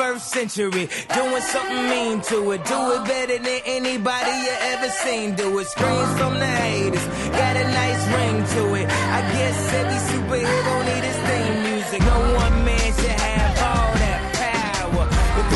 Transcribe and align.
21st 0.00 0.20
century. 0.20 0.88
Doing 1.14 1.42
something 1.42 1.88
mean 1.90 2.20
to 2.22 2.52
it. 2.52 2.64
Do 2.64 2.80
it 2.96 3.04
better 3.04 3.38
than 3.38 3.60
anybody 3.66 4.32
you 4.46 4.54
ever 4.72 4.88
seen. 4.88 5.34
Do 5.34 5.58
it. 5.58 5.66
Screams 5.66 6.12
from 6.18 6.38
the 6.38 6.46
haters. 6.46 7.06
Got 7.36 7.56
a 7.56 7.64
nice 7.80 8.04
ring 8.16 8.36
to 8.56 8.62
it. 8.80 8.86
I 8.88 9.20
guess 9.36 9.58
every 9.80 10.00
superhero 10.10 10.74
need 10.88 11.04
his 11.04 11.18
theme 11.28 11.56
music. 11.68 12.00
No 12.00 12.18
one 12.42 12.64
man 12.64 12.92
should 12.96 13.20
have 13.28 13.54
all 13.68 13.92
that 14.00 14.20
power. 14.40 15.08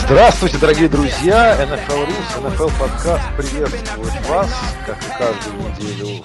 Здравствуйте, 0.06 0.58
дорогие 0.58 0.88
друзья! 0.90 1.56
NFL 1.64 2.06
Rules, 2.06 2.30
NFL 2.42 2.79
подкаст 2.79 3.24
приветствует 3.38 4.27
вас, 4.28 4.50
как 4.86 4.98
и 5.02 5.08
каждую 5.19 5.56
неделю 5.70 6.24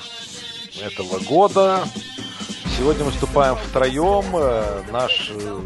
этого 0.83 1.19
года. 1.19 1.83
Сегодня 2.77 3.05
выступаем 3.05 3.55
втроем. 3.55 4.25
Э, 4.33 4.83
Наш 4.91 5.31
э, 5.33 5.61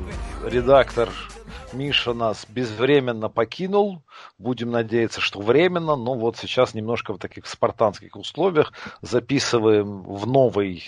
редактор 0.45 1.09
Миша 1.73 2.13
нас 2.13 2.45
безвременно 2.47 3.29
покинул. 3.29 4.01
Будем 4.37 4.71
надеяться, 4.71 5.21
что 5.21 5.41
временно. 5.41 5.95
Но 5.95 6.13
вот 6.13 6.37
сейчас 6.37 6.73
немножко 6.73 7.13
в 7.13 7.17
таких 7.17 7.47
спартанских 7.47 8.15
условиях 8.15 8.73
записываем 9.01 10.03
в 10.03 10.27
новой, 10.27 10.83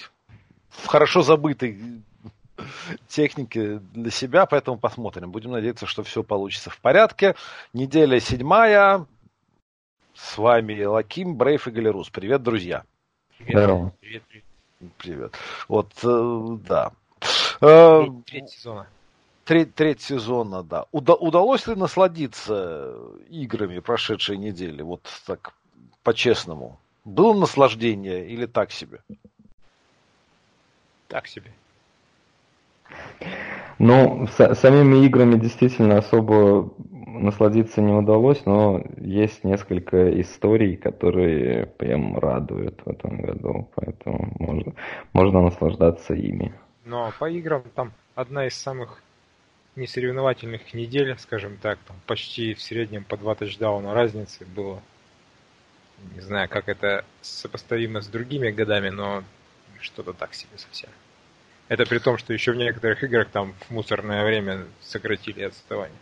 в 0.70 0.88
хорошо 0.88 1.22
забытой 1.22 2.04
технике 3.08 3.80
для 3.94 4.12
себя, 4.12 4.46
поэтому 4.46 4.78
посмотрим. 4.78 5.32
Будем 5.32 5.52
надеяться, 5.52 5.86
что 5.86 6.04
все 6.04 6.24
получится 6.24 6.70
в 6.70 6.80
порядке. 6.80 7.36
Неделя 7.74 8.20
седьмая. 8.20 9.06
С 10.14 10.38
вами 10.38 10.82
Лаким, 10.82 11.36
Брейф 11.36 11.68
и 11.68 11.72
Галерус. 11.72 12.10
Привет, 12.10 12.42
друзья. 12.42 12.84
Здорово. 13.40 13.92
Привет, 14.00 14.24
привет. 14.30 14.46
Привет. 14.98 15.34
Вот, 15.68 15.92
э, 16.04 16.58
да. 16.68 16.92
Э, 17.60 18.02
Треть, 18.02 18.26
треть 18.26 18.50
сезона. 18.52 18.88
Треть, 19.46 19.76
треть 19.76 20.02
сезона, 20.02 20.64
да. 20.64 20.86
Уда- 20.92 21.14
удалось 21.14 21.68
ли 21.68 21.76
насладиться 21.76 22.96
играми 23.30 23.78
прошедшей 23.78 24.38
недели? 24.38 24.82
Вот 24.82 25.08
так, 25.28 25.54
по-честному. 26.04 26.80
Было 27.06 27.34
наслаждение 27.40 28.28
или 28.28 28.48
так 28.48 28.72
себе? 28.72 29.02
Так 31.08 31.28
себе. 31.28 31.52
Ну, 33.78 34.26
с- 34.28 34.56
самими 34.56 35.06
играми 35.06 35.38
действительно 35.38 36.00
особо 36.00 36.74
насладиться 37.06 37.82
не 37.82 37.94
удалось, 37.94 38.44
но 38.48 38.82
есть 38.98 39.44
несколько 39.44 40.20
историй, 40.22 40.76
которые 40.76 41.68
прям 41.68 42.18
радуют 42.18 42.82
в 42.84 42.90
этом 42.90 43.22
году, 43.22 43.70
поэтому 43.76 44.34
можно, 44.40 44.74
можно 45.14 45.42
наслаждаться 45.42 46.16
ими. 46.16 46.52
Но 46.84 47.12
по 47.20 47.30
играм 47.30 47.64
там 47.76 47.92
одна 48.16 48.48
из 48.48 48.56
самых 48.56 49.04
несоревновательных 49.76 50.74
недель, 50.74 51.18
скажем 51.20 51.58
так, 51.58 51.80
там 51.88 51.98
почти 52.06 52.54
в 52.54 52.62
среднем 52.62 53.04
по 53.04 53.18
два 53.18 53.36
тачдауна 53.36 53.94
разницы 53.94 54.46
было. 54.46 54.82
Не 56.14 56.22
знаю, 56.22 56.50
как 56.50 56.68
это 56.70 57.06
сопоставимо 57.22 58.02
с 58.02 58.08
другими 58.08 58.52
годами, 58.52 58.90
но 58.90 59.24
что-то 59.80 60.14
так 60.14 60.34
себе 60.34 60.58
совсем. 60.58 60.90
Это 61.68 61.86
при 61.86 62.00
том, 62.00 62.18
что 62.18 62.34
еще 62.34 62.52
в 62.52 62.58
некоторых 62.58 63.04
играх 63.04 63.30
там 63.30 63.54
в 63.54 63.72
мусорное 63.72 64.24
время 64.24 64.66
сократили 64.82 65.44
отставание. 65.44 65.98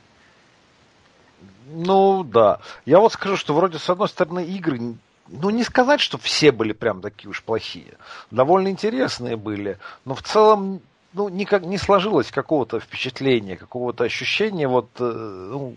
Ну, 1.68 2.24
да. 2.24 2.60
Я 2.86 3.00
вот 3.00 3.14
скажу, 3.14 3.38
что 3.38 3.54
вроде, 3.54 3.80
с 3.80 3.90
одной 3.90 4.10
стороны, 4.10 4.46
игры, 4.46 4.96
ну, 5.28 5.50
не 5.50 5.64
сказать, 5.64 6.02
что 6.02 6.18
все 6.18 6.52
были 6.52 6.74
прям 6.74 7.02
такие 7.02 7.30
уж 7.30 7.42
плохие. 7.42 7.98
Довольно 8.30 8.68
интересные 8.68 9.38
были, 9.38 9.78
но 10.06 10.16
в 10.16 10.22
целом, 10.22 10.82
ну, 11.14 11.30
никак 11.30 11.64
не 11.64 11.78
сложилось 11.78 12.32
какого-то 12.32 12.80
впечатления, 12.80 13.56
какого-то 13.56 14.04
ощущения, 14.04 14.68
вот, 14.68 14.90
э, 15.00 15.04
ну, 15.04 15.76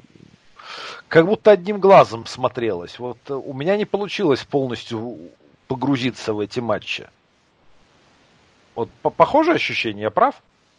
как 1.08 1.26
будто 1.26 1.52
одним 1.52 1.78
глазом 1.78 2.26
смотрелось. 2.26 2.98
Вот 2.98 3.18
э, 3.28 3.34
у 3.34 3.52
меня 3.52 3.76
не 3.76 3.84
получилось 3.84 4.44
полностью 4.44 5.18
погрузиться 5.68 6.32
в 6.32 6.40
эти 6.40 6.60
матчи. 6.60 7.08
Вот 8.74 8.90
по- 9.02 9.10
похожее 9.10 9.56
ощущение, 9.56 10.04
я 10.04 10.10
прав? 10.10 10.34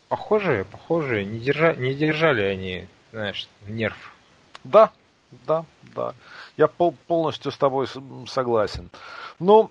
Похожие, 0.10 0.64
похожие, 0.66 1.26
не, 1.26 1.40
держа, 1.40 1.74
не 1.74 1.94
держали 1.94 2.42
они, 2.42 2.88
знаешь, 3.12 3.48
нерв. 3.68 4.14
Да, 4.64 4.92
да, 5.46 5.66
да. 5.96 6.14
Я 6.56 6.68
пол- 6.68 6.96
полностью 7.08 7.52
с 7.52 7.58
тобой 7.58 7.88
согласен. 8.28 8.90
Ну, 9.40 9.70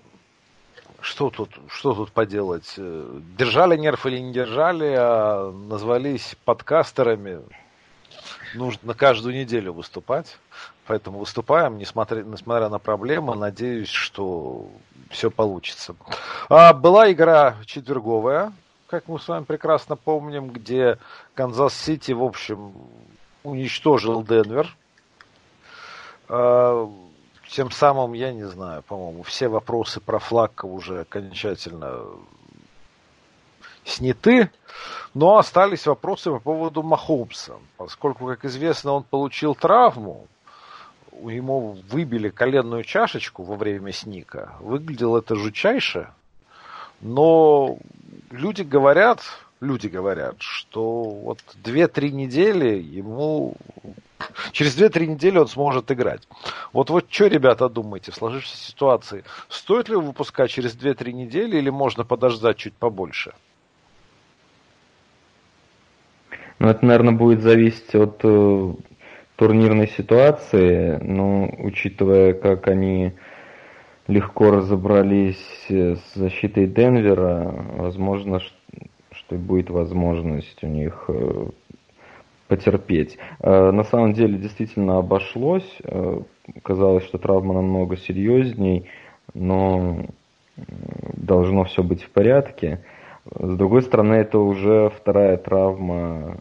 что 1.01 1.29
тут, 1.29 1.49
что 1.69 1.93
тут 1.93 2.11
поделать? 2.11 2.73
Э, 2.77 3.19
Держали 3.37 3.77
нерв 3.77 4.05
или 4.05 4.17
не 4.17 4.33
держали, 4.33 4.95
а 4.97 5.51
назвались 5.51 6.35
подкастерами. 6.45 7.41
Нужно 8.55 8.93
каждую 8.93 9.35
неделю 9.35 9.73
выступать. 9.73 10.37
Поэтому 10.87 11.19
выступаем, 11.19 11.77
несмотря, 11.77 12.23
несмотря 12.23 12.69
на 12.69 12.79
проблемы. 12.79 13.35
Надеюсь, 13.35 13.89
что 13.89 14.69
все 15.09 15.29
получится. 15.29 15.95
А, 16.49 16.73
была 16.73 17.11
игра 17.11 17.57
четверговая, 17.65 18.53
как 18.87 19.07
мы 19.07 19.19
с 19.19 19.27
вами 19.27 19.43
прекрасно 19.43 19.97
помним, 19.97 20.49
где 20.49 20.97
Канзас-Сити, 21.35 22.13
в 22.13 22.23
общем, 22.23 22.73
уничтожил 23.43 24.23
Денвер. 24.23 24.75
А, 26.29 26.89
Тем 27.49 27.71
самым, 27.71 28.13
я 28.13 28.33
не 28.33 28.43
знаю, 28.43 28.83
по-моему, 28.83 29.23
все 29.23 29.47
вопросы 29.47 29.99
про 30.01 30.19
Флакка 30.19 30.65
уже 30.65 31.01
окончательно 31.01 32.03
сняты. 33.85 34.51
Но 35.13 35.37
остались 35.37 35.87
вопросы 35.87 36.29
по 36.29 36.39
поводу 36.39 36.83
Махомса. 36.83 37.55
Поскольку, 37.77 38.27
как 38.27 38.45
известно, 38.45 38.91
он 38.91 39.03
получил 39.03 39.55
травму, 39.55 40.27
ему 41.11 41.77
выбили 41.89 42.29
коленную 42.29 42.83
чашечку 42.83 43.43
во 43.43 43.55
время 43.55 43.91
сника. 43.91 44.55
Выглядело 44.59 45.19
это 45.19 45.35
жутчайше. 45.35 46.11
Но 47.01 47.77
люди 48.29 48.61
говорят, 48.61 49.21
люди 49.61 49.87
говорят, 49.87 50.35
что 50.39 51.03
вот 51.03 51.39
2-3 51.63 52.11
недели 52.11 52.77
ему... 52.77 53.55
Через 54.51 54.79
2-3 54.79 55.05
недели 55.07 55.37
он 55.37 55.47
сможет 55.47 55.91
играть. 55.91 56.27
Вот 56.73 56.89
вот 56.89 57.05
что, 57.09 57.27
ребята, 57.27 57.69
думаете 57.69 58.11
в 58.11 58.15
сложившейся 58.15 58.57
ситуации? 58.57 59.23
Стоит 59.49 59.89
ли 59.89 59.95
его 59.95 60.03
выпускать 60.03 60.51
через 60.51 60.75
2-3 60.75 61.11
недели 61.11 61.57
или 61.57 61.69
можно 61.69 62.03
подождать 62.03 62.57
чуть 62.57 62.73
побольше? 62.73 63.33
Ну, 66.59 66.69
это, 66.69 66.83
наверное, 66.85 67.13
будет 67.13 67.41
зависеть 67.41 67.93
от 67.93 68.19
э, 68.23 68.73
турнирной 69.35 69.87
ситуации, 69.89 70.97
но 71.03 71.53
учитывая, 71.59 72.33
как 72.33 72.67
они 72.67 73.13
легко 74.07 74.51
разобрались 74.51 75.65
э, 75.69 75.95
с 75.95 76.15
защитой 76.15 76.65
Денвера, 76.65 77.63
возможно, 77.75 78.39
что 79.11 79.35
будет 79.35 79.69
возможность 79.69 80.63
у 80.63 80.67
них 80.67 81.05
э, 81.09 81.49
потерпеть. 82.47 83.17
Э, 83.39 83.71
На 83.71 83.83
самом 83.83 84.13
деле 84.13 84.37
действительно 84.37 84.97
обошлось. 84.97 85.77
Э, 85.83 86.21
Казалось, 86.63 87.03
что 87.03 87.17
травма 87.17 87.53
намного 87.53 87.97
серьезней, 87.97 88.89
но 89.33 90.05
должно 91.13 91.65
все 91.65 91.83
быть 91.83 92.03
в 92.03 92.09
порядке. 92.09 92.83
С 93.25 93.57
другой 93.57 93.81
стороны, 93.81 94.13
это 94.15 94.39
уже 94.39 94.89
вторая 94.89 95.37
травма 95.37 96.37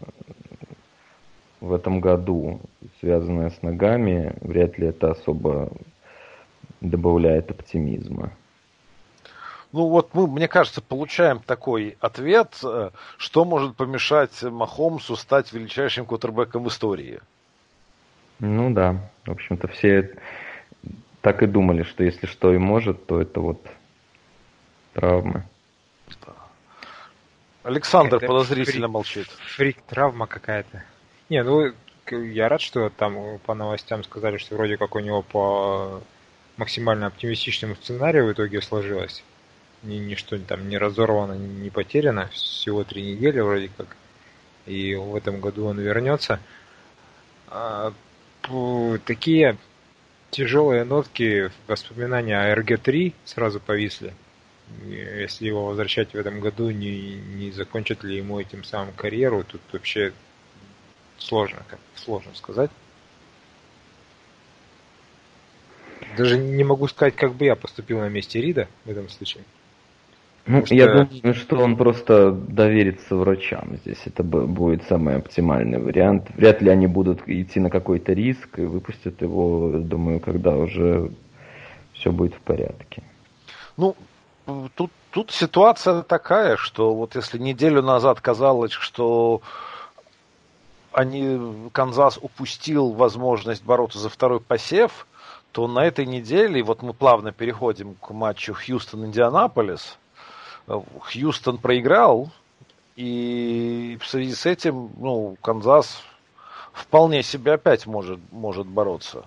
в 1.61 1.73
этом 1.73 2.01
году, 2.01 2.61
связанная 3.01 3.51
с 3.51 3.63
ногами. 3.63 4.35
Вряд 4.41 4.79
ли 4.79 4.87
это 4.87 5.11
особо 5.11 5.71
добавляет 6.81 7.51
оптимизма. 7.51 8.33
Ну 9.77 9.89
вот 9.89 10.15
мы, 10.15 10.27
мне 10.27 10.49
кажется, 10.49 10.81
получаем 10.81 11.39
такой 11.41 11.99
ответ, 12.01 12.59
э, 12.65 12.93
что 13.19 13.45
может 13.45 13.77
помешать 13.77 14.43
Махомсу 14.43 15.17
стать 15.17 15.53
величайшим 15.53 16.07
кутербеком 16.07 16.65
в 16.65 16.69
истории. 16.69 17.21
Ну 18.39 18.71
да, 18.71 19.11
в 19.27 19.33
общем-то 19.33 19.69
все 19.69 20.17
так 21.21 21.43
и 21.43 21.47
думали, 21.47 21.83
что 21.83 22.05
если 22.05 22.25
что 22.25 22.55
и 22.55 22.57
может, 22.57 23.05
то 23.07 23.21
это 23.21 23.41
вот 23.41 23.67
травмы. 24.95 25.45
Александр 27.63 28.17
Это 28.17 28.29
подозрительно 28.29 28.87
фрик. 28.87 28.95
молчит. 28.95 29.27
Фрик, 29.57 29.83
травма 29.83 30.27
какая-то. 30.27 30.85
Не, 31.29 31.43
ну, 31.43 31.71
я 32.11 32.49
рад, 32.49 32.63
что 32.63 32.89
там 32.89 33.39
по 33.45 33.53
новостям 33.53 34.05
сказали, 34.05 34.39
что 34.39 34.55
вроде 34.55 34.79
как 34.79 34.95
у 34.95 35.01
него 35.01 35.21
по 35.21 36.01
максимально 36.57 37.09
оптимистичному 37.09 37.75
сценарию 37.75 38.25
в 38.25 38.33
итоге 38.33 38.63
сложилось 38.63 39.23
ничто 39.87 40.39
там 40.39 40.69
не 40.69 40.79
разорвано, 40.79 41.33
не 41.33 41.71
потеряно. 41.71 42.29
Всего 42.29 42.85
три 42.85 43.13
недели 43.13 43.41
вроде 43.41 43.71
как. 43.77 43.97
И 44.67 44.95
в 44.95 45.15
этом 45.15 45.41
году 45.41 45.67
он 45.67 45.79
вернется. 45.79 46.41
А, 47.49 47.93
такие 49.05 49.57
тяжелые 50.31 50.85
нотки 50.85 51.51
воспоминания 51.67 52.39
о 52.39 52.55
РГ-3 52.57 53.15
сразу 53.25 53.61
повисли. 53.61 54.13
Если 54.85 55.47
его 55.47 55.67
возвращать 55.67 56.13
в 56.13 56.17
этом 56.17 56.41
году, 56.41 56.71
не, 56.71 57.15
не 57.15 57.53
закончит 57.53 58.03
ли 58.03 58.17
ему 58.17 58.41
этим 58.41 58.65
самым 58.65 58.93
карьеру, 58.95 59.45
тут 59.45 59.61
вообще 59.73 60.13
сложно, 61.19 61.63
как, 61.69 61.79
сложно 61.95 62.35
сказать. 62.35 62.71
Даже 66.17 66.39
не 66.39 66.65
могу 66.65 66.89
сказать, 66.89 67.15
как 67.15 67.35
бы 67.35 67.45
я 67.45 67.57
поступил 67.57 68.01
на 68.01 68.09
месте 68.09 68.41
Рида 68.41 68.69
в 68.85 68.91
этом 68.91 69.09
случае. 69.09 69.45
Ну, 70.47 70.65
что... 70.65 70.75
я 70.75 70.87
думаю, 70.87 71.35
что 71.35 71.57
он 71.57 71.77
просто 71.77 72.31
доверится 72.31 73.17
врачам 73.17 73.77
здесь. 73.83 74.01
Это 74.05 74.23
будет 74.23 74.85
самый 74.85 75.17
оптимальный 75.17 75.79
вариант. 75.79 76.29
Вряд 76.37 76.63
ли 76.63 76.71
они 76.71 76.87
будут 76.87 77.29
идти 77.29 77.59
на 77.59 77.69
какой-то 77.69 78.13
риск 78.13 78.59
и 78.59 78.63
выпустят 78.63 79.21
его, 79.23 79.73
думаю, 79.79 80.21
когда 80.21 80.57
уже 80.57 81.11
все 81.95 82.13
будет 82.13 82.35
в 82.35 82.41
порядке. 82.41 83.03
Ну, 83.77 83.97
тут, 84.75 84.93
тут 85.11 85.33
ситуация 85.33 86.03
такая, 86.03 86.57
что 86.57 86.95
вот 86.95 87.17
если 87.17 87.39
неделю 87.39 87.83
назад 87.83 88.21
казалось, 88.21 88.73
что 88.73 89.43
они, 90.93 91.69
Канзас 91.73 92.19
упустил 92.23 92.93
возможность 92.93 93.65
бороться 93.65 93.99
за 93.99 94.09
второй 94.09 94.41
посев, 94.41 95.07
то 95.51 95.67
на 95.67 95.85
этой 95.85 96.07
неделе, 96.07 96.63
вот 96.63 96.83
мы 96.83 96.93
плавно 96.93 97.33
переходим 97.33 97.95
к 97.95 98.11
матчу 98.13 98.55
Хьюстон-Индианаполис, 98.55 99.99
Хьюстон 100.67 101.59
проиграл, 101.59 102.31
и 102.97 103.99
в 104.01 104.07
связи 104.07 104.35
с 104.35 104.47
этим, 104.47 104.91
ну, 104.97 105.37
Канзас 105.43 106.03
вполне 106.73 107.23
себе 107.23 107.55
опять 107.55 107.87
может, 107.87 108.21
может 108.33 108.67
бороться 108.67 109.25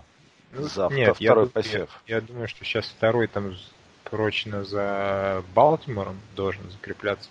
ну, 0.51 0.63
за 0.63 0.89
Нет, 0.91 1.15
второй 1.15 1.45
я, 1.45 1.49
посев. 1.51 2.01
Я, 2.07 2.15
я 2.15 2.21
думаю, 2.21 2.47
что 2.47 2.63
сейчас 2.65 2.85
второй 2.85 3.27
там 3.27 3.55
прочно 4.03 4.63
за 4.63 5.43
Балтимором 5.53 6.19
должен 6.35 6.69
закрепляться. 6.71 7.29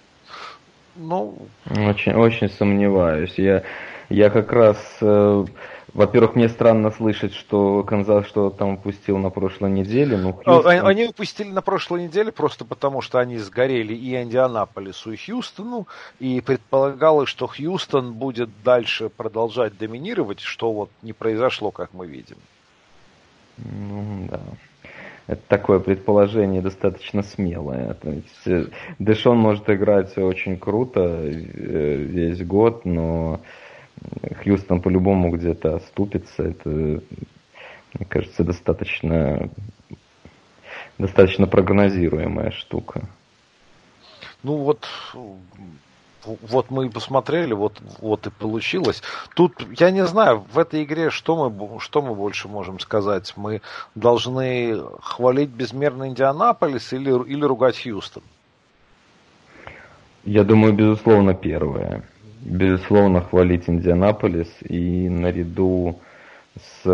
Ну, 0.97 1.49
очень, 1.67 2.15
очень 2.15 2.49
сомневаюсь. 2.51 3.35
Я, 3.37 3.65
я 4.09 4.31
как 4.31 4.53
раз 4.53 4.79
э, 5.01 5.45
во-первых, 5.95 6.35
мне 6.35 6.49
странно 6.49 6.91
слышать, 6.91 7.35
что 7.35 7.83
Канзас 7.83 8.27
что 8.27 8.51
там 8.51 8.75
упустил 8.75 9.19
на 9.19 9.31
прошлой 9.31 9.71
неделе. 9.71 10.17
Ну, 10.17 10.33
Хьюстон... 10.33 10.87
Они 10.87 11.07
упустили 11.07 11.51
на 11.51 11.63
прошлой 11.63 12.05
неделе 12.05 12.31
просто 12.31 12.65
потому, 12.65 13.01
что 13.01 13.19
они 13.19 13.39
сгорели 13.39 13.95
и 13.95 14.21
Индианаполису, 14.21 15.13
и 15.13 15.17
Хьюстону, 15.17 15.87
и 16.19 16.41
предполагалось, 16.41 17.29
что 17.29 17.47
Хьюстон 17.47 18.13
будет 18.13 18.51
дальше 18.63 19.09
продолжать 19.09 19.79
доминировать, 19.79 20.41
что 20.41 20.73
вот 20.73 20.91
не 21.03 21.13
произошло, 21.13 21.71
как 21.71 21.95
мы 21.95 22.07
видим. 22.07 22.37
Ну, 23.57 24.29
да. 24.31 24.41
Это 25.27 25.43
такое 25.47 25.79
предположение 25.79 26.63
достаточно 26.63 27.23
смелое. 27.23 27.95
То 27.95 28.11
есть 28.11 28.47
э, 28.47 28.67
Дэшон 28.99 29.37
может 29.37 29.69
играть 29.69 30.17
очень 30.17 30.59
круто 30.59 31.01
э, 31.01 31.31
весь 31.31 32.43
год, 32.45 32.87
но 32.87 33.41
Хьюстон 34.43 34.81
по-любому 34.81 35.31
где-то 35.31 35.77
оступится. 35.77 36.43
Это, 36.43 36.69
мне 36.71 38.07
кажется, 38.09 38.45
достаточно, 38.45 39.51
достаточно 40.99 41.47
прогнозируемая 41.47 42.51
штука. 42.51 43.09
Ну 44.43 44.57
вот, 44.57 44.87
вот 46.25 46.71
мы 46.71 46.87
и 46.87 46.91
посмотрели, 46.91 47.53
вот, 47.55 47.81
вот 48.01 48.27
и 48.27 48.31
получилось. 48.31 49.03
Тут, 49.35 49.55
я 49.79 49.91
не 49.91 50.07
знаю, 50.07 50.45
в 50.53 50.59
этой 50.59 50.85
игре 50.85 51.11
что 51.11 51.51
мы, 51.51 51.81
что 51.81 52.03
мы 52.03 52.15
больше 52.15 52.49
можем 52.49 52.79
сказать? 52.79 53.33
Мы 53.37 53.63
должны 53.95 54.81
хвалить 55.01 55.51
безмерно 55.51 56.09
Индианаполис 56.09 56.93
или, 56.93 57.11
или 57.29 57.45
ругать 57.45 57.83
Хьюстон? 57.83 58.23
Я 60.25 60.45
думаю, 60.45 60.73
безусловно, 60.75 61.35
первое 61.35 62.05
безусловно, 62.41 63.21
хвалить 63.23 63.69
Индианаполис. 63.69 64.49
И 64.69 65.09
наряду 65.09 65.99
с 66.57 66.87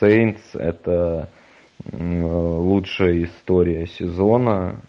Saints 0.00 0.42
это 0.54 1.28
лучшая 1.92 3.24
история 3.24 3.86
сезона. 3.86 4.80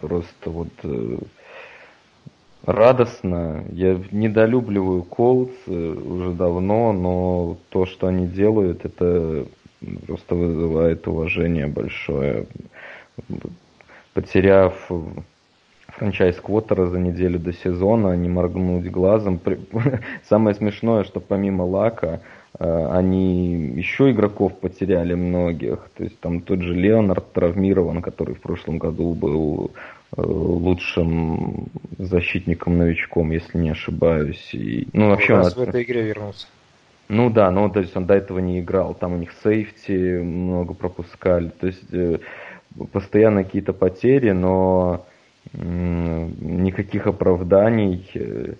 Просто 0.00 0.50
вот 0.50 0.68
э, 0.82 1.18
радостно. 2.64 3.64
Я 3.70 4.00
недолюбливаю 4.10 5.04
Колдс 5.04 5.54
э, 5.66 5.72
уже 5.72 6.32
давно, 6.32 6.92
но 6.92 7.56
то, 7.68 7.86
что 7.86 8.08
они 8.08 8.26
делают, 8.26 8.84
это 8.84 9.46
просто 10.06 10.34
вызывает 10.34 11.06
уважение 11.06 11.68
большое. 11.68 12.46
Потеряв 14.14 14.90
франчайз 16.02 16.40
Квотера 16.40 16.86
за 16.86 16.98
неделю 16.98 17.38
до 17.38 17.52
сезона, 17.52 18.16
не 18.16 18.28
моргнуть 18.28 18.90
глазом. 18.90 19.40
Самое 20.28 20.56
смешное, 20.56 21.04
что 21.04 21.20
помимо 21.20 21.62
Лака, 21.62 22.20
э, 22.58 22.86
они 22.90 23.72
еще 23.76 24.10
игроков 24.10 24.52
потеряли 24.58 25.14
многих. 25.14 25.78
То 25.96 26.02
есть 26.02 26.18
там 26.18 26.40
тот 26.40 26.60
же 26.60 26.74
Леонард 26.74 27.32
травмирован, 27.32 28.02
который 28.02 28.34
в 28.34 28.40
прошлом 28.40 28.78
году 28.78 29.14
был 29.14 29.70
э, 30.16 30.20
лучшим 30.20 31.68
защитником-новичком, 31.98 33.30
если 33.30 33.58
не 33.58 33.70
ошибаюсь. 33.70 34.50
И, 34.54 34.88
ну, 34.92 35.10
вообще 35.10 35.34
он 35.34 35.44
в 35.44 35.58
этой 35.60 35.84
игре 35.84 36.02
вернулся. 36.02 36.48
Ну 37.08 37.30
да, 37.30 37.52
но 37.52 37.68
то 37.68 37.78
есть 37.78 37.96
он 37.96 38.06
до 38.06 38.14
этого 38.14 38.40
не 38.40 38.58
играл. 38.58 38.94
Там 38.94 39.12
у 39.12 39.18
них 39.18 39.30
сейфти 39.44 40.20
много 40.20 40.74
пропускали. 40.74 41.50
То 41.60 41.68
есть 41.68 41.94
э, 41.94 42.18
постоянно 42.92 43.44
какие-то 43.44 43.72
потери, 43.72 44.32
но 44.32 45.06
никаких 45.52 47.06
оправданий. 47.06 48.10
Э, 48.14 48.54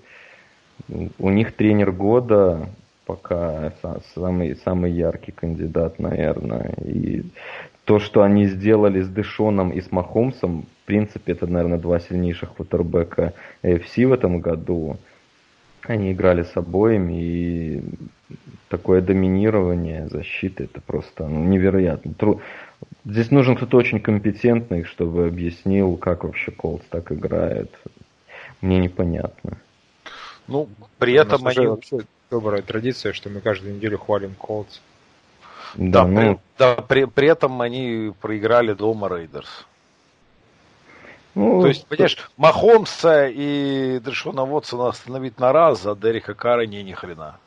у 1.18 1.30
них 1.30 1.52
тренер 1.52 1.92
года 1.92 2.68
пока 3.06 3.72
самый, 4.14 4.56
самый 4.56 4.92
яркий 4.92 5.32
кандидат, 5.32 5.98
наверное. 5.98 6.74
И 6.84 7.24
то, 7.84 7.98
что 7.98 8.22
они 8.22 8.46
сделали 8.46 9.00
с 9.00 9.08
Дэшоном 9.08 9.70
и 9.70 9.80
с 9.80 9.90
Махомсом, 9.90 10.66
в 10.82 10.86
принципе, 10.86 11.32
это, 11.32 11.46
наверное, 11.46 11.78
два 11.78 11.98
сильнейших 11.98 12.54
квотербека 12.54 13.34
AFC 13.62 14.06
в 14.06 14.12
этом 14.12 14.40
году. 14.40 14.98
Они 15.82 16.12
играли 16.12 16.44
с 16.44 16.56
обоими, 16.56 17.20
и 17.20 17.82
такое 18.68 19.00
доминирование 19.00 20.08
защиты, 20.08 20.64
это 20.64 20.80
просто 20.80 21.26
ну, 21.26 21.44
невероятно. 21.44 22.14
Здесь 23.04 23.30
нужен 23.30 23.56
кто-то 23.56 23.76
очень 23.76 24.00
компетентный, 24.00 24.84
чтобы 24.84 25.26
объяснил, 25.26 25.96
как 25.96 26.24
вообще 26.24 26.50
Колдс 26.50 26.84
так 26.88 27.10
играет. 27.10 27.70
Мне 28.60 28.78
непонятно. 28.78 29.58
Ну, 30.46 30.68
при 30.98 31.14
этом 31.14 31.46
они... 31.46 31.66
вообще 31.66 32.00
добрая 32.30 32.62
традиция, 32.62 33.12
что 33.12 33.28
мы 33.28 33.40
каждую 33.40 33.74
неделю 33.74 33.98
хвалим 33.98 34.34
Колдс. 34.34 34.80
Да, 35.74 36.04
да, 36.04 36.08
ну... 36.08 36.34
при, 36.34 36.40
да 36.58 36.74
при, 36.76 37.04
при 37.04 37.28
этом 37.28 37.60
они 37.60 38.12
проиграли 38.20 38.72
дома 38.72 39.08
Рейдерс. 39.08 39.66
Ну, 41.34 41.62
То 41.62 41.68
есть, 41.68 41.86
понимаешь, 41.86 42.18
Махомса 42.36 43.26
и 43.26 43.98
Дэшона 44.00 44.44
Вотсона 44.44 44.88
остановить 44.88 45.40
на 45.40 45.52
раз, 45.52 45.86
а 45.86 45.96
Дерека 45.96 46.34
Кара 46.34 46.66
не 46.66 46.82
ни 46.82 46.92
хрена. 46.92 47.38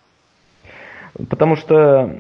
Потому 1.30 1.56
что 1.56 2.12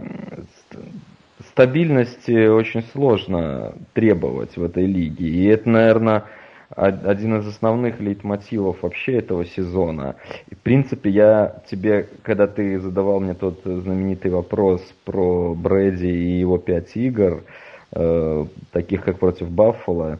стабильности 1.55 2.47
очень 2.47 2.83
сложно 2.91 3.75
требовать 3.93 4.57
в 4.57 4.63
этой 4.63 4.85
лиге. 4.85 5.25
И 5.25 5.45
это, 5.45 5.69
наверное, 5.69 6.25
один 6.69 7.39
из 7.39 7.47
основных 7.47 8.01
лейтмотивов 8.01 8.83
вообще 8.83 9.19
этого 9.19 9.45
сезона. 9.45 10.17
И, 10.49 10.55
в 10.55 10.57
принципе, 10.57 11.09
я 11.09 11.61
тебе, 11.71 12.09
когда 12.23 12.47
ты 12.47 12.77
задавал 12.81 13.21
мне 13.21 13.35
тот 13.35 13.61
знаменитый 13.63 14.31
вопрос 14.31 14.81
про 15.05 15.55
Брэди 15.55 16.07
и 16.07 16.39
его 16.39 16.57
пять 16.57 16.97
игр, 16.97 17.45
э, 17.93 18.45
таких 18.73 19.05
как 19.05 19.19
против 19.19 19.49
Баффала, 19.49 20.19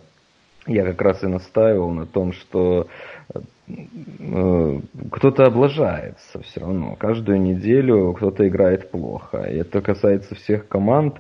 я 0.67 0.83
как 0.83 1.01
раз 1.01 1.23
и 1.23 1.27
настаивал 1.27 1.91
на 1.91 2.05
том, 2.05 2.33
что 2.33 2.87
э, 3.29 4.79
кто-то 5.11 5.45
облажается 5.45 6.41
все 6.41 6.61
равно. 6.61 6.95
Каждую 6.95 7.41
неделю 7.41 8.13
кто-то 8.13 8.47
играет 8.47 8.91
плохо. 8.91 9.43
И 9.43 9.57
это 9.57 9.81
касается 9.81 10.35
всех 10.35 10.67
команд, 10.67 11.17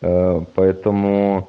э, 0.00 0.40
поэтому 0.54 1.48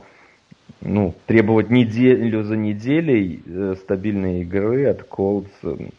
ну, 0.82 1.14
требовать 1.26 1.70
неделю 1.70 2.44
за 2.44 2.58
неделей 2.58 3.42
э, 3.46 3.76
стабильной 3.80 4.42
игры 4.42 4.86
от 4.86 5.02
Colts 5.02 5.92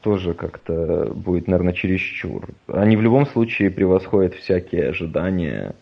тоже 0.00 0.34
как-то 0.34 1.12
будет, 1.14 1.46
наверное, 1.46 1.74
чересчур. 1.74 2.48
Они 2.66 2.96
в 2.96 3.02
любом 3.02 3.26
случае 3.26 3.70
превосходят 3.70 4.34
всякие 4.34 4.88
ожидания 4.88 5.74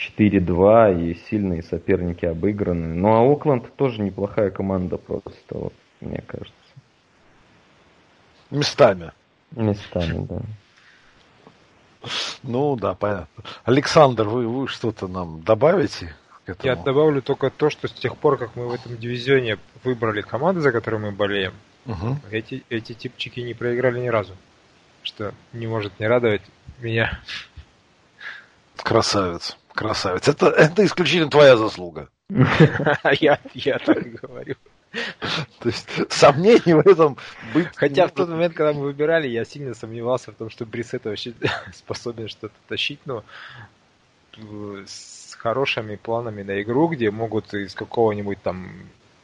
4-2 0.00 1.10
и 1.10 1.14
сильные 1.28 1.62
соперники 1.62 2.24
обыграны. 2.24 2.94
Ну 2.94 3.08
а 3.12 3.32
Окленд 3.32 3.74
тоже 3.76 4.00
неплохая 4.00 4.50
команда 4.50 4.96
просто, 4.96 5.32
вот, 5.50 5.74
мне 6.00 6.22
кажется. 6.26 6.54
Местами. 8.50 9.12
Местами, 9.52 10.26
да. 10.26 10.40
Ну 12.42 12.76
да, 12.76 12.94
понятно. 12.94 13.44
Александр, 13.64 14.26
вы, 14.26 14.48
вы 14.48 14.68
что-то 14.68 15.06
нам 15.06 15.42
добавите? 15.42 16.14
К 16.46 16.50
этому? 16.50 16.74
Я 16.74 16.82
добавлю 16.82 17.20
только 17.20 17.50
то, 17.50 17.68
что 17.68 17.88
с 17.88 17.92
тех 17.92 18.16
пор, 18.16 18.38
как 18.38 18.56
мы 18.56 18.68
в 18.68 18.72
этом 18.72 18.96
дивизионе 18.96 19.58
выбрали 19.84 20.22
команды, 20.22 20.62
за 20.62 20.72
которые 20.72 21.00
мы 21.00 21.12
болеем, 21.12 21.52
угу. 21.84 22.16
эти, 22.30 22.64
эти 22.70 22.94
типчики 22.94 23.40
не 23.40 23.52
проиграли 23.52 24.00
ни 24.00 24.08
разу. 24.08 24.34
Что 25.02 25.34
не 25.52 25.66
может 25.66 26.00
не 26.00 26.06
радовать 26.06 26.42
меня. 26.80 27.20
Красавец. 28.76 29.58
Красавец. 29.74 30.28
Это, 30.28 30.48
это 30.48 30.84
исключительно 30.84 31.30
твоя 31.30 31.56
заслуга. 31.56 32.08
Я, 33.20 33.40
я 33.54 33.78
так 33.78 34.02
говорю. 34.20 34.54
То 35.60 35.68
есть 35.68 35.88
сомнений 36.12 36.74
в 36.74 36.86
этом 36.86 37.16
быть... 37.54 37.68
Хотя 37.76 38.08
в 38.08 38.12
тот 38.12 38.28
момент, 38.28 38.54
когда 38.54 38.72
мы 38.72 38.82
выбирали, 38.82 39.28
я 39.28 39.44
сильно 39.44 39.74
сомневался 39.74 40.32
в 40.32 40.34
том, 40.34 40.50
что 40.50 40.66
Брисет 40.66 41.04
вообще 41.04 41.32
способен 41.74 42.28
что-то 42.28 42.54
тащить, 42.68 43.00
но 43.04 43.24
с 44.86 45.34
хорошими 45.34 45.96
планами 45.96 46.42
на 46.42 46.60
игру, 46.62 46.88
где 46.88 47.10
могут 47.10 47.52
из 47.54 47.74
какого-нибудь 47.74 48.42
там 48.42 48.70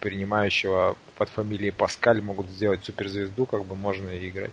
принимающего 0.00 0.96
под 1.16 1.28
фамилией 1.30 1.72
Паскаль 1.72 2.22
могут 2.22 2.48
сделать 2.48 2.84
суперзвезду, 2.84 3.46
как 3.46 3.64
бы 3.64 3.74
можно 3.74 4.10
и 4.10 4.28
играть. 4.28 4.52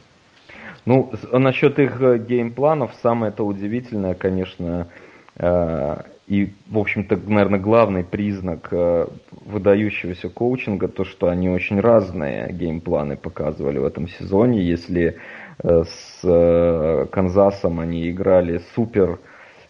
Ну, 0.85 1.12
насчет 1.31 1.79
их 1.79 2.01
э, 2.01 2.17
геймпланов, 2.17 2.91
самое 3.01 3.31
это 3.31 3.43
удивительное, 3.43 4.15
конечно, 4.15 4.88
э, 4.89 5.12
и, 5.39 6.53
в 6.69 6.77
общем-то, 6.77 7.17
наверное, 7.27 7.59
главный 7.59 8.03
признак 8.03 8.69
э, 8.71 9.07
выдающегося 9.45 10.29
коучинга, 10.29 10.87
то, 10.87 11.03
что 11.03 11.27
они 11.27 11.49
очень 11.49 11.79
разные 11.79 12.51
геймпланы 12.53 13.17
показывали 13.17 13.79
в 13.79 13.85
этом 13.85 14.07
сезоне. 14.07 14.63
Если 14.63 15.17
с 15.61 17.07
Канзасом 17.11 17.79
они 17.79 18.09
играли 18.09 18.61
супер 18.73 19.19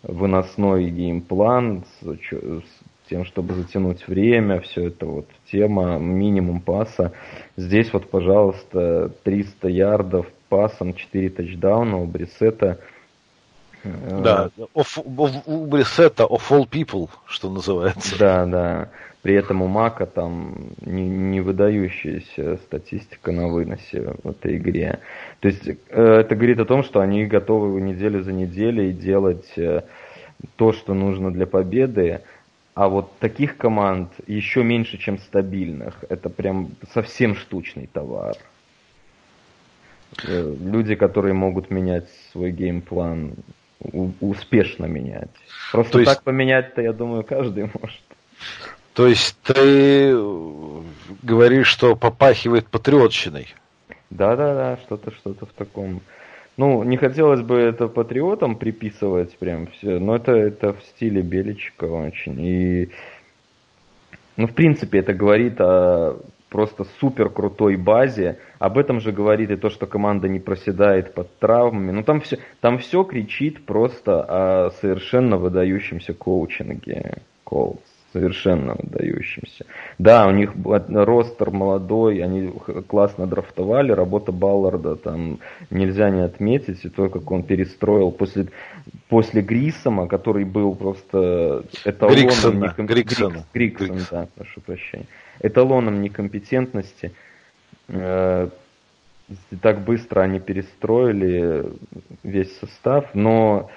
выносной 0.03 0.89
game 0.89 1.36
plan 1.36 1.83
с, 2.01 2.05
с 2.05 3.09
тем, 3.09 3.25
чтобы 3.25 3.53
затянуть 3.53 4.07
время, 4.07 4.59
все 4.61 4.87
это 4.87 5.05
вот 5.05 5.27
тема, 5.51 5.97
минимум 5.99 6.61
паса. 6.61 7.11
Здесь 7.57 7.91
вот, 7.93 8.09
пожалуйста, 8.09 9.11
300 9.23 9.67
ярдов 9.69 10.27
пасом, 10.49 10.93
4 10.93 11.29
тачдауна 11.29 11.97
у 11.97 12.05
Брисета. 12.05 12.79
Да, 13.83 14.49
у 14.73 15.65
Брисета 15.65 16.23
of 16.23 16.41
all 16.49 16.67
people, 16.67 17.09
что 17.25 17.49
называется. 17.49 18.17
Да, 18.17 18.45
да. 18.45 18.89
При 19.23 19.35
этом 19.35 19.61
у 19.61 19.67
Мака 19.67 20.05
там 20.05 20.71
не, 20.81 21.07
не 21.07 21.39
выдающаяся 21.39 22.57
статистика 22.57 23.31
на 23.31 23.47
выносе 23.47 24.15
в 24.21 24.29
этой 24.29 24.57
игре. 24.57 24.99
То 25.39 25.47
есть 25.47 25.65
э, 25.65 25.75
это 25.89 26.35
говорит 26.35 26.59
о 26.59 26.65
том, 26.65 26.83
что 26.83 26.99
они 26.99 27.25
готовы 27.25 27.79
неделю 27.79 28.21
за 28.21 28.33
неделей 28.33 28.91
делать 28.91 29.49
э, 29.57 29.83
то, 30.57 30.73
что 30.73 30.93
нужно 30.93 31.31
для 31.31 31.47
победы. 31.47 32.21
А 32.73 32.89
вот 32.89 33.17
таких 33.19 33.55
команд 33.55 34.11
еще 34.27 34.61
меньше, 34.61 34.97
чем 34.97 35.17
стабильных. 35.17 36.03
Это 36.09 36.29
прям 36.29 36.71
совсем 36.93 37.35
штучный 37.35 37.87
товар. 37.87 38.35
Э, 40.27 40.55
люди, 40.59 40.95
которые 40.95 41.33
могут 41.33 41.71
менять 41.71 42.09
свой 42.31 42.51
геймплан, 42.51 43.35
успешно 44.19 44.85
менять. 44.85 45.31
Просто 45.71 45.99
есть... 45.99 46.11
так 46.11 46.23
поменять-то, 46.23 46.81
я 46.81 46.93
думаю, 46.93 47.23
каждый 47.23 47.63
может. 47.63 48.01
То 48.93 49.07
есть 49.07 49.35
ты 49.43 50.15
говоришь, 51.23 51.67
что 51.67 51.95
попахивает 51.95 52.67
патриотщиной? 52.67 53.47
Да-да-да, 54.09 54.77
что-то 54.85 55.11
что-то 55.11 55.45
в 55.45 55.53
таком. 55.53 56.01
Ну, 56.57 56.83
не 56.83 56.97
хотелось 56.97 57.41
бы 57.41 57.57
это 57.57 57.87
патриотам 57.87 58.57
приписывать 58.57 59.35
прям 59.37 59.67
все, 59.67 59.97
но 59.97 60.15
это, 60.15 60.33
это 60.33 60.73
в 60.73 60.83
стиле 60.83 61.23
Беличика 61.23 61.85
очень. 61.85 62.39
И, 62.39 62.89
ну, 64.37 64.47
в 64.47 64.53
принципе, 64.53 64.99
это 64.99 65.15
говорит 65.15 65.59
о 65.59 66.19
просто 66.53 66.85
супер 66.99 67.29
крутой 67.29 67.77
базе. 67.77 68.37
Об 68.59 68.77
этом 68.77 69.01
же 69.01 69.11
говорит 69.11 69.49
и 69.49 69.55
то, 69.55 69.71
что 69.71 69.87
команда 69.87 70.29
не 70.29 70.39
проседает 70.39 71.15
под 71.15 71.27
травмами. 71.39 71.91
Ну, 71.91 72.03
там 72.03 72.21
все, 72.21 72.37
там 72.61 72.77
все 72.77 73.03
кричит 73.03 73.65
просто 73.65 74.21
о 74.21 74.69
совершенно 74.79 75.37
выдающемся 75.37 76.13
коучинге 76.13 77.23
Колдс 77.43 77.81
совершенно 78.13 78.75
выдающимся. 78.77 79.65
Да, 79.97 80.27
у 80.27 80.31
них 80.31 80.53
ростер 80.93 81.49
молодой, 81.49 82.23
они 82.23 82.53
классно 82.87 83.25
драфтовали, 83.25 83.91
работа 83.91 84.31
Балларда 84.31 84.95
там 84.95 85.39
нельзя 85.71 86.11
не 86.11 86.21
отметить, 86.21 86.85
и 86.85 86.89
то, 86.89 87.09
как 87.09 87.31
он 87.31 87.41
перестроил 87.41 88.11
после, 88.11 88.45
после 89.09 89.41
Грисома, 89.41 90.07
который 90.07 90.45
был 90.45 90.75
просто 90.75 91.63
эталоном... 91.83 92.19
Гриксона. 92.19 92.75
Гриксона. 92.77 93.45
Гриксон, 93.51 93.87
Гриксон, 93.87 94.07
да, 94.11 94.27
прошу 94.35 94.61
прощения. 94.61 95.07
Эталоном 95.39 96.01
некомпетентности. 96.01 97.13
Э, 97.87 98.49
так 99.61 99.81
быстро 99.81 100.21
они 100.21 100.39
перестроили 100.39 101.65
весь 102.23 102.57
состав, 102.59 103.13
но 103.13 103.69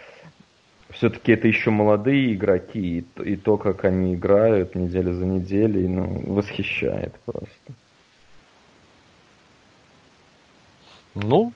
все-таки 0.90 1.32
это 1.32 1.48
еще 1.48 1.70
молодые 1.70 2.34
игроки, 2.34 2.98
и, 2.98 3.22
и 3.22 3.36
то, 3.36 3.56
как 3.56 3.84
они 3.84 4.14
играют 4.14 4.74
неделю 4.74 5.14
за 5.14 5.26
неделей, 5.26 5.88
ну, 5.88 6.22
восхищает 6.34 7.14
просто. 7.24 7.72
Ну, 11.14 11.52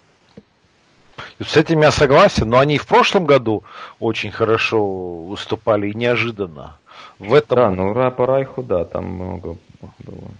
с 1.38 1.56
этим 1.56 1.82
я 1.82 1.90
согласен, 1.90 2.48
но 2.48 2.58
они 2.58 2.76
и 2.76 2.78
в 2.78 2.86
прошлом 2.86 3.26
году 3.26 3.62
очень 3.98 4.30
хорошо 4.30 5.24
выступали 5.24 5.90
и 5.90 5.94
неожиданно. 5.94 6.78
В 7.18 7.34
этом... 7.34 7.56
Да, 7.56 7.70
ну 7.70 8.10
по 8.10 8.26
Райху, 8.26 8.62
да, 8.62 8.84
там 8.84 9.04
много 9.06 9.56
было 9.98 10.30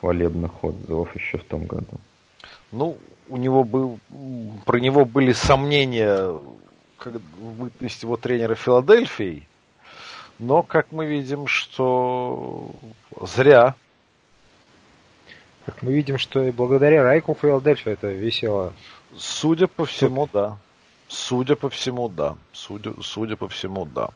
хвалебных 0.00 0.62
отзывов 0.64 1.14
еще 1.16 1.38
в 1.38 1.44
том 1.44 1.66
году. 1.66 2.00
Ну, 2.72 2.98
у 3.28 3.36
него 3.36 3.64
был, 3.64 3.98
про 4.64 4.78
него 4.78 5.04
были 5.04 5.32
сомнения 5.32 6.38
как 6.98 7.20
бытность 7.20 8.02
его 8.02 8.16
тренера 8.16 8.54
Филадельфии, 8.54 9.46
но, 10.38 10.62
как 10.62 10.92
мы 10.92 11.06
видим, 11.06 11.46
что 11.46 12.70
зря. 13.20 13.74
Как 15.64 15.82
мы 15.82 15.92
видим, 15.92 16.18
что 16.18 16.44
и 16.44 16.52
благодаря 16.52 17.02
Райку 17.02 17.36
Филадельфия 17.40 17.94
это 17.94 18.08
весело. 18.08 18.72
Судя 19.16 19.66
по 19.66 19.84
всему, 19.84 20.28
да. 20.32 20.58
Судя 21.08 21.56
по 21.56 21.70
всему, 21.70 22.08
да. 22.08 22.36
Судя, 22.52 22.92
судя 23.02 23.36
по 23.36 23.48
всему, 23.48 23.84
да. 23.86 24.10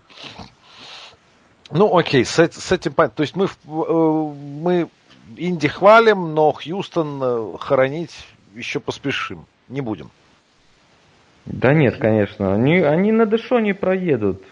Ну, 1.70 1.96
окей, 1.96 2.24
с, 2.24 2.38
с 2.38 2.72
этим 2.72 2.92
понятно. 2.92 3.16
То 3.16 3.22
есть 3.22 3.36
мы, 3.36 3.46
э, 3.46 4.34
мы 4.62 4.88
Инди 5.36 5.68
хвалим, 5.68 6.34
но 6.34 6.52
Хьюстон 6.52 7.20
э, 7.22 7.56
хоронить 7.58 8.26
еще 8.54 8.80
поспешим. 8.80 9.46
Не 9.68 9.80
будем. 9.80 10.10
Да 11.46 11.72
нет, 11.72 11.96
конечно. 11.98 12.54
Они, 12.54 12.78
они 12.78 13.12
на 13.12 13.26
Дэшо 13.26 13.60
не 13.60 13.72
проедут. 13.72 14.42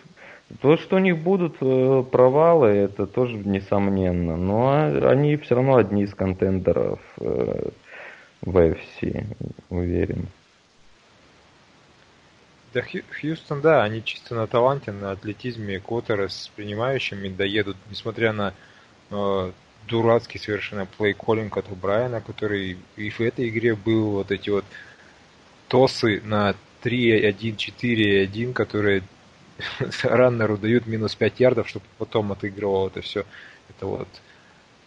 То, 0.60 0.76
что 0.76 0.96
у 0.96 0.98
них 1.00 1.18
будут 1.18 1.56
э, 1.60 2.04
провалы, 2.10 2.68
это 2.68 3.06
тоже 3.06 3.36
несомненно. 3.36 4.36
Но 4.36 5.08
они 5.08 5.36
все 5.36 5.56
равно 5.56 5.76
одни 5.76 6.04
из 6.04 6.14
контендеров 6.14 7.00
в 7.16 8.56
AFC, 8.56 9.26
уверен. 9.68 10.28
Да, 12.78 12.84
Хьюстон, 13.20 13.60
да, 13.60 13.82
они 13.82 14.04
чисто 14.04 14.36
на 14.36 14.46
таланте, 14.46 14.92
на 14.92 15.10
атлетизме, 15.10 15.80
Коттеры 15.80 16.28
с 16.28 16.48
принимающими 16.54 17.28
доедут, 17.28 17.76
несмотря 17.90 18.32
на 18.32 18.54
э, 19.10 19.52
дурацкий 19.88 20.38
совершенно 20.38 20.86
плей-коллинг 20.86 21.58
от 21.58 21.68
Брайана, 21.76 22.20
который 22.20 22.78
и 22.96 23.10
в 23.10 23.20
этой 23.20 23.48
игре 23.48 23.74
был 23.74 24.10
вот 24.12 24.30
эти 24.30 24.50
вот 24.50 24.64
тосы 25.66 26.20
на 26.24 26.54
3-1, 26.84 27.56
4-1, 27.56 28.52
которые 28.52 29.02
раннеру 30.04 30.56
дают 30.56 30.86
минус 30.86 31.16
5 31.16 31.40
ярдов, 31.40 31.68
чтобы 31.68 31.84
потом 31.98 32.30
отыгрывал 32.30 32.86
это 32.86 33.00
все. 33.00 33.24
Это 33.70 33.86
вот 33.86 34.08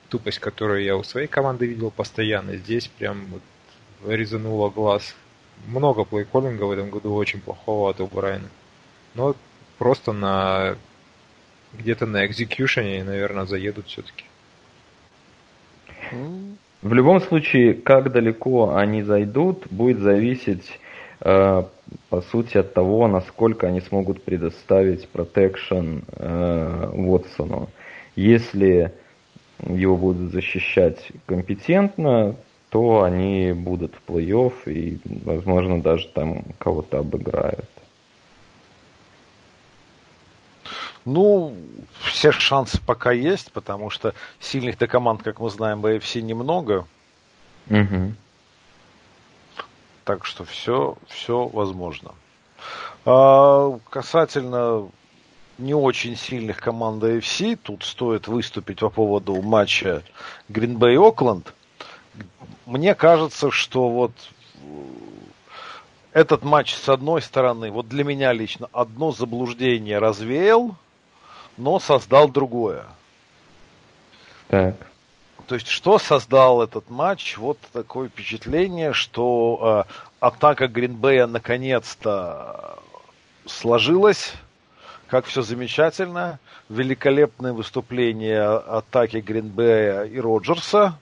тупость, 0.07 0.39
которую 0.39 0.81
я 0.83 0.95
у 0.95 1.03
своей 1.03 1.27
команды 1.27 1.65
видел 1.65 1.91
постоянно. 1.91 2.55
Здесь 2.55 2.87
прям 2.87 3.25
вот 3.25 3.41
резануло 4.09 4.69
глаз. 4.69 5.13
Много 5.67 6.03
плейколлинга 6.03 6.63
в 6.63 6.71
этом 6.71 6.89
году 6.89 7.13
очень 7.13 7.41
плохого 7.41 7.89
от 7.89 8.01
Брайана. 8.11 8.49
Но 9.15 9.35
просто 9.77 10.11
на 10.11 10.75
где-то 11.73 12.05
на 12.05 12.25
экзекьюшене, 12.25 13.03
наверное, 13.03 13.45
заедут 13.45 13.87
все-таки. 13.87 14.25
В 16.81 16.93
любом 16.93 17.21
случае, 17.21 17.73
как 17.75 18.11
далеко 18.11 18.75
они 18.75 19.03
зайдут, 19.03 19.67
будет 19.69 19.99
зависеть 19.99 20.79
Э, 21.23 21.63
по 22.09 22.21
сути, 22.21 22.57
от 22.57 22.73
того, 22.73 23.07
насколько 23.07 23.67
они 23.67 23.81
смогут 23.81 24.23
предоставить 24.23 25.07
протекшн 25.09 25.99
э, 26.13 26.89
Уотсону. 26.93 27.69
Если 28.15 28.91
его 29.67 29.95
будут 29.97 30.31
защищать 30.31 31.11
компетентно, 31.27 32.35
то 32.71 33.03
они 33.03 33.51
будут 33.51 33.93
в 33.95 34.09
плей-офф 34.09 34.53
и, 34.65 34.97
возможно, 35.25 35.81
даже 35.81 36.07
там 36.07 36.43
кого-то 36.57 36.99
обыграют. 36.99 37.69
Ну, 41.03 41.53
все 41.99 42.31
шансы 42.31 42.79
пока 42.79 43.11
есть, 43.11 43.51
потому 43.51 43.89
что 43.89 44.13
сильных-то 44.39 44.87
команд, 44.87 45.21
как 45.21 45.41
мы 45.41 45.49
знаем, 45.49 45.81
в 45.81 45.85
AFC 45.85 46.21
немного. 46.21 46.87
Угу. 47.69 48.13
Так 50.05 50.25
что 50.25 50.45
все, 50.45 50.97
все 51.07 51.47
возможно. 51.47 52.13
А, 53.03 53.77
касательно 53.89 54.89
не 55.57 55.73
очень 55.73 56.15
сильных 56.15 56.61
команд 56.61 57.03
AFC. 57.03 57.57
Тут 57.61 57.83
стоит 57.83 58.29
выступить 58.29 58.79
по 58.79 58.89
поводу 58.89 59.41
матча 59.41 60.03
Green 60.49 60.77
Bay 60.77 60.95
Окленд. 60.95 61.53
Мне 62.65 62.95
кажется, 62.95 63.51
что 63.51 63.89
вот 63.89 64.11
э, 64.55 64.59
этот 66.13 66.43
матч, 66.43 66.75
с 66.75 66.89
одной 66.89 67.21
стороны, 67.21 67.71
вот 67.71 67.87
для 67.87 68.03
меня 68.03 68.33
лично 68.33 68.67
одно 68.71 69.11
заблуждение 69.11 69.99
развеял, 69.99 70.75
но 71.57 71.79
создал 71.79 72.29
другое. 72.29 72.85
Так. 74.47 74.75
То 75.47 75.55
есть, 75.55 75.67
что 75.67 75.99
создал 75.99 76.61
этот 76.61 76.89
матч? 76.89 77.37
Вот 77.37 77.57
такое 77.73 78.07
впечатление, 78.07 78.93
что 78.93 79.85
э, 79.89 79.93
атака 80.21 80.67
Гринбея 80.67 81.27
наконец-то 81.27 82.79
сложилась, 83.45 84.33
как 85.07 85.25
все 85.25 85.41
замечательно. 85.41 86.39
Великолепное 86.69 87.51
выступление 87.51 88.43
атаки 88.43 89.17
Гринбея 89.17 90.03
и 90.03 90.19
Роджерса. 90.19 90.97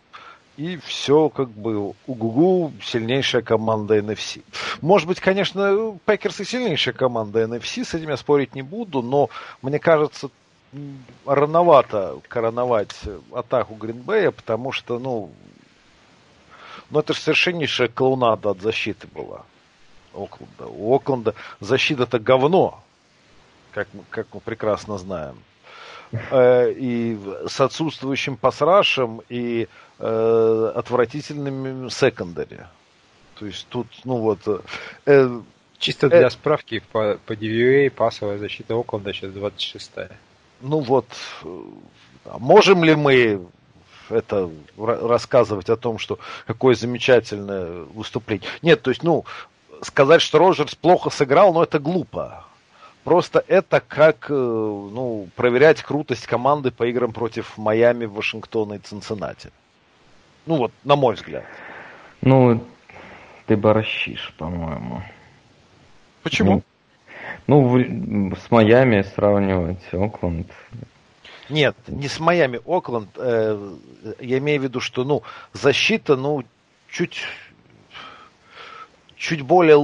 И 0.60 0.75
все 0.75 1.30
как 1.30 1.48
бы 1.51 1.94
у-гу-гу, 2.06 2.74
сильнейшая 2.84 3.42
команда 3.42 3.98
NFC. 3.98 4.44
Может 4.82 5.08
быть, 5.08 5.22
конечно, 5.22 5.98
Пекерс 6.06 6.42
и 6.42 6.44
сильнейшая 6.44 6.94
команда 6.94 7.44
NFC, 7.44 7.86
с 7.86 7.94
этим 7.94 8.10
я 8.10 8.18
спорить 8.18 8.56
не 8.56 8.62
буду, 8.62 9.01
но 9.01 9.30
мне 9.62 9.80
кажется, 9.80 10.30
рановато 11.25 12.20
короновать 12.28 12.94
атаку 13.32 13.75
Гринбея, 13.75 14.32
потому 14.32 14.74
что, 14.74 15.00
ну, 15.00 15.32
ну 16.89 17.00
это 17.00 17.13
же 17.13 17.22
совершеннейшая 17.22 17.88
клоунада 17.88 18.50
от 18.50 18.60
защиты 18.60 19.08
была. 19.08 19.46
Окленда. 20.13 20.66
У 20.68 20.94
Окленда 20.94 21.36
защита-то 21.62 22.20
говно, 22.20 22.84
как, 23.72 23.88
как 24.10 24.28
мы 24.34 24.42
прекрасно 24.42 24.98
знаем. 24.98 25.38
Э, 26.12 26.70
и 26.72 27.18
с 27.48 27.62
отсутствующим 27.62 28.36
пасрашем 28.36 29.22
и 29.30 29.70
э, 30.00 30.72
отвратительным 30.75 31.89
секондари. 31.89 32.60
То 33.36 33.46
есть 33.46 33.68
тут, 33.70 33.88
ну 34.03 34.18
вот... 34.18 34.39
Э, 35.06 35.41
Чисто 35.77 36.10
для 36.10 36.27
э, 36.27 36.29
справки, 36.29 36.84
по, 36.91 37.18
по 37.25 37.34
DVA 37.34 37.89
пасовая 37.89 38.38
защита 38.38 38.75
Окленда 38.75 39.13
сейчас 39.13 39.32
26-я. 39.32 40.10
Ну 40.62 40.79
вот, 40.79 41.06
можем 42.25 42.84
ли 42.84 42.96
мы 42.96 43.48
это 44.10 44.50
рассказывать 44.77 45.70
о 45.70 45.77
том, 45.77 46.00
что 46.00 46.20
какое 46.46 46.75
замечательное 46.75 47.84
выступление? 47.94 48.50
Нет, 48.62 48.82
то 48.82 48.89
есть, 48.89 49.03
ну, 49.03 49.24
сказать, 49.82 50.22
что 50.22 50.38
Роджерс 50.38 50.75
плохо 50.75 51.10
сыграл, 51.10 51.53
но 51.53 51.63
это 51.63 51.79
глупо. 51.79 52.46
Просто 53.06 53.41
это 53.48 53.79
как 53.79 54.27
ну, 54.29 55.29
проверять 55.38 55.82
крутость 55.82 56.27
команды 56.27 56.72
по 56.72 56.86
играм 56.88 57.13
против 57.13 57.58
Майами, 57.58 58.06
Вашингтона 58.06 58.74
и 58.74 58.79
Цинциннати. 58.79 59.51
Ну 60.50 60.56
вот, 60.56 60.72
на 60.84 60.96
мой 60.96 61.13
взгляд. 61.13 61.46
Ну, 62.22 62.65
ты 63.46 63.56
борщишь, 63.56 64.34
по-моему. 64.36 65.03
Почему? 66.24 66.63
Ну, 67.46 67.77
ну, 67.77 68.36
с 68.36 68.50
Майами 68.50 69.03
сравнивать 69.03 69.94
Окленд. 69.94 70.51
Нет, 71.50 71.75
не 71.86 72.08
с 72.08 72.20
Майами, 72.20 72.60
Окленд. 72.65 73.10
Э, 73.17 73.76
я 74.19 74.39
имею 74.39 74.62
в 74.62 74.63
виду, 74.63 74.80
что, 74.80 75.04
ну, 75.04 75.21
защита, 75.54 76.15
ну, 76.15 76.43
чуть, 76.89 77.21
чуть 79.17 79.43
более, 79.43 79.78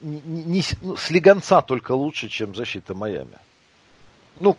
не, 0.00 0.20
не, 0.44 0.62
ну, 0.80 0.94
с 0.96 1.10
легонца 1.10 1.60
только 1.60 1.90
лучше, 1.90 2.28
чем 2.28 2.54
защита 2.54 2.94
Майами. 2.94 3.38
Ну, 4.38 4.56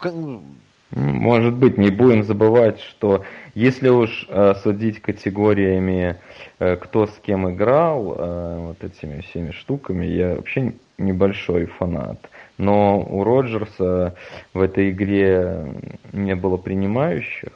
может 0.95 1.53
быть, 1.55 1.77
не 1.77 1.89
будем 1.89 2.23
забывать, 2.23 2.79
что 2.79 3.23
если 3.53 3.89
уж 3.89 4.25
э, 4.29 4.53
судить 4.63 5.01
категориями, 5.01 6.15
э, 6.59 6.77
кто 6.77 7.05
с 7.05 7.11
кем 7.21 7.51
играл, 7.53 8.15
э, 8.17 8.57
вот 8.67 8.83
этими 8.83 9.19
всеми 9.19 9.51
штуками, 9.51 10.05
я 10.05 10.35
вообще 10.35 10.73
небольшой 10.97 11.65
фанат. 11.65 12.17
Но 12.57 13.01
у 13.01 13.25
Роджерса 13.25 14.15
в 14.53 14.61
этой 14.61 14.91
игре 14.91 15.65
не 16.13 16.33
было 16.33 16.55
принимающих, 16.55 17.51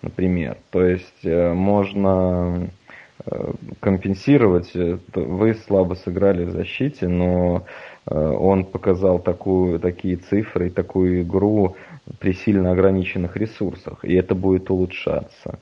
например. 0.00 0.56
То 0.70 0.82
есть 0.82 1.24
можно 1.24 2.70
компенсировать. 3.80 4.72
Вы 5.14 5.54
слабо 5.66 5.94
сыграли 5.94 6.44
в 6.44 6.52
защите, 6.52 7.08
но 7.08 7.66
он 8.06 8.64
показал 8.64 9.18
такую, 9.18 9.80
такие 9.80 10.16
цифры 10.16 10.68
и 10.68 10.70
такую 10.70 11.22
игру 11.22 11.76
при 12.18 12.32
сильно 12.32 12.72
ограниченных 12.72 13.36
ресурсах, 13.36 14.04
и 14.04 14.14
это 14.14 14.34
будет 14.34 14.70
улучшаться. 14.70 15.58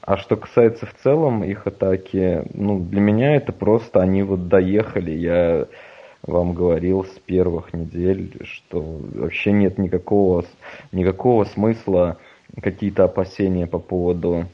А 0.00 0.16
что 0.16 0.36
касается 0.36 0.86
в 0.86 0.94
целом 0.94 1.44
их 1.44 1.66
атаки, 1.66 2.42
ну, 2.54 2.80
для 2.80 3.00
меня 3.00 3.36
это 3.36 3.52
просто 3.52 4.00
они 4.00 4.22
вот 4.24 4.48
доехали. 4.48 5.12
Я 5.12 5.66
вам 6.22 6.54
говорил 6.54 7.04
с 7.04 7.18
первых 7.20 7.72
недель, 7.72 8.32
что 8.42 8.80
вообще 8.80 9.52
нет 9.52 9.78
никакого, 9.78 10.44
никакого 10.90 11.44
смысла 11.44 12.18
какие-то 12.60 13.04
опасения 13.04 13.66
по 13.66 13.78
поводу 13.78 14.46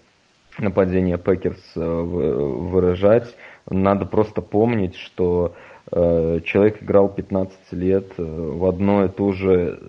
нападения 0.58 1.16
Пекерс 1.16 1.62
э, 1.76 1.80
выражать. 1.80 3.34
Надо 3.70 4.06
просто 4.06 4.42
помнить, 4.42 4.96
что 4.96 5.54
э, 5.90 6.40
человек 6.44 6.82
играл 6.82 7.08
15 7.08 7.56
лет 7.72 8.12
э, 8.18 8.22
в 8.22 8.64
одно 8.66 9.04
и 9.04 9.08
ту 9.08 9.32
же 9.32 9.80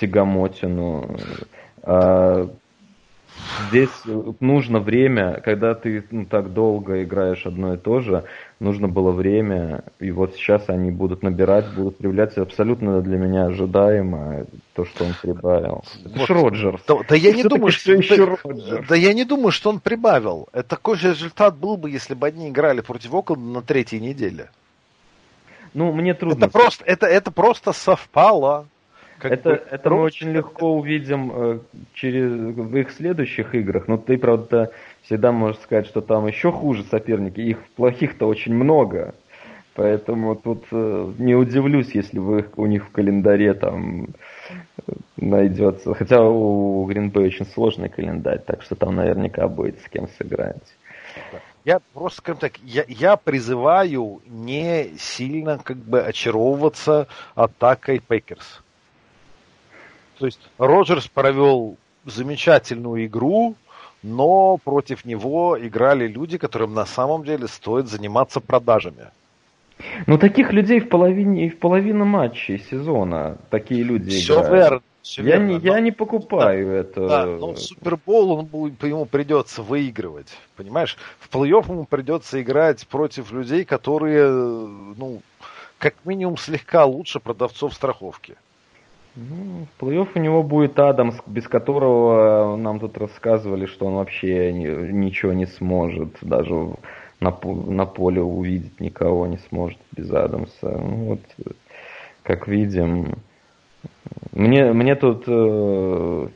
тягомотину. 0.00 1.16
А 1.82 2.48
здесь 3.68 3.90
нужно 4.40 4.80
время, 4.80 5.40
когда 5.44 5.74
ты 5.74 6.04
ну, 6.10 6.26
так 6.26 6.52
долго 6.52 7.02
играешь 7.02 7.46
одно 7.46 7.74
и 7.74 7.76
то 7.76 8.00
же, 8.00 8.24
нужно 8.60 8.88
было 8.88 9.12
время, 9.12 9.84
и 10.00 10.10
вот 10.10 10.34
сейчас 10.34 10.68
они 10.68 10.90
будут 10.90 11.22
набирать, 11.22 11.66
будут 11.74 11.98
проявляться 11.98 12.42
абсолютно 12.42 13.00
для 13.00 13.18
меня 13.18 13.46
ожидаемо 13.46 14.46
то, 14.74 14.84
что 14.84 15.04
он 15.04 15.14
прибавил. 15.20 15.84
Это 16.04 16.18
вот. 16.18 16.30
Роджерс. 16.30 16.82
Да, 16.86 16.96
да 17.08 17.14
я 17.14 17.32
не 17.32 17.44
думаю, 17.44 17.70
что, 17.70 17.92
еще 17.92 18.38
да, 18.44 18.82
да 18.88 18.96
я 18.96 19.12
не 19.12 19.24
думаю, 19.24 19.52
что 19.52 19.70
он 19.70 19.80
прибавил. 19.80 20.48
Это 20.52 20.68
такой 20.68 20.96
же 20.96 21.10
результат 21.10 21.56
был 21.56 21.76
бы, 21.76 21.90
если 21.90 22.14
бы 22.14 22.26
они 22.26 22.48
играли 22.48 22.80
против 22.80 23.14
Окленда 23.14 23.44
на 23.44 23.62
третьей 23.62 24.00
неделе. 24.00 24.50
Ну, 25.74 25.92
мне 25.92 26.14
трудно. 26.14 26.44
Это 26.44 26.50
просто, 26.50 26.84
это, 26.84 27.06
это 27.06 27.30
просто 27.30 27.72
совпало. 27.72 28.66
Как 29.18 29.32
это, 29.32 29.50
бы, 29.50 29.62
это 29.70 29.90
мы 29.90 30.02
очень 30.02 30.30
легко 30.30 30.74
увидим 30.76 31.32
э, 31.34 31.58
через, 31.94 32.30
в 32.30 32.76
их 32.76 32.90
следующих 32.90 33.54
играх. 33.54 33.88
Но 33.88 33.96
ты, 33.96 34.16
правда, 34.16 34.70
всегда 35.02 35.32
можешь 35.32 35.60
сказать, 35.60 35.86
что 35.86 36.00
там 36.00 36.26
еще 36.26 36.52
хуже 36.52 36.84
соперники. 36.84 37.40
Их 37.40 37.58
плохих-то 37.76 38.26
очень 38.26 38.54
много. 38.54 39.14
Поэтому 39.74 40.34
тут 40.34 40.64
э, 40.72 41.12
не 41.18 41.34
удивлюсь, 41.34 41.94
если 41.94 42.18
вы, 42.18 42.46
у 42.56 42.66
них 42.66 42.86
в 42.86 42.90
календаре 42.90 43.54
там 43.54 44.06
э, 44.06 44.92
найдется. 45.16 45.94
Хотя 45.94 46.22
у 46.22 46.84
Гринбей 46.86 47.26
очень 47.26 47.46
сложный 47.46 47.88
календарь, 47.88 48.40
так 48.44 48.62
что 48.62 48.74
там 48.74 48.96
наверняка 48.96 49.46
будет 49.48 49.80
с 49.80 49.88
кем 49.88 50.08
сыграть. 50.18 50.62
Я 51.64 51.80
просто, 51.92 52.18
скажем 52.18 52.40
так, 52.40 52.58
я, 52.58 52.84
я 52.88 53.16
призываю 53.16 54.20
не 54.26 54.96
сильно 54.98 55.58
как 55.58 55.76
бы 55.76 56.00
очаровываться 56.00 57.08
атакой 57.34 58.00
Пекерс. 58.00 58.62
То 60.18 60.26
есть 60.26 60.40
Роджерс 60.58 61.08
провел 61.08 61.76
замечательную 62.04 63.06
игру, 63.06 63.54
но 64.02 64.58
против 64.58 65.04
него 65.04 65.56
играли 65.60 66.06
люди, 66.06 66.38
которым 66.38 66.74
на 66.74 66.86
самом 66.86 67.24
деле 67.24 67.46
стоит 67.48 67.88
заниматься 67.88 68.40
продажами. 68.40 69.08
Ну, 70.06 70.18
таких 70.18 70.52
людей 70.52 70.80
в 70.80 70.88
половине, 70.88 71.50
в 71.50 71.58
половине 71.58 72.04
матчей 72.04 72.58
сезона 72.58 73.38
такие 73.50 73.84
люди 73.84 74.10
Все 74.10 74.34
играют. 74.34 74.50
Верно, 74.52 74.82
все 75.02 75.22
я, 75.22 75.36
верно. 75.36 75.46
Не, 75.46 75.58
я 75.58 75.80
не 75.80 75.92
покупаю 75.92 76.66
да, 76.66 76.74
это. 76.74 77.08
Да, 77.08 77.26
но 77.26 77.54
Супербол 77.54 78.32
он 78.32 78.46
будет, 78.46 78.82
ему 78.82 79.06
придется 79.06 79.62
выигрывать. 79.62 80.36
Понимаешь? 80.56 80.96
В 81.20 81.32
плей-офф 81.32 81.70
ему 81.70 81.84
придется 81.84 82.42
играть 82.42 82.86
против 82.88 83.30
людей, 83.30 83.64
которые, 83.64 84.28
ну, 84.30 85.22
как 85.78 85.94
минимум 86.04 86.36
слегка 86.36 86.84
лучше 86.84 87.20
продавцов 87.20 87.72
страховки. 87.72 88.36
Ну, 89.18 89.66
в 89.66 89.82
плей-офф 89.82 90.10
у 90.14 90.18
него 90.20 90.44
будет 90.44 90.78
Адамс, 90.78 91.16
без 91.26 91.48
которого 91.48 92.56
нам 92.56 92.78
тут 92.78 92.96
рассказывали, 92.98 93.66
что 93.66 93.86
он 93.86 93.94
вообще 93.94 94.52
ни, 94.52 94.68
ничего 94.92 95.32
не 95.32 95.46
сможет, 95.46 96.16
даже 96.22 96.54
на, 97.18 97.36
на 97.42 97.84
поле 97.84 98.22
увидеть 98.22 98.78
никого 98.78 99.26
не 99.26 99.38
сможет 99.48 99.78
без 99.90 100.12
Адамса. 100.12 100.70
Ну, 100.70 101.04
вот, 101.04 101.20
как 102.22 102.46
видим. 102.46 103.14
Мне, 104.30 104.72
мне 104.72 104.94
тут 104.94 105.24
э, 105.26 106.28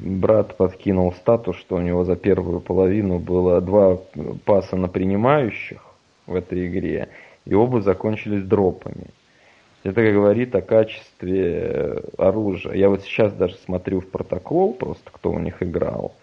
брат 0.00 0.56
подкинул 0.56 1.12
статус, 1.12 1.56
что 1.56 1.76
у 1.76 1.80
него 1.80 2.02
за 2.02 2.16
первую 2.16 2.58
половину 2.60 3.20
было 3.20 3.60
два 3.60 3.96
паса 4.44 4.76
на 4.76 4.88
принимающих 4.88 5.84
в 6.26 6.34
этой 6.34 6.66
игре, 6.66 7.10
и 7.44 7.54
оба 7.54 7.80
закончились 7.80 8.42
дропами. 8.42 9.06
Это 9.82 10.12
говорит 10.12 10.54
о 10.54 10.60
качестве 10.60 11.60
э, 11.62 12.00
оружия. 12.18 12.74
Я 12.74 12.90
вот 12.90 13.02
сейчас 13.02 13.32
даже 13.32 13.54
смотрю 13.64 14.00
в 14.00 14.08
протокол, 14.08 14.74
просто 14.74 15.10
кто 15.10 15.30
у 15.30 15.38
них 15.38 15.62
играл. 15.62 16.14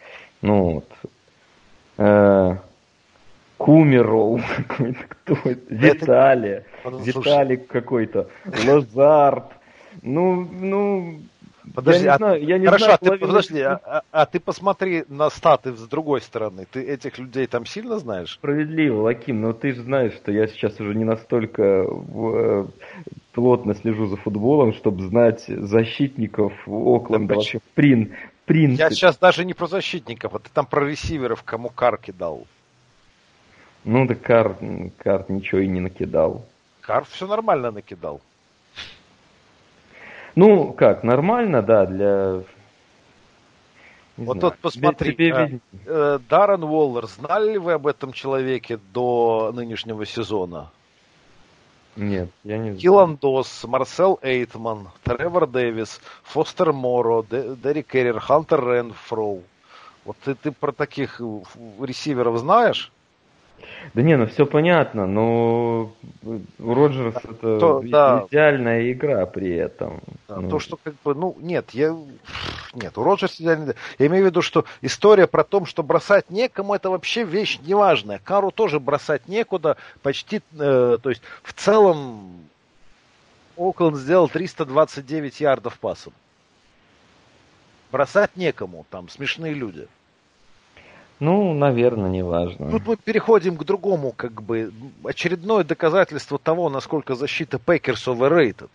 Ну 0.42 0.74
вот. 0.74 0.92
Э, 1.98 2.58
Кумеров 3.58 4.42
какой-то, 4.68 5.00
кто 5.10 5.34
это? 5.50 5.62
Виталий. 5.70 6.62
Виталик 6.86 7.68
какой-то. 7.68 8.30
Лазарт. 8.68 9.52
Ну, 10.04 10.48
ну, 10.60 11.20
Подожди, 11.74 12.06
я 12.06 12.06
не 12.06 12.10
а, 12.10 12.18
знаю, 12.18 12.44
я 12.46 12.58
не 12.58 12.66
хорошо, 12.66 12.86
знаю, 12.86 13.00
а 13.02 13.06
ты, 13.06 13.18
подожди, 13.18 13.62
а, 13.62 13.80
а, 13.84 14.04
а 14.12 14.26
ты 14.26 14.40
посмотри 14.40 15.06
на 15.10 15.30
статы 15.30 15.74
с 15.74 15.88
другой 15.88 16.22
стороны. 16.22 16.66
Ты 16.72 16.82
этих 16.82 17.18
людей 17.18 17.48
там 17.48 17.66
сильно 17.66 18.00
знаешь? 18.00 18.34
Справедливо, 18.34 19.02
Лаким, 19.02 19.42
но 19.42 19.54
ты 19.54 19.74
же 19.74 19.84
знаешь, 19.84 20.14
что 20.14 20.32
я 20.32 20.48
сейчас 20.48 20.80
уже 20.80 20.96
не 20.96 21.04
настолько 21.04 21.84
в, 21.84 22.36
э, 22.36 22.66
плотно 23.34 23.74
слежу 23.76 24.08
за 24.08 24.18
футболом, 24.18 24.74
чтобы 24.74 25.04
знать 25.04 25.46
защитников 25.48 26.54
Окленда 26.68 27.30
да, 27.30 27.36
вообще 27.36 27.60
прин, 27.76 28.14
принципе. 28.48 28.84
Я 28.84 28.90
сейчас 28.90 29.18
даже 29.18 29.46
не 29.46 29.54
про 29.54 29.68
защитников, 29.68 30.34
а 30.34 30.40
ты 30.40 30.50
там 30.52 30.66
про 30.66 30.88
ресиверов, 30.88 31.44
кому 31.44 31.70
Кар 31.70 31.98
кидал. 31.98 32.48
Ну 33.84 34.08
да 34.08 34.16
Кар, 34.16 34.58
Кар 34.98 35.26
ничего 35.28 35.62
и 35.62 35.68
не 35.68 35.82
накидал. 35.82 36.46
Кар 36.82 37.06
все 37.06 37.28
нормально 37.28 37.72
накидал. 37.72 38.22
Ну, 40.38 40.72
как, 40.72 41.04
нормально, 41.04 41.64
да, 41.64 41.88
для... 41.88 42.44
Не 44.18 44.26
вот 44.26 44.38
знаю. 44.38 44.52
тут 44.52 44.60
посмотри, 44.60 45.14
тебе, 45.14 45.26
тебе... 45.26 45.60
Э, 45.88 46.20
Даррен 46.30 46.64
Уоллер, 46.64 47.08
знали 47.08 47.54
ли 47.54 47.58
вы 47.58 47.74
об 47.74 47.88
этом 47.88 48.14
человеке 48.14 48.80
до 48.94 49.52
нынешнего 49.52 50.06
сезона? 50.06 50.70
Нет, 51.96 52.30
я 52.44 52.60
не 52.60 52.66
знаю. 52.66 52.78
Киллан 52.78 53.16
Дос, 53.16 53.64
Марсел 53.64 54.20
Эйтман, 54.22 54.90
Тревор 55.02 55.48
Дэвис, 55.48 56.00
Фостер 56.22 56.72
Моро, 56.72 57.24
Дерек 57.24 57.88
Керрер, 57.88 58.20
Хантер 58.20 58.64
Ренфроу. 58.64 59.42
Вот 60.06 60.18
ты, 60.24 60.36
ты 60.36 60.52
про 60.52 60.72
таких 60.72 61.20
ресиверов 61.80 62.38
знаешь? 62.38 62.92
Да 63.94 64.02
не, 64.02 64.18
ну 64.18 64.28
все 64.28 64.46
понятно, 64.46 65.08
но 65.08 65.92
у 66.24 66.74
Роджерс 66.74 67.16
это 67.24 67.60
то, 67.60 67.82
да. 67.84 68.26
идеальная 68.30 68.92
игра 68.92 69.26
при 69.26 69.56
этом. 69.56 70.02
Да, 70.28 70.38
ну. 70.38 70.50
То, 70.50 70.60
что 70.60 70.78
как 70.78 70.96
бы, 71.04 71.16
ну, 71.16 71.36
нет, 71.40 71.72
я... 71.72 71.96
Нет, 72.74 72.98
у 72.98 73.04
Роджерс 73.04 73.40
идеальная 73.40 73.76
Я 73.98 74.08
имею 74.08 74.26
в 74.26 74.28
виду, 74.28 74.42
что 74.42 74.66
история 74.82 75.28
про 75.28 75.44
то, 75.44 75.66
что 75.66 75.84
бросать 75.84 76.30
некому, 76.30 76.76
это 76.76 76.90
вообще 76.90 77.24
вещь 77.24 77.60
неважная. 77.66 78.20
Кару 78.24 78.52
тоже 78.52 78.80
бросать 78.80 79.28
некуда, 79.28 79.78
почти, 80.02 80.42
э, 80.60 80.98
то 81.02 81.10
есть 81.10 81.22
в 81.44 81.54
целом 81.54 82.48
Окленд 83.58 83.98
сделал 83.98 84.30
329 84.30 85.40
ярдов 85.42 85.80
пасом. 85.80 86.14
Бросать 87.92 88.36
некому, 88.36 88.86
там 88.90 89.10
смешные 89.10 89.54
люди. 89.54 89.88
Ну, 91.20 91.54
наверное, 91.54 92.10
не 92.10 92.24
важно. 92.24 92.70
Тут 92.70 92.86
мы 92.86 92.96
переходим 92.96 93.58
к 93.58 93.64
другому, 93.64 94.14
как 94.16 94.42
бы, 94.44 94.72
очередное 95.04 95.64
доказательство 95.64 96.38
того, 96.38 96.70
насколько 96.70 97.16
защита 97.16 97.58
Пекерс 97.60 98.08
overrated. 98.08 98.70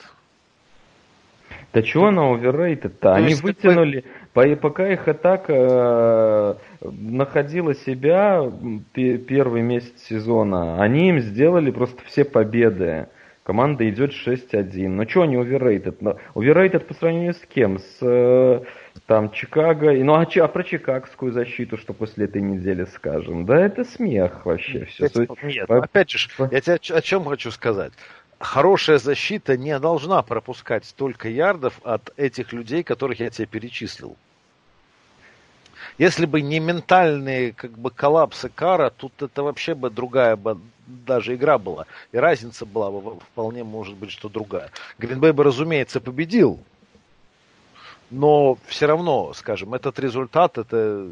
Да 1.73 1.83
чего 1.83 2.09
она 2.09 2.23
overrated-то? 2.33 3.15
Они 3.15 3.35
вытянули, 3.35 4.05
такой... 4.35 4.57
пока 4.57 4.93
их 4.93 5.09
атака 5.09 5.53
э, 5.53 6.55
находила 6.83 7.75
себя 7.75 8.51
первый 8.93 9.63
месяц 9.63 10.03
сезона, 10.03 10.83
они 10.83 11.09
им 11.09 11.21
сделали 11.21 11.71
просто 11.71 12.03
все 12.05 12.25
победы. 12.25 13.07
Команда 13.45 13.89
идет 13.89 14.13
6-1. 14.13 14.89
Ну 14.89 15.09
что 15.09 15.23
они 15.23 15.37
overrated? 15.37 16.19
Overrated 16.35 16.81
по 16.81 16.95
сравнению 16.95 17.35
с 17.35 17.41
кем? 17.53 17.79
С 17.79 17.99
э, 18.03 18.61
там 19.07 19.31
Чикаго. 19.33 19.93
Ну 19.93 20.15
а, 20.15 20.23
а 20.23 20.49
про 20.49 20.65
чикагскую 20.65 21.33
защиту, 21.33 21.77
что 21.77 21.93
после 21.93 22.27
этой 22.27 22.43
недели 22.43 22.85
скажем? 22.85 23.47
Да 23.47 23.59
это 23.59 23.85
смех 23.85 24.45
вообще 24.47 24.85
все. 24.87 25.09
Нет, 25.43 25.67
по... 25.67 25.79
опять 25.79 26.11
же, 26.11 26.29
я 26.51 26.61
тебе 26.61 26.77
о 26.77 27.01
чем 27.01 27.25
хочу 27.25 27.51
сказать. 27.51 27.93
Хорошая 28.39 28.99
защита 28.99 29.57
не 29.57 29.79
должна 29.79 30.23
пропускать 30.23 30.85
столько 30.85 31.29
ярдов 31.29 31.81
от 31.85 32.13
этих 32.17 32.53
людей, 32.53 32.83
которых 32.83 33.21
я 33.21 33.31
тебе 33.31 33.47
перечислил. 33.47 34.17
Если 35.99 36.27
бы 36.27 36.41
не 36.41 36.59
ментальные 36.59 37.53
как 37.53 37.79
бы 37.79 37.91
коллапсы 37.91 38.49
Кара, 38.49 38.91
тут 38.91 39.21
это 39.23 39.43
вообще 39.43 39.75
бы 39.75 39.91
другая 39.91 40.37
бы 40.37 40.59
даже 40.87 41.35
игра 41.35 41.59
была. 41.59 41.87
И 42.13 42.17
разница 42.17 42.67
была 42.67 42.91
бы 42.91 43.21
вполне 43.21 43.63
может 43.65 43.95
быть, 43.97 44.11
что 44.11 44.29
другая. 44.29 44.71
Гринбей 44.99 45.33
бы, 45.33 45.45
разумеется, 45.45 46.01
победил, 46.01 46.61
но 48.13 48.59
все 48.67 48.87
равно, 48.87 49.33
скажем, 49.35 49.75
этот 49.75 49.99
результат, 49.99 50.59
это 50.59 51.09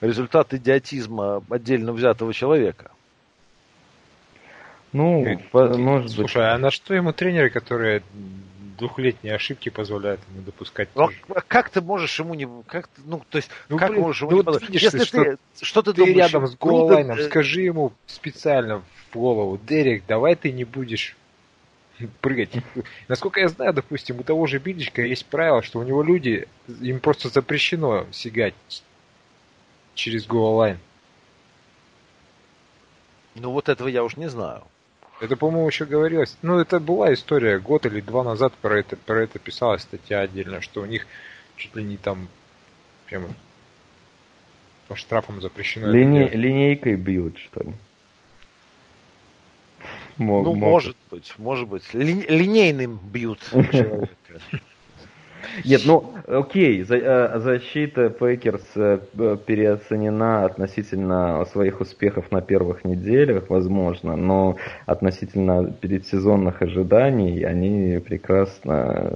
результат 0.00 0.52
идиотизма 0.52 1.42
отдельно 1.48 1.92
взятого 1.92 2.34
человека. 2.34 2.90
Ну, 4.92 5.24
и, 5.24 5.38
может 5.52 5.78
слушай, 5.78 6.02
быть. 6.02 6.12
Слушай, 6.12 6.52
а 6.52 6.58
на 6.58 6.70
что 6.70 6.92
ему 6.94 7.12
тренеры, 7.12 7.48
которые 7.48 8.02
двухлетние 8.78 9.34
ошибки 9.34 9.68
позволяют 9.68 10.20
ему 10.30 10.42
допускать. 10.42 10.88
Ну, 10.94 11.08
а 11.28 11.40
как 11.40 11.70
ты 11.70 11.80
можешь 11.80 12.18
ему 12.18 12.34
не... 12.34 12.48
Как, 12.66 12.90
ну, 13.04 13.22
то 13.30 13.36
есть, 13.36 13.48
ну, 13.68 13.78
как 13.78 13.90
блин, 13.90 14.02
можешь 14.02 14.22
ему 14.22 14.30
ну, 14.32 14.36
не... 14.38 14.42
Вот 14.42 14.60
видишь, 14.62 14.82
Если 14.82 14.98
ты, 14.98 15.04
что, 15.06 15.36
что 15.60 15.82
ты, 15.82 15.92
ты 15.92 15.98
думаешь? 15.98 16.16
рядом 16.16 16.46
с 16.46 16.56
голлайном, 16.56 17.14
Груден... 17.14 17.30
скажи 17.30 17.62
ему 17.62 17.92
специально 18.06 18.82
в 19.10 19.16
голову, 19.16 19.58
Дерек, 19.66 20.04
давай 20.06 20.34
ты 20.34 20.50
не 20.50 20.64
будешь 20.64 21.16
прыгать. 22.20 22.50
Насколько 23.08 23.40
я 23.40 23.48
знаю, 23.48 23.72
допустим, 23.72 24.20
у 24.20 24.22
того 24.22 24.46
же 24.46 24.58
Бидичка 24.58 25.02
есть 25.02 25.26
правило, 25.26 25.62
что 25.62 25.78
у 25.78 25.82
него 25.82 26.02
люди, 26.02 26.48
им 26.80 27.00
просто 27.00 27.28
запрещено 27.28 28.06
сигать 28.12 28.54
через 29.94 30.26
голлайн. 30.26 30.78
Ну 33.34 33.50
вот 33.50 33.68
этого 33.68 33.88
я 33.88 34.04
уж 34.04 34.16
не 34.16 34.28
знаю. 34.28 34.62
Это, 35.20 35.36
по-моему, 35.36 35.68
еще 35.68 35.84
говорилось. 35.84 36.36
Ну, 36.42 36.58
это 36.58 36.80
была 36.80 37.14
история 37.14 37.60
год 37.60 37.86
или 37.86 38.00
два 38.00 38.24
назад 38.24 38.52
про 38.54 38.80
это, 38.80 38.96
про 38.96 39.22
это 39.22 39.38
писалась 39.38 39.82
статья 39.82 40.20
отдельно, 40.20 40.60
что 40.60 40.82
у 40.82 40.84
них 40.84 41.06
чуть 41.56 41.76
ли 41.76 41.84
не 41.84 41.96
там 41.96 42.28
прямо 43.06 43.28
по 44.88 44.96
штрафам 44.96 45.40
запрещено. 45.40 45.92
Лине... 45.92 46.28
Линейкой 46.28 46.96
бьют, 46.96 47.38
что 47.38 47.62
ли? 47.62 47.72
Мог, 50.18 50.44
ну, 50.44 50.54
мог. 50.54 50.70
может 50.70 50.96
быть, 51.10 51.34
может 51.38 51.68
быть. 51.68 51.94
Ли, 51.94 52.24
линейным 52.28 52.98
бьют 53.12 53.40
человека. 53.72 54.08
Нет, 55.64 55.82
ну, 55.84 56.12
окей, 56.26 56.84
э, 56.88 57.38
защита 57.40 58.10
Пейкерс 58.10 58.64
э, 58.76 58.98
переоценена 59.46 60.44
относительно 60.44 61.44
своих 61.46 61.80
успехов 61.80 62.30
на 62.30 62.40
первых 62.40 62.84
неделях, 62.84 63.50
возможно, 63.50 64.16
но 64.16 64.56
относительно 64.86 65.70
передсезонных 65.72 66.62
ожиданий 66.62 67.42
они 67.42 67.98
прекрасно, 67.98 69.12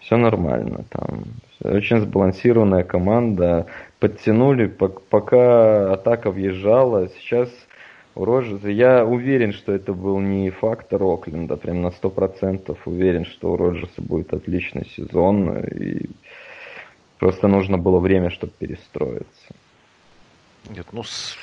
все 0.00 0.16
нормально 0.16 0.84
там. 0.90 1.24
Очень 1.62 2.00
сбалансированная 2.00 2.82
команда, 2.82 3.66
подтянули, 4.00 4.66
пока 4.66 5.92
атака 5.92 6.30
въезжала, 6.32 7.08
сейчас 7.08 7.48
у 8.14 8.24
Роджерса. 8.24 8.68
Я 8.68 9.04
уверен, 9.04 9.52
что 9.52 9.72
это 9.72 9.92
был 9.92 10.18
не 10.20 10.50
фактор 10.50 11.02
Окленда, 11.02 11.56
прям 11.56 11.82
на 11.82 11.90
сто 11.90 12.10
процентов 12.10 12.78
уверен, 12.86 13.24
что 13.24 13.52
у 13.52 13.56
Роджерса 13.56 14.02
будет 14.02 14.32
отличный 14.32 14.86
сезон, 14.86 15.58
и 15.58 16.10
просто 17.18 17.48
нужно 17.48 17.78
было 17.78 17.98
время, 17.98 18.30
чтобы 18.30 18.52
перестроиться. 18.58 19.54
Нет, 20.70 20.86
ну 20.92 21.02
с... 21.02 21.36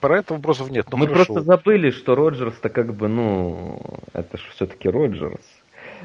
про 0.00 0.18
это 0.18 0.34
вопросов 0.34 0.70
нет. 0.70 0.86
Ну, 0.90 0.98
Мы 0.98 1.06
хорошо. 1.06 1.32
просто 1.32 1.44
забыли, 1.44 1.90
что 1.90 2.14
Роджерс-то 2.14 2.68
как 2.68 2.94
бы, 2.94 3.08
ну, 3.08 3.80
это 4.12 4.36
же 4.36 4.44
все-таки 4.50 4.88
Роджерс. 4.88 5.40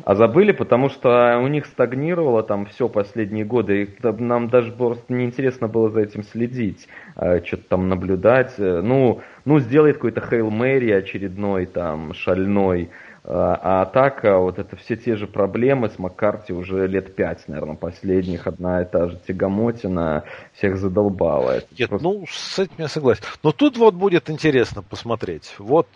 А 0.04 0.16
забыли, 0.16 0.52
потому 0.52 0.90
что 0.90 1.40
у 1.42 1.48
них 1.48 1.66
стагнировало 1.66 2.44
там 2.44 2.66
все 2.66 2.90
последние 2.90 3.46
годы, 3.46 3.84
и 3.84 4.08
нам 4.20 4.50
даже 4.50 4.72
просто 4.72 5.14
неинтересно 5.14 5.68
было 5.68 5.90
за 5.90 6.02
этим 6.02 6.24
следить, 6.24 6.88
а, 7.16 7.44
что-то 7.44 7.64
там 7.70 7.90
наблюдать. 7.90 8.54
Ну, 8.58 9.22
ну, 9.46 9.60
сделает 9.60 9.96
какой-то 9.96 10.22
Хейл 10.22 10.50
Мэри 10.50 10.92
очередной, 10.92 11.66
там, 11.66 12.14
шальной, 12.14 12.90
а, 13.28 13.56
а 13.56 13.82
атака, 13.82 14.38
вот 14.38 14.60
это 14.60 14.76
все 14.76 14.96
те 14.96 15.16
же 15.16 15.26
проблемы 15.26 15.90
с 15.90 15.98
Маккарти 15.98 16.54
уже 16.54 16.86
лет 16.86 17.16
пять, 17.16 17.48
наверное, 17.48 17.76
последних. 17.76 18.46
Одна 18.46 18.84
и 18.84 18.86
та 18.86 19.08
же 19.08 19.20
тягомотина 19.28 20.26
всех 20.54 20.78
задолбала. 20.78 21.52
Это 21.58 21.68
Нет, 21.78 21.90
просто... 21.90 22.08
ну, 22.08 22.26
с 22.30 22.60
этим 22.60 22.76
я 22.78 22.88
согласен. 22.88 23.24
Но 23.42 23.52
тут 23.52 23.78
вот 23.78 23.96
будет 23.96 24.30
интересно 24.30 24.84
посмотреть. 24.84 25.56
Вот 25.58 25.88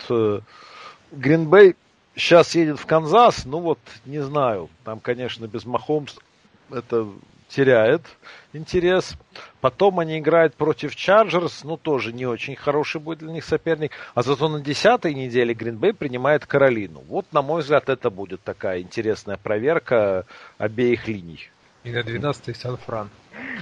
Гринбей 1.11 1.71
э, 1.71 1.73
сейчас 2.19 2.53
едет 2.55 2.79
в 2.79 2.85
Канзас, 2.85 3.45
ну 3.45 3.59
вот, 3.59 3.79
не 4.05 4.19
знаю, 4.19 4.69
там, 4.83 4.99
конечно, 4.99 5.47
без 5.47 5.65
Махомс 5.65 6.15
это 6.71 7.07
теряет 7.49 8.03
интерес. 8.53 9.15
Потом 9.59 9.99
они 9.99 10.19
играют 10.19 10.55
против 10.55 10.95
Чарджерс, 10.95 11.63
ну 11.63 11.77
тоже 11.77 12.13
не 12.13 12.25
очень 12.25 12.55
хороший 12.55 13.01
будет 13.01 13.19
для 13.19 13.31
них 13.31 13.43
соперник. 13.43 13.91
А 14.13 14.21
зато 14.21 14.47
на 14.47 14.61
десятой 14.61 15.13
неделе 15.13 15.53
Гринбей 15.53 15.93
принимает 15.93 16.45
Каролину. 16.45 17.03
Вот, 17.07 17.25
на 17.33 17.41
мой 17.41 17.61
взгляд, 17.61 17.89
это 17.89 18.09
будет 18.09 18.41
такая 18.43 18.81
интересная 18.81 19.37
проверка 19.37 20.25
обеих 20.57 21.07
линий. 21.07 21.49
И 21.83 21.91
на 21.91 21.99
12-й 21.99 22.55
Сан-Фран. 22.55 23.09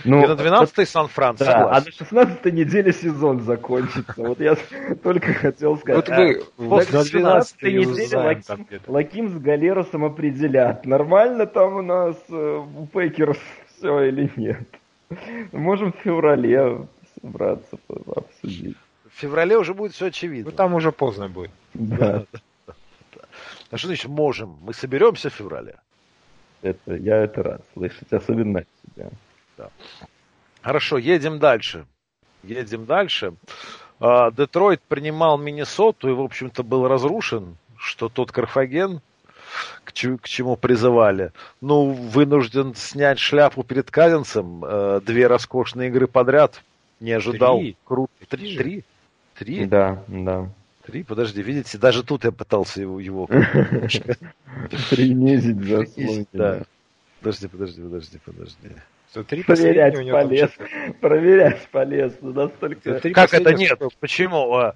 Ну, 0.03 0.23
и 0.23 0.27
на 0.27 0.33
12-й 0.33 0.85
Сан-Фран, 0.85 1.35
да, 1.35 1.45
согласен. 1.45 1.69
а 1.69 2.15
на 2.15 2.23
16-й 2.23 2.51
неделе 2.51 2.93
сезон 2.93 3.41
закончится. 3.41 4.13
Вот 4.17 4.39
я 4.39 4.55
только 5.03 5.33
хотел 5.33 5.77
сказать. 5.77 6.07
Вот 6.07 6.17
вы, 6.57 6.69
после 6.69 7.03
12 7.03 7.61
недели 7.63 8.15
Лаким, 8.15 8.67
Лаким 8.87 9.29
с 9.29 9.39
Галеросом 9.39 10.05
определят, 10.05 10.85
нормально 10.85 11.45
там 11.45 11.75
у 11.75 11.81
нас 11.81 12.15
э, 12.29 12.65
у 12.75 12.87
Пекерс 12.87 13.37
все 13.77 14.01
или 14.01 14.31
нет. 14.35 14.67
Можем 15.51 15.93
в 15.93 15.97
феврале 15.97 16.87
собраться, 17.21 17.77
обсудить. 18.15 18.77
В 19.09 19.19
феврале 19.19 19.57
уже 19.57 19.73
будет 19.73 19.93
все 19.93 20.07
очевидно. 20.07 20.51
Ну 20.51 20.57
там 20.57 20.73
уже 20.73 20.91
поздно 20.91 21.29
будет. 21.29 21.51
Да. 21.73 22.25
А 23.69 23.77
что 23.77 23.87
значит 23.87 24.07
можем? 24.07 24.57
Мы 24.61 24.73
соберемся 24.73 25.29
в 25.29 25.33
феврале. 25.33 25.77
Это, 26.69 26.95
я 26.95 27.17
это 27.17 27.43
рад 27.43 27.61
слышать, 27.73 28.11
особенно 28.11 28.59
от 28.59 28.67
тебя. 28.83 29.09
Да. 29.57 29.69
Хорошо, 30.61 30.97
едем 30.97 31.39
дальше. 31.39 31.85
Едем 32.43 32.85
дальше. 32.85 33.33
А, 33.99 34.31
Детройт 34.31 34.81
принимал 34.81 35.37
Миннесоту 35.37 36.09
и, 36.09 36.13
в 36.13 36.21
общем-то, 36.21 36.63
был 36.63 36.87
разрушен, 36.87 37.57
что 37.77 38.09
тот 38.09 38.31
Карфаген, 38.31 39.01
к, 39.83 39.91
к 39.91 40.27
чему 40.27 40.55
призывали, 40.55 41.31
ну, 41.61 41.91
вынужден 41.91 42.75
снять 42.75 43.19
шляпу 43.19 43.63
перед 43.63 43.89
Казинцем. 43.89 44.63
Э, 44.65 45.01
две 45.03 45.27
роскошные 45.27 45.89
игры 45.89 46.07
подряд. 46.07 46.61
Не 46.99 47.13
ожидал. 47.13 47.59
Три. 47.59 47.77
Круто. 47.83 48.11
Три? 48.29 48.57
Три? 48.57 48.83
Три? 49.35 49.65
Да, 49.65 50.03
да. 50.07 50.49
Три, 50.87 51.03
подожди, 51.03 51.41
видите, 51.41 51.77
даже 51.77 52.01
тут 52.01 52.23
я 52.23 52.31
пытался 52.31 52.79
его, 52.79 53.01
его 53.01 53.27
принизить 54.89 55.61
заслуги. 55.61 56.27
Да. 56.31 56.63
Подожди, 57.19 57.47
подожди, 57.49 57.81
подожди, 57.81 58.19
подожди. 58.23 58.69
три 59.27 59.43
Проверять 59.43 59.95
полез. 60.09 60.49
Проверять 61.01 61.67
полез. 61.71 62.13
Настолько... 62.21 63.01
Как 63.11 63.33
это 63.33 63.53
нет? 63.53 63.81
Почему? 63.99 64.53
А, 64.55 64.75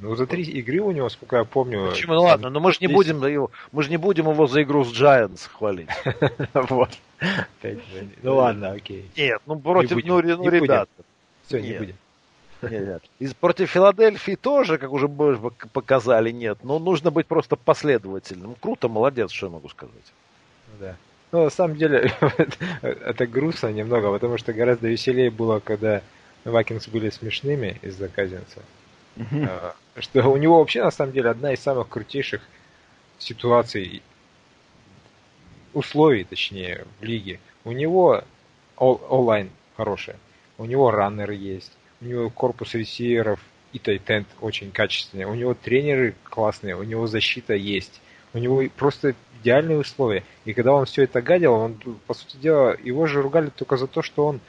ну, 0.00 0.16
за 0.16 0.26
три 0.26 0.42
игры 0.42 0.80
у 0.80 0.90
него, 0.90 1.08
сколько 1.08 1.36
я 1.36 1.44
помню... 1.44 1.90
Почему? 1.90 2.14
Ну 2.14 2.22
ладно, 2.22 2.50
но 2.50 2.58
мы 2.58 2.72
же 2.72 2.78
не 2.80 2.88
будем 2.88 3.24
его, 3.24 3.52
мы 3.70 3.84
же 3.84 3.90
не 3.90 3.96
будем 3.96 4.28
его 4.28 4.48
за 4.48 4.64
игру 4.64 4.84
с 4.84 4.92
Giants 4.92 5.48
хвалить. 5.48 5.88
Вот. 6.52 6.90
Ну 8.22 8.34
ладно, 8.34 8.72
окей. 8.72 9.08
Нет, 9.16 9.40
ну 9.46 9.56
против, 9.56 10.04
ну, 10.04 10.20
ну 10.20 10.48
ребята. 10.50 10.90
Все, 11.46 11.60
не 11.60 11.78
будем. 11.78 11.94
Нет, 12.62 13.02
И 13.18 13.28
против 13.28 13.70
Филадельфии 13.70 14.36
тоже, 14.36 14.78
как 14.78 14.92
уже 14.92 15.08
показали, 15.08 16.30
нет. 16.30 16.58
Но 16.62 16.78
нужно 16.78 17.10
быть 17.10 17.26
просто 17.26 17.56
последовательным. 17.56 18.54
Круто, 18.60 18.88
молодец, 18.88 19.30
что 19.30 19.46
я 19.46 19.52
могу 19.52 19.68
сказать. 19.68 20.12
Да. 20.80 20.96
Ну, 21.32 21.44
на 21.44 21.50
самом 21.50 21.76
деле, 21.76 22.12
это 22.82 23.26
грустно 23.26 23.72
немного, 23.72 24.10
потому 24.12 24.38
что 24.38 24.52
гораздо 24.52 24.88
веселее 24.88 25.30
было, 25.30 25.60
когда 25.60 26.02
Вакинс 26.44 26.88
были 26.88 27.10
смешными 27.10 27.78
из-за 27.82 28.08
Казинца. 28.08 28.60
А, 29.16 29.74
что 29.98 30.28
у 30.28 30.36
него 30.36 30.58
вообще, 30.58 30.82
на 30.82 30.90
самом 30.90 31.12
деле, 31.12 31.30
одна 31.30 31.52
из 31.52 31.60
самых 31.60 31.88
крутейших 31.88 32.42
ситуаций, 33.18 34.02
условий, 35.72 36.24
точнее, 36.24 36.84
в 37.00 37.04
лиге. 37.04 37.40
У 37.64 37.72
него 37.72 38.22
онлайн 38.76 39.50
хороший, 39.76 40.14
у 40.58 40.64
него 40.64 40.90
раннер 40.90 41.30
есть, 41.30 41.72
у 42.04 42.06
него 42.06 42.30
корпус 42.30 42.74
ресиверов 42.74 43.40
и 43.72 43.78
тайтенд 43.78 44.28
очень 44.40 44.70
качественный, 44.70 45.24
у 45.24 45.34
него 45.34 45.54
тренеры 45.54 46.14
классные, 46.24 46.76
у 46.76 46.82
него 46.82 47.06
защита 47.06 47.54
есть, 47.54 48.00
у 48.32 48.38
него 48.38 48.62
просто 48.76 49.14
идеальные 49.40 49.78
условия. 49.78 50.22
И 50.44 50.52
когда 50.52 50.72
он 50.72 50.84
все 50.84 51.04
это 51.04 51.22
гадил, 51.22 51.54
он, 51.54 51.74
по 52.06 52.14
сути 52.14 52.36
дела, 52.36 52.76
его 52.82 53.06
же 53.06 53.22
ругали 53.22 53.50
только 53.50 53.76
за 53.76 53.86
то, 53.86 54.02
что 54.02 54.26
он 54.26 54.40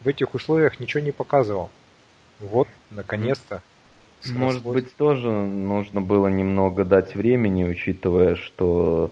в 0.00 0.08
этих 0.08 0.34
условиях 0.34 0.80
ничего 0.80 1.02
не 1.02 1.12
показывал. 1.12 1.70
Вот, 2.38 2.68
наконец-то. 2.90 3.62
Может 4.26 4.62
быть, 4.62 4.94
тоже 4.96 5.30
нужно 5.30 6.00
было 6.00 6.28
немного 6.28 6.84
дать 6.84 7.14
времени, 7.14 7.64
учитывая, 7.64 8.34
что 8.34 9.10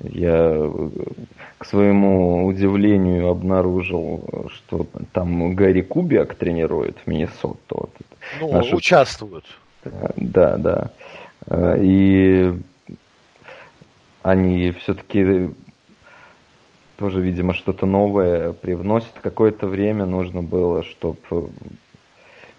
я 0.00 0.70
к 1.58 1.64
своему 1.64 2.46
удивлению 2.46 3.28
обнаружил, 3.28 4.48
что 4.48 4.86
там 5.12 5.54
Гарри 5.54 5.82
Кубиак 5.82 6.34
тренирует 6.34 6.98
в 6.98 7.06
Миннесоту. 7.06 7.56
Вот. 7.70 7.90
Ну, 8.40 8.52
Наши... 8.52 8.74
участвуют. 8.74 9.44
Да, 10.16 10.56
да. 10.56 10.90
И 11.78 12.52
они 14.22 14.70
все-таки 14.72 15.50
тоже, 16.96 17.20
видимо, 17.20 17.54
что-то 17.54 17.86
новое 17.86 18.52
привносят. 18.52 19.12
Какое-то 19.20 19.66
время 19.66 20.06
нужно 20.06 20.42
было, 20.42 20.84
чтобы 20.84 21.50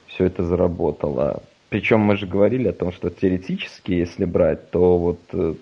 все 0.08 0.26
это 0.26 0.43
заработало. 0.43 1.43
Причем 1.69 2.02
мы 2.02 2.17
же 2.17 2.28
говорили 2.28 2.67
о 2.67 2.74
том, 2.74 2.91
что 2.91 3.10
теоретически, 3.10 3.93
если 3.93 4.26
брать, 4.26 4.69
то 4.69 4.98
вот 4.98 5.19
э, 5.32 5.56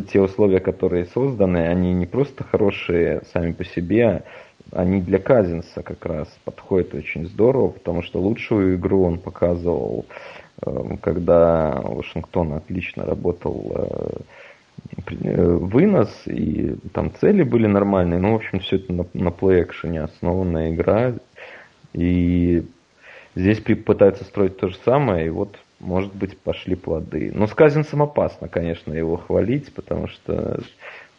те 0.00 0.20
условия, 0.20 0.60
которые 0.60 1.06
созданы, 1.06 1.66
они 1.66 1.92
не 1.92 2.06
просто 2.06 2.44
хорошие 2.44 3.22
сами 3.32 3.52
по 3.52 3.64
себе, 3.64 4.24
они 4.72 5.00
для 5.00 5.18
Казинса 5.18 5.82
как 5.82 6.04
раз 6.06 6.28
подходят 6.44 6.94
очень 6.94 7.26
здорово, 7.26 7.68
потому 7.68 8.02
что 8.02 8.20
лучшую 8.20 8.76
игру 8.76 9.04
он 9.04 9.18
показывал, 9.18 10.06
э, 10.64 10.96
когда 11.02 11.80
Вашингтон 11.82 12.54
отлично 12.54 13.04
работал 13.04 13.72
э, 13.74 15.56
вынос, 15.56 16.22
и 16.26 16.76
там 16.92 17.12
цели 17.20 17.42
были 17.42 17.66
нормальные, 17.66 18.20
ну, 18.20 18.32
в 18.32 18.36
общем, 18.36 18.60
все 18.60 18.76
это 18.76 18.92
на 18.92 19.30
плей-экшене 19.30 20.02
основанная 20.02 20.74
игра, 20.74 21.14
и 21.92 22.64
Здесь 23.36 23.60
пытаются 23.60 24.24
строить 24.24 24.58
то 24.58 24.68
же 24.68 24.76
самое, 24.84 25.26
и 25.26 25.30
вот, 25.30 25.56
может 25.84 26.14
быть, 26.14 26.38
пошли 26.38 26.74
плоды. 26.74 27.30
Но 27.34 27.46
с 27.46 27.54
Казинцем 27.54 28.02
опасно, 28.02 28.48
конечно, 28.48 28.92
его 28.92 29.16
хвалить, 29.16 29.72
потому 29.74 30.08
что 30.08 30.60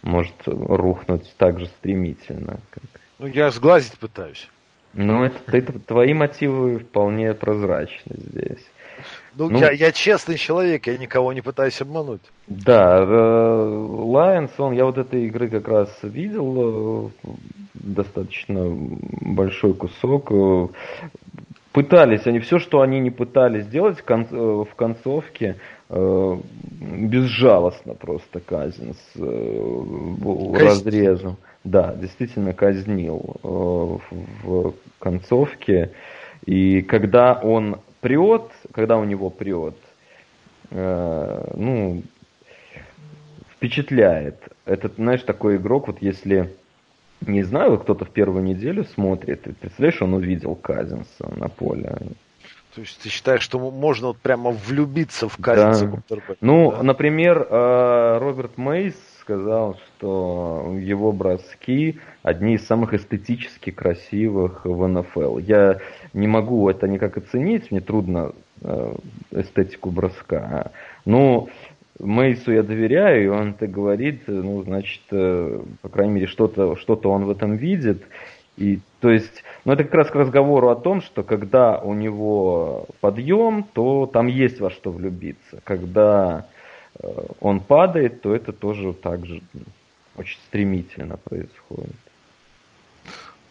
может 0.02 0.36
рухнуть 0.46 1.34
так 1.38 1.60
же 1.60 1.68
стремительно. 1.68 2.60
Как... 2.72 2.84
Ну, 3.20 3.28
я 3.28 3.52
сглазить 3.52 3.98
пытаюсь. 4.00 4.50
Ну, 4.94 5.24
это, 5.24 5.58
это 5.58 5.80
твои 5.80 6.14
мотивы 6.14 6.80
вполне 6.80 7.34
прозрачны 7.34 8.16
здесь. 8.18 8.66
Ну, 9.36 9.50
ну 9.50 9.60
я, 9.60 9.72
я 9.72 9.92
честный 9.92 10.38
человек, 10.38 10.88
я 10.88 10.98
никого 10.98 11.34
не 11.34 11.42
пытаюсь 11.42 11.80
обмануть. 11.82 12.22
Да, 12.48 13.04
Лайонс, 13.04 14.52
он, 14.58 14.74
я 14.74 14.86
вот 14.86 14.98
этой 14.98 15.26
игры 15.26 15.50
как 15.50 15.68
раз 15.68 15.90
видел 16.02 17.12
э, 17.24 17.30
достаточно 17.74 18.66
большой 18.70 19.74
кусок 19.74 20.32
пытались, 21.76 22.26
они 22.26 22.40
все, 22.40 22.58
что 22.58 22.80
они 22.80 23.02
не 23.02 23.12
пытались 23.12 23.66
сделать 23.66 24.00
в, 24.00 24.04
кон, 24.06 24.26
э, 24.32 24.64
в 24.64 24.76
концовке, 24.78 25.58
э, 25.90 26.38
безжалостно 26.72 27.96
просто 27.96 28.40
Казинс 28.40 28.98
э, 29.16 30.54
разрезал. 30.54 31.36
Да, 31.66 31.94
действительно 31.94 32.54
казнил 32.54 33.36
э, 33.44 33.48
в 34.44 34.74
концовке. 35.00 35.92
И 36.46 36.82
когда 36.82 37.34
он 37.34 37.82
прет, 38.00 38.44
когда 38.72 38.98
у 38.98 39.04
него 39.04 39.30
прет, 39.30 39.76
ну, 40.72 42.04
впечатляет. 43.52 44.36
Этот, 44.66 44.96
знаешь, 44.96 45.22
такой 45.22 45.58
игрок, 45.58 45.88
вот 45.88 45.98
если 46.02 46.52
не 47.22 47.44
знаю, 47.44 47.78
кто-то 47.80 48.06
в 48.06 48.10
первую 48.10 48.44
неделю 48.44 48.86
смотрит, 48.86 49.48
и 49.48 49.54
представляешь, 49.54 50.02
он 50.02 50.14
увидел 50.14 50.56
Казинса 50.56 51.32
на 51.36 51.50
поле. 51.50 51.98
То 52.76 52.82
есть 52.82 53.00
ты 53.02 53.10
считаешь, 53.10 53.42
что 53.42 53.58
можно 53.72 54.08
вот 54.08 54.18
прямо 54.18 54.52
влюбиться 54.52 55.30
в 55.30 55.38
Казинса? 55.38 55.88
Да. 56.10 56.18
Ну, 56.42 56.72
да? 56.72 56.84
например, 56.84 57.48
э, 57.50 58.18
Роберт 58.20 58.58
Мейс 58.58 58.96
сказал, 59.22 59.78
что 59.78 60.76
его 60.78 61.14
броски 61.14 62.00
одни 62.22 62.56
из 62.56 62.68
самых 62.68 62.94
эстетически 62.94 63.72
красивых 63.72 64.66
в 64.66 64.88
НФЛ. 64.88 65.38
Я 65.40 65.80
не 66.14 66.28
могу 66.28 66.70
это 66.70 66.88
никак 66.88 67.18
оценить, 67.18 67.72
мне 67.72 67.80
трудно 67.80 68.34
э, 68.62 68.96
эстетику 69.32 69.90
броска. 69.90 70.72
Но 71.06 71.48
Мейсу 72.00 72.52
я 72.52 72.64
доверяю, 72.64 73.24
и 73.24 73.28
он 73.28 73.52
это 73.52 73.68
говорит, 73.68 74.24
ну, 74.28 74.62
значит, 74.64 75.02
э, 75.12 75.62
по 75.82 75.90
крайней 75.90 76.14
мере, 76.14 76.28
что-то 76.28 76.76
что 76.76 77.00
он 77.04 77.26
в 77.26 77.30
этом 77.30 77.56
видит. 77.56 78.04
И, 78.58 78.80
то 79.02 79.10
есть, 79.10 79.44
ну, 79.66 79.74
это 79.74 79.84
как 79.84 79.94
раз 79.94 80.10
к 80.10 80.16
разговору 80.16 80.70
о 80.70 80.76
том, 80.76 81.02
что 81.02 81.24
когда 81.24 81.78
у 81.80 81.94
него 81.94 82.88
подъем, 83.02 83.66
то 83.74 84.06
там 84.08 84.28
есть 84.28 84.60
во 84.60 84.72
что 84.72 84.92
влюбиться. 84.92 85.60
Когда 85.64 86.48
э, 87.00 87.08
он 87.40 87.60
падает, 87.60 88.22
то 88.22 88.36
это 88.36 88.52
тоже 88.52 88.94
так 88.94 89.26
же 89.26 89.42
очень 90.18 90.40
стремительно 90.48 91.18
происходит. 91.18 91.96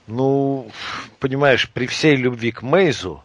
Ну, 0.06 0.68
понимаешь, 1.18 1.70
при 1.70 1.86
всей 1.86 2.16
любви 2.16 2.50
к 2.50 2.62
Мейзу, 2.62 3.22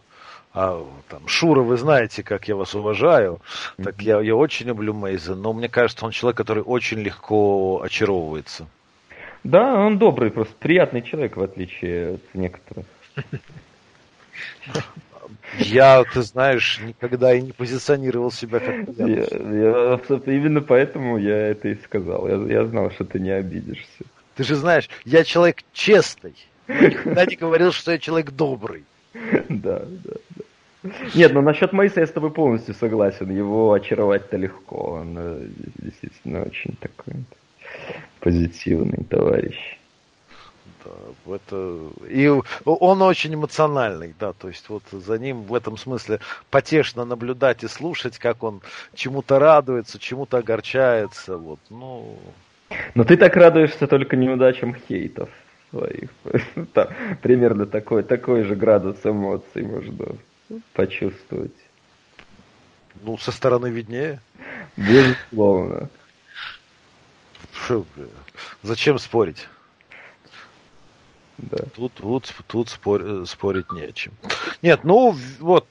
а 0.52 0.84
там, 1.08 1.28
Шура, 1.28 1.62
вы 1.62 1.76
знаете, 1.76 2.22
как 2.22 2.48
я 2.48 2.56
вас 2.56 2.74
уважаю, 2.74 3.40
так 3.82 4.02
я, 4.02 4.20
я 4.20 4.34
очень 4.34 4.66
люблю 4.66 4.92
Мейза, 4.92 5.34
но 5.36 5.52
мне 5.52 5.68
кажется, 5.68 6.04
он 6.04 6.10
человек, 6.10 6.36
который 6.36 6.64
очень 6.64 6.98
легко 6.98 7.80
очаровывается. 7.82 8.66
Да, 9.44 9.74
он 9.74 9.98
добрый, 9.98 10.30
просто 10.30 10.54
приятный 10.58 11.02
человек, 11.02 11.36
в 11.36 11.42
отличие 11.42 12.14
от 12.14 12.34
некоторых. 12.34 12.86
Я, 15.58 16.04
ты 16.04 16.22
знаешь, 16.22 16.80
никогда 16.80 17.32
и 17.34 17.40
не 17.40 17.52
позиционировал 17.52 18.30
себя 18.30 18.60
как 18.60 18.88
я, 18.96 19.06
я, 19.06 20.00
Именно 20.26 20.60
поэтому 20.60 21.18
я 21.18 21.48
это 21.48 21.68
и 21.68 21.76
сказал. 21.76 22.28
Я, 22.28 22.60
я 22.60 22.66
знал, 22.66 22.90
что 22.90 23.04
ты 23.04 23.20
не 23.20 23.30
обидишься. 23.30 24.04
Ты 24.36 24.44
же 24.44 24.54
знаешь, 24.54 24.88
я 25.04 25.24
человек 25.24 25.62
честный. 25.72 26.34
Никогда 26.68 27.26
не 27.26 27.36
говорил, 27.36 27.72
что 27.72 27.92
я 27.92 27.98
человек 27.98 28.30
добрый. 28.32 28.84
Да, 29.48 29.82
да. 30.04 30.12
Нет, 31.14 31.32
ну 31.34 31.42
насчет 31.42 31.72
Мейса 31.72 32.00
я 32.00 32.06
с 32.06 32.12
тобой 32.12 32.30
полностью 32.30 32.74
согласен. 32.74 33.30
Его 33.30 33.72
очаровать-то 33.72 34.36
легко. 34.36 35.00
Он 35.00 35.14
э, 35.16 35.46
действительно 35.78 36.42
очень 36.42 36.74
такой 36.80 37.14
позитивный 38.20 39.04
товарищ. 39.04 39.78
Да, 40.84 41.34
это... 41.34 41.78
И 42.08 42.28
он 42.64 43.02
очень 43.02 43.34
эмоциональный, 43.34 44.14
да, 44.18 44.32
то 44.32 44.48
есть 44.48 44.68
вот 44.68 44.82
за 44.90 45.18
ним 45.18 45.42
в 45.42 45.54
этом 45.54 45.76
смысле 45.76 46.20
потешно 46.50 47.04
наблюдать 47.04 47.62
и 47.62 47.68
слушать, 47.68 48.18
как 48.18 48.42
он 48.42 48.62
чему-то 48.94 49.38
радуется, 49.38 49.98
чему-то 49.98 50.38
огорчается, 50.38 51.36
вот, 51.36 51.60
ну... 51.68 52.16
Но 52.94 53.04
ты 53.04 53.16
так 53.16 53.36
радуешься 53.36 53.86
только 53.86 54.16
неудачам 54.16 54.74
хейтов 54.74 55.28
своих. 55.70 56.08
Там, 56.72 56.88
примерно 57.20 57.66
такой, 57.66 58.02
такой 58.02 58.44
же 58.44 58.54
градус 58.54 58.96
эмоций 59.04 59.62
можно 59.62 60.16
почувствовать. 60.74 61.54
Ну, 63.02 63.18
со 63.18 63.32
стороны 63.32 63.68
виднее. 63.68 64.20
Безусловно. 64.76 65.88
Шо, 67.52 67.84
зачем 68.62 68.98
спорить? 68.98 69.48
Да. 71.38 71.58
Тут, 71.74 71.94
тут, 71.94 72.34
тут 72.46 72.68
спор, 72.68 73.02
э, 73.02 73.24
спорить 73.26 73.72
не 73.72 73.82
о 73.82 73.92
чем. 73.92 74.12
Нет, 74.60 74.84
ну 74.84 75.16
вот, 75.38 75.66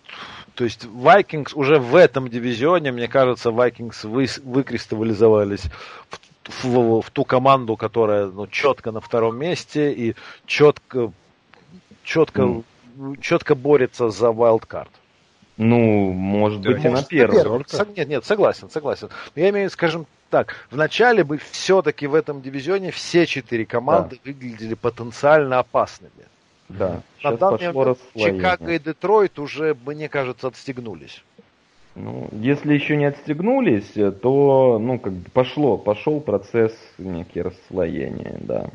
то 0.56 0.64
есть 0.64 0.86
Vikings 0.86 1.52
уже 1.54 1.78
в 1.78 1.96
этом 1.96 2.28
дивизионе, 2.28 2.92
мне 2.92 3.08
кажется, 3.08 3.50
Vikings 3.50 4.08
вы, 4.08 4.28
выкристаллизовались 4.44 5.66
в, 6.44 6.66
в, 6.68 7.02
в 7.02 7.12
ту 7.12 7.24
команду, 7.24 7.78
которая 7.78 8.28
ну, 8.28 8.48
четко 8.48 8.92
на 8.92 9.00
втором 9.00 9.38
месте 9.38 9.94
и 9.94 10.16
четко, 10.48 11.12
четко, 12.04 12.42
mm. 12.42 12.64
Четко 13.22 13.56
борется 13.56 14.10
за 14.10 14.28
wildcard. 14.28 14.90
Ну, 15.58 16.14
может 16.14 16.62
быть, 16.62 16.86
и 16.86 16.88
на 16.88 17.04
первом. 17.04 17.66
Нет, 17.96 18.08
нет, 18.08 18.26
согласен, 18.26 18.70
согласен. 18.70 19.10
Я 19.36 19.50
имею, 19.50 19.70
скажем 19.70 20.06
так, 20.30 20.56
вначале 20.72 21.24
бы 21.24 21.38
все-таки 21.38 22.08
в 22.08 22.16
этом 22.16 22.42
дивизионе 22.42 22.92
все 22.92 23.26
четыре 23.26 23.66
команды 23.66 24.16
да. 24.16 24.22
выглядели 24.32 24.74
потенциально 24.76 25.60
опасными. 25.60 26.12
Да. 26.70 27.02
На 27.24 27.36
данный 27.36 27.74
момент 27.74 28.00
Чикаго 28.16 28.72
и 28.72 28.80
Детройт 28.80 29.38
уже, 29.40 29.76
мне 29.86 30.08
кажется, 30.08 30.48
отстегнулись. 30.48 31.24
Ну, 31.96 32.30
если 32.32 32.74
еще 32.74 32.96
не 32.96 33.06
отстегнулись, 33.06 33.92
то, 34.22 34.80
ну, 34.80 35.00
как 35.00 35.12
бы 35.12 35.30
пошло, 35.32 35.78
пошел 35.78 36.22
процесс 36.22 36.74
некий 36.98 37.42
расслоения, 37.42 38.38
да 38.40 38.70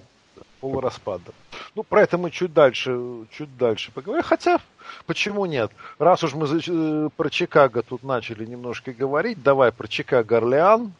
полураспада. 0.65 1.33
Ну, 1.75 1.83
про 1.83 2.03
это 2.03 2.17
мы 2.17 2.31
чуть 2.31 2.55
дальше, 2.55 2.99
чуть 3.37 3.55
дальше 3.59 3.93
поговорим. 3.93 4.25
Хотя, 4.25 4.59
почему 5.07 5.45
нет? 5.45 5.71
Раз 5.99 6.25
уж 6.25 6.35
мы 6.35 6.47
э, 6.47 7.09
про 7.15 7.29
Чикаго 7.29 7.83
тут 7.83 8.03
начали 8.03 8.47
немножко 8.47 8.95
говорить, 8.95 9.43
давай 9.43 9.73
про 9.73 9.87
Чикаго 9.89 10.39
Орлеан. 10.39 10.93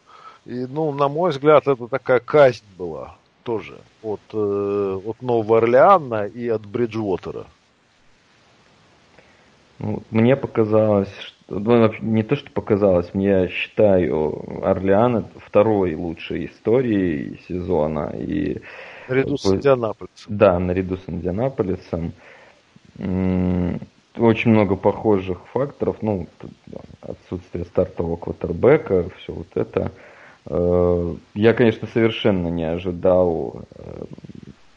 И, 0.45 0.67
ну, 0.69 0.91
на 0.91 1.07
мой 1.07 1.31
взгляд, 1.31 1.67
это 1.67 1.87
такая 1.87 2.19
казнь 2.19 2.63
была 2.77 3.15
тоже 3.41 3.79
от, 4.03 4.21
э, 4.33 5.01
от 5.03 5.21
Нового 5.23 5.57
Орлеана 5.57 6.27
и 6.27 6.47
от 6.47 6.63
Бриджвотера. 6.63 7.45
Ну, 9.79 10.03
мне 10.11 10.35
показалось, 10.35 11.13
что, 11.19 11.59
ну, 11.59 11.91
не 12.01 12.21
то, 12.21 12.35
что 12.35 12.51
показалось, 12.51 13.15
мне 13.15 13.47
считаю 13.49 14.63
Орлеан 14.63 15.25
второй 15.43 15.95
лучшей 15.95 16.45
историей 16.45 17.41
сезона. 17.47 18.13
И 18.15 18.61
Наряду 19.07 19.37
с 19.37 19.45
Индианаполисом. 19.45 20.37
Да, 20.37 20.59
наряду 20.59 20.97
с 20.97 21.03
Индианаполисом. 21.07 22.13
Очень 24.17 24.51
много 24.51 24.75
похожих 24.75 25.45
факторов. 25.47 25.97
Ну, 26.01 26.27
отсутствие 27.01 27.65
стартового 27.65 28.15
квотербека, 28.15 29.09
все 29.17 29.33
вот 29.33 29.47
это. 29.55 29.91
Э, 30.47 31.15
я, 31.33 31.53
конечно, 31.53 31.87
совершенно 31.87 32.47
не 32.47 32.63
ожидал, 32.63 33.63
э, 33.75 34.03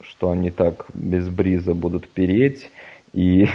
что 0.00 0.30
они 0.30 0.50
так 0.50 0.86
без 0.94 1.28
бриза 1.28 1.74
будут 1.74 2.08
переть. 2.08 2.70
И 3.12 3.46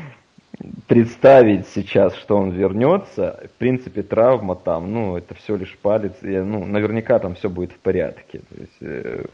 представить 0.86 1.66
сейчас, 1.68 2.14
что 2.16 2.36
он 2.36 2.50
вернется, 2.50 3.48
в 3.54 3.58
принципе, 3.58 4.02
травма 4.02 4.56
там, 4.56 4.92
ну, 4.92 5.16
это 5.16 5.34
все 5.34 5.56
лишь 5.56 5.76
палец, 5.78 6.14
и, 6.22 6.38
ну, 6.38 6.64
наверняка 6.64 7.18
там 7.18 7.34
все 7.34 7.48
будет 7.48 7.72
в 7.72 7.78
порядке. 7.78 8.40
То 8.48 8.60
есть, 8.60 8.76
э, 8.80 9.24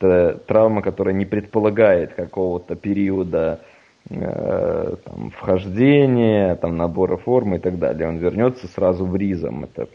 это 0.00 0.38
травма, 0.46 0.82
которая 0.82 1.14
не 1.14 1.26
предполагает 1.26 2.14
какого-то 2.14 2.74
периода 2.74 3.60
э, 4.08 4.96
там, 5.04 5.30
вхождения, 5.30 6.54
там, 6.56 6.76
набора 6.76 7.16
формы 7.16 7.56
и 7.56 7.58
так 7.60 7.78
далее. 7.78 8.08
Он 8.08 8.16
вернется 8.16 8.66
сразу 8.68 9.06
бризом, 9.06 9.64
это 9.64 9.88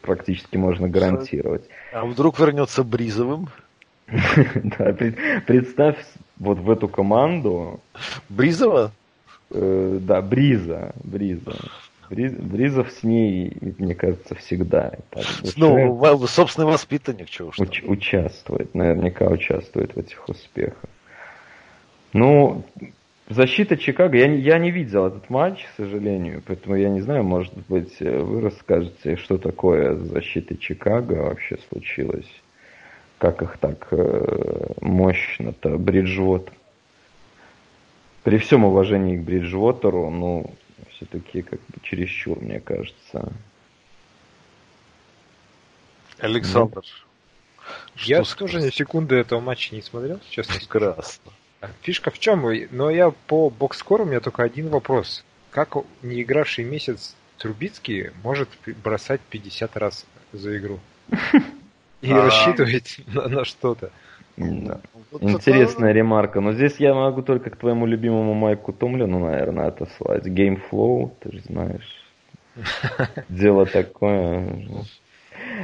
практически 0.00 0.56
можно 0.56 0.88
гарантировать. 0.88 1.64
А 1.92 2.04
вдруг 2.04 2.38
вернется 2.38 2.84
бризовым? 2.84 3.48
Да, 4.78 4.92
представь 5.46 5.96
вот 6.38 6.58
в 6.58 6.70
эту 6.70 6.88
команду. 6.88 7.80
Бризова? 8.28 8.92
Э, 9.50 9.98
да, 10.00 10.20
Бриза, 10.22 10.92
Бриза. 11.02 11.54
Бризов 12.12 12.90
с 12.90 13.02
ней, 13.02 13.56
мне 13.78 13.94
кажется, 13.94 14.34
всегда. 14.34 14.92
ну, 15.56 16.26
собственный 16.26 16.66
воспитанник, 16.68 17.30
чего 17.30 17.52
что. 17.52 17.64
Уч- 17.64 17.84
участвует, 17.86 18.74
наверняка 18.74 19.26
участвует 19.26 19.94
в 19.94 19.98
этих 19.98 20.28
успехах. 20.28 20.84
Ну, 22.12 22.64
защита 23.28 23.76
Чикаго, 23.76 24.18
я, 24.18 24.26
я 24.26 24.58
не 24.58 24.70
видел 24.70 25.06
этот 25.06 25.30
матч, 25.30 25.64
к 25.64 25.76
сожалению, 25.76 26.42
поэтому 26.46 26.76
я 26.76 26.90
не 26.90 27.00
знаю, 27.00 27.24
может 27.24 27.54
быть, 27.68 27.98
вы 28.00 28.42
расскажете, 28.42 29.16
что 29.16 29.38
такое 29.38 29.96
защита 29.96 30.56
Чикаго 30.56 31.14
вообще 31.14 31.58
случилось, 31.70 32.30
как 33.18 33.40
их 33.42 33.56
так 33.58 33.88
э, 33.90 34.74
мощно-то 34.80 35.78
Бриджвот. 35.78 36.50
При 38.22 38.38
всем 38.38 38.64
уважении 38.64 39.16
к 39.16 39.22
Бриджвотеру, 39.22 40.10
ну, 40.10 40.50
все-таки 41.02 41.42
как 41.42 41.60
бы 41.60 41.80
чересчур, 41.82 42.40
мне 42.40 42.60
кажется. 42.60 43.32
Александр. 46.18 46.82
Ну, 46.84 47.62
я 47.96 48.22
тоже 48.22 48.60
ни 48.60 48.70
секунды 48.70 49.16
этого 49.16 49.40
матча 49.40 49.74
не 49.74 49.82
смотрел, 49.82 50.20
честно 50.28 50.54
Прекрасно. 50.56 51.32
Фишка 51.82 52.10
в 52.10 52.18
чем? 52.18 52.44
Но 52.70 52.90
я 52.90 53.10
по 53.10 53.50
бокскору, 53.50 54.04
у 54.04 54.06
меня 54.06 54.20
только 54.20 54.42
один 54.42 54.68
вопрос. 54.68 55.24
Как 55.50 55.76
не 56.02 56.22
игравший 56.22 56.64
месяц 56.64 57.14
Трубицкий 57.38 58.10
может 58.22 58.48
бросать 58.82 59.20
50 59.30 59.76
раз 59.76 60.06
за 60.32 60.58
игру? 60.58 60.80
И 62.00 62.10
а. 62.10 62.24
рассчитывать 62.24 63.00
на 63.06 63.44
что-то? 63.44 63.92
Да. 64.36 64.80
Вот 65.10 65.22
Интересная 65.22 65.90
это... 65.90 65.98
ремарка. 65.98 66.40
Но 66.40 66.52
здесь 66.52 66.76
я 66.76 66.94
могу 66.94 67.22
только 67.22 67.50
к 67.50 67.56
твоему 67.56 67.86
любимому 67.86 68.34
Майку 68.34 68.72
Томлину, 68.72 69.18
наверное, 69.18 69.66
отослать. 69.66 70.26
Game 70.26 70.60
Flow, 70.70 71.10
ты 71.20 71.32
же 71.32 71.40
знаешь. 71.40 72.04
Дело 73.28 73.66
такое. 73.66 74.42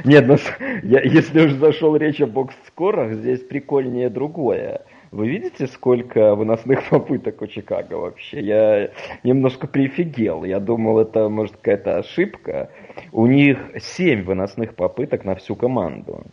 Нет, 0.03 0.27
ну, 0.27 0.37
я, 0.83 1.01
если 1.01 1.45
уж 1.45 1.53
зашел 1.53 1.95
речь 1.95 2.21
о 2.21 2.27
бокс-скорах, 2.27 3.13
здесь 3.13 3.39
прикольнее 3.41 4.09
другое. 4.09 4.81
Вы 5.11 5.27
видите, 5.27 5.65
сколько 5.67 6.35
выносных 6.35 6.87
попыток 6.89 7.41
у 7.41 7.47
Чикаго 7.47 7.95
вообще? 7.95 8.41
Я 8.41 8.91
немножко 9.23 9.67
прифигел. 9.67 10.43
Я 10.43 10.59
думал, 10.59 10.99
это 10.99 11.29
может 11.29 11.55
какая-то 11.55 11.97
ошибка. 11.97 12.69
У 13.11 13.25
них 13.25 13.57
7 13.77 14.23
выносных 14.23 14.75
попыток 14.75 15.25
на 15.25 15.35
всю 15.35 15.55
команду. 15.55 16.25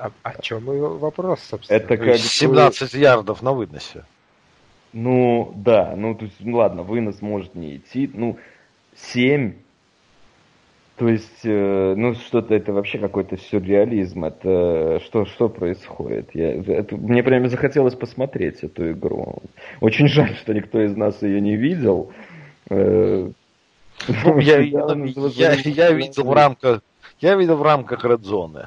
А 0.00 0.10
о 0.22 0.40
чем 0.40 0.72
и 0.72 0.78
вопрос, 0.78 1.40
собственно? 1.40 1.76
Это 1.76 1.96
как 1.96 2.16
17 2.16 2.94
ярдов 2.94 3.42
на 3.42 3.52
выносе. 3.52 4.04
Ну, 4.92 5.52
да, 5.54 5.94
ну, 5.96 6.14
то 6.14 6.24
есть, 6.24 6.36
ну, 6.40 6.56
ладно, 6.56 6.82
вынос 6.82 7.22
может 7.22 7.54
не 7.54 7.76
идти, 7.76 8.10
ну, 8.12 8.38
7 8.96 9.52
То 10.96 11.08
есть, 11.08 11.44
э, 11.44 11.94
ну 11.96 12.14
что-то 12.14 12.54
это 12.54 12.72
вообще 12.72 12.98
какой-то 12.98 13.36
сюрреализм. 13.36 14.24
Это 14.24 15.00
что, 15.04 15.26
что 15.26 15.48
происходит? 15.48 16.30
Я, 16.34 16.54
это, 16.54 16.96
мне 16.96 17.22
прямо 17.22 17.48
захотелось 17.48 17.94
посмотреть 17.94 18.62
эту 18.62 18.92
игру. 18.92 19.42
Очень 19.80 20.08
жаль, 20.08 20.34
что 20.36 20.52
никто 20.52 20.80
из 20.82 20.96
нас 20.96 21.22
ее 21.22 21.40
не 21.40 21.56
видел. 21.56 22.10
Э, 22.70 23.30
ну, 24.08 24.38
я, 24.38 24.58
я, 24.60 24.94
я, 25.34 25.52
я 25.52 25.92
видел 25.92 26.24
в 26.24 26.32
рамках 26.32 26.82
я 27.20 27.34
видел 27.34 27.56
в 27.56 27.62
рамках 27.62 28.04
Red 28.04 28.22
Zone. 28.22 28.66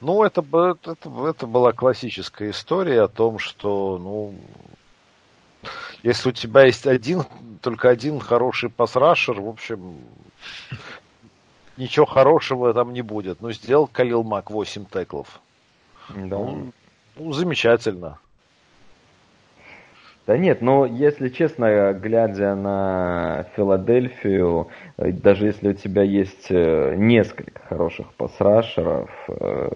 Ну, 0.00 0.22
это, 0.24 0.44
это, 0.84 1.26
это 1.26 1.46
была 1.46 1.72
классическая 1.72 2.50
история 2.50 3.02
о 3.02 3.08
том, 3.08 3.38
что, 3.38 3.98
ну, 3.98 4.34
если 6.02 6.28
у 6.28 6.32
тебя 6.32 6.66
есть 6.66 6.86
один, 6.86 7.24
только 7.62 7.88
один 7.88 8.20
хороший 8.20 8.68
пасрашер, 8.68 9.40
в 9.40 9.48
общем, 9.48 9.98
ничего 11.76 12.06
хорошего 12.06 12.74
там 12.74 12.92
не 12.92 13.02
будет. 13.02 13.40
Ну, 13.40 13.52
сделал 13.52 13.86
Калил 13.86 14.22
Мак 14.22 14.50
8 14.50 14.84
теклов. 14.86 15.40
Да. 16.10 16.36
Ну, 16.36 16.72
ну, 17.16 17.32
замечательно. 17.32 18.18
Да 20.26 20.36
нет, 20.36 20.60
но 20.60 20.86
если 20.86 21.28
честно, 21.28 21.92
глядя 21.92 22.56
на 22.56 23.46
Филадельфию, 23.54 24.66
э, 24.96 25.12
даже 25.12 25.46
если 25.46 25.68
у 25.68 25.72
тебя 25.72 26.02
есть 26.02 26.48
э, 26.50 26.96
несколько 26.96 27.60
хороших 27.68 28.12
пасрашеров, 28.14 29.08
э, 29.28 29.68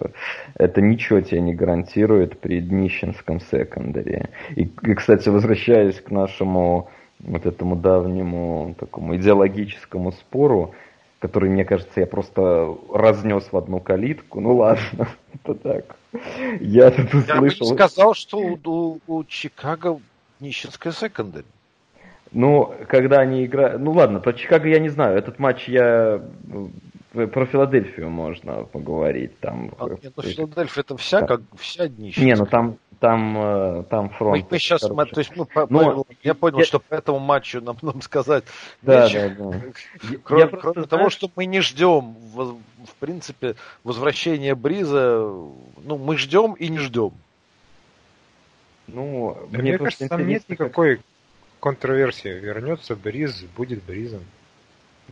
это 0.55 0.81
ничего 0.81 1.21
тебе 1.21 1.39
не 1.39 1.53
гарантирует 1.53 2.37
при 2.41 2.59
днищенском 2.59 3.39
секондаре. 3.39 4.29
И, 4.57 4.63
и, 4.63 4.93
кстати, 4.93 5.29
возвращаясь 5.29 6.01
к 6.01 6.11
нашему 6.11 6.89
вот 7.19 7.45
этому 7.45 7.77
давнему 7.77 8.75
такому 8.77 9.15
идеологическому 9.15 10.11
спору, 10.11 10.73
который, 11.19 11.49
мне 11.49 11.63
кажется, 11.63 12.01
я 12.01 12.07
просто 12.07 12.75
разнес 12.93 13.47
в 13.53 13.55
одну 13.55 13.79
калитку. 13.79 14.41
Ну 14.41 14.57
ладно, 14.57 15.07
это 15.33 15.53
так. 15.53 15.95
Я 16.59 16.91
тут 16.91 17.13
услышал... 17.13 17.67
Я 17.67 17.73
бы 17.73 17.77
сказал, 17.77 18.13
что 18.15 18.37
у, 18.39 18.99
у 19.07 19.23
Чикаго 19.23 20.01
нищенская 20.41 20.93
секондарь. 20.93 21.45
Ну, 22.31 22.73
когда 22.87 23.19
они 23.19 23.45
играют... 23.45 23.81
Ну 23.81 23.91
ладно, 23.91 24.19
про 24.19 24.33
Чикаго 24.33 24.67
я 24.67 24.79
не 24.79 24.89
знаю. 24.89 25.17
Этот 25.17 25.39
матч 25.39 25.67
я... 25.67 26.21
Про 27.11 27.45
Филадельфию 27.45 28.09
можно 28.09 28.63
поговорить. 28.63 29.37
Там... 29.39 29.73
А, 29.77 29.89
нет, 29.89 30.13
ну 30.15 30.23
Филадельфия 30.23 30.81
это 30.81 30.95
вся, 30.95 31.21
да. 31.21 31.27
как 31.27 31.41
вся 31.57 31.89
нищенская. 31.89 32.25
Не, 32.25 32.35
ну 32.35 32.45
там, 32.45 32.77
там, 33.01 33.37
э, 33.37 33.83
там 33.89 34.09
фронт. 34.11 34.43
Мы, 34.43 34.47
мы 34.51 34.59
сейчас, 34.59 34.89
мы, 34.89 35.05
то 35.05 35.19
есть, 35.19 35.35
мы, 35.35 35.45
Но, 35.55 35.65
ну, 35.69 36.05
я 36.23 36.33
понял, 36.35 36.59
я... 36.59 36.65
что 36.65 36.79
по 36.79 36.93
этому 36.93 37.19
матчу 37.19 37.59
нам, 37.59 37.75
нам 37.81 38.01
сказать 38.01 38.45
да, 38.81 39.09
да, 39.09 39.29
да. 39.29 39.61
Кроме, 40.23 40.47
кроме 40.47 40.73
знаю... 40.73 40.87
того, 40.87 41.09
что 41.09 41.29
мы 41.35 41.47
не 41.47 41.59
ждем, 41.59 42.15
в, 42.33 42.53
в 42.85 42.95
принципе, 42.99 43.55
возвращения 43.83 44.55
Бриза, 44.55 45.17
ну, 45.83 45.97
мы 45.97 46.15
ждем 46.15 46.53
и 46.53 46.69
не 46.69 46.77
ждем. 46.77 47.11
Ну, 48.93 49.37
да 49.49 49.59
мне, 49.59 49.71
мне 49.71 49.77
кажется, 49.77 50.07
там 50.07 50.27
нет 50.27 50.43
никакой 50.47 50.97
как... 50.97 51.05
контроверсии. 51.59 52.29
Вернется 52.29 52.95
Бриз, 52.95 53.43
будет 53.55 53.83
Бризом. 53.83 54.23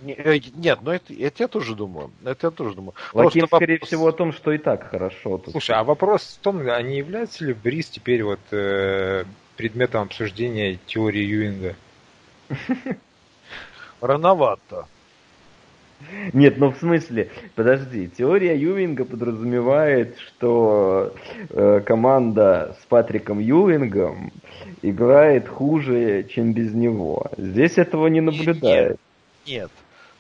Э, 0.06 0.38
нет, 0.56 0.80
ну 0.82 0.92
это, 0.92 1.14
это 1.14 1.44
я 1.44 1.48
тоже 1.48 1.76
думаю. 1.76 2.12
Это 2.24 2.48
я 2.48 2.52
тоже 2.52 2.76
думаю. 2.76 2.94
Лакин, 3.14 3.42
Просто 3.42 3.56
скорее 3.58 3.74
вопрос... 3.76 3.88
всего, 3.88 4.08
о 4.08 4.12
том, 4.12 4.34
что 4.34 4.52
и 4.52 4.58
так 4.58 4.90
хорошо. 4.90 5.38
Тут... 5.38 5.52
Слушай, 5.52 5.76
а 5.76 5.84
вопрос 5.84 6.38
в 6.40 6.44
том, 6.44 6.62
а 6.70 6.82
не 6.82 6.98
является 6.98 7.46
ли 7.46 7.54
Бриз 7.54 7.90
теперь 7.90 8.24
вот 8.24 8.40
э, 8.52 9.26
предметом 9.58 10.04
обсуждения 10.04 10.80
теории 10.86 11.24
Юинга? 11.24 11.76
Рановато. 14.02 14.88
Нет, 16.34 16.58
ну 16.58 16.72
в 16.72 16.78
смысле, 16.78 17.30
подожди, 17.56 18.08
теория 18.08 18.58
Ювинга 18.58 19.06
подразумевает, 19.06 20.18
что 20.20 21.14
э, 21.50 21.82
команда 21.86 22.76
с 22.82 22.86
Патриком 22.86 23.40
Ювингом 23.40 24.32
играет 24.82 25.48
хуже, 25.48 26.24
чем 26.24 26.54
без 26.54 26.74
него. 26.74 27.28
Здесь 27.38 27.78
этого 27.78 28.08
не 28.08 28.22
наблюдает. 28.22 28.98
Нет, 29.46 29.70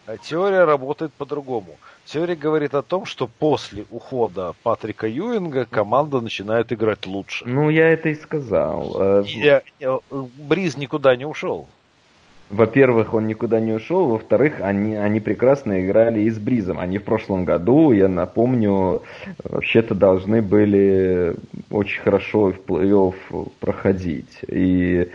нет. 0.08 0.22
Теория 0.24 0.64
работает 0.64 1.14
по-другому. 1.14 1.78
Теория 2.06 2.36
говорит 2.36 2.74
о 2.74 2.82
том, 2.82 3.06
что 3.06 3.28
после 3.28 3.86
ухода 3.92 4.56
Патрика 4.64 5.08
Юинга 5.08 5.66
команда 5.66 6.20
начинает 6.22 6.74
играть 6.74 7.06
лучше. 7.06 7.46
Ну, 7.48 7.70
я 7.70 7.90
это 7.90 8.10
и 8.10 8.16
сказал. 8.16 8.96
Э, 9.00 9.24
я, 9.28 9.62
я, 9.80 10.00
Бриз 10.10 10.78
никуда 10.78 11.16
не 11.16 11.26
ушел 11.26 11.68
во-первых, 12.50 13.14
он 13.14 13.28
никуда 13.28 13.60
не 13.60 13.74
ушел, 13.74 14.08
во-вторых, 14.08 14.60
они, 14.62 14.95
они 14.95 15.20
прекрасно 15.20 15.86
играли 15.86 16.22
и 16.22 16.30
с 16.30 16.39
Бризом. 16.39 16.80
Они 16.80 16.97
в 16.97 17.04
прошлом 17.04 17.45
году, 17.45 17.91
я 17.91 18.08
напомню, 18.08 19.04
вообще-то 19.43 19.93
должны 19.93 20.41
были 20.41 21.36
очень 21.70 22.02
хорошо 22.02 22.52
в 22.52 22.60
плей-офф 22.66 23.52
проходить. 23.60 24.39
И, 24.47 25.12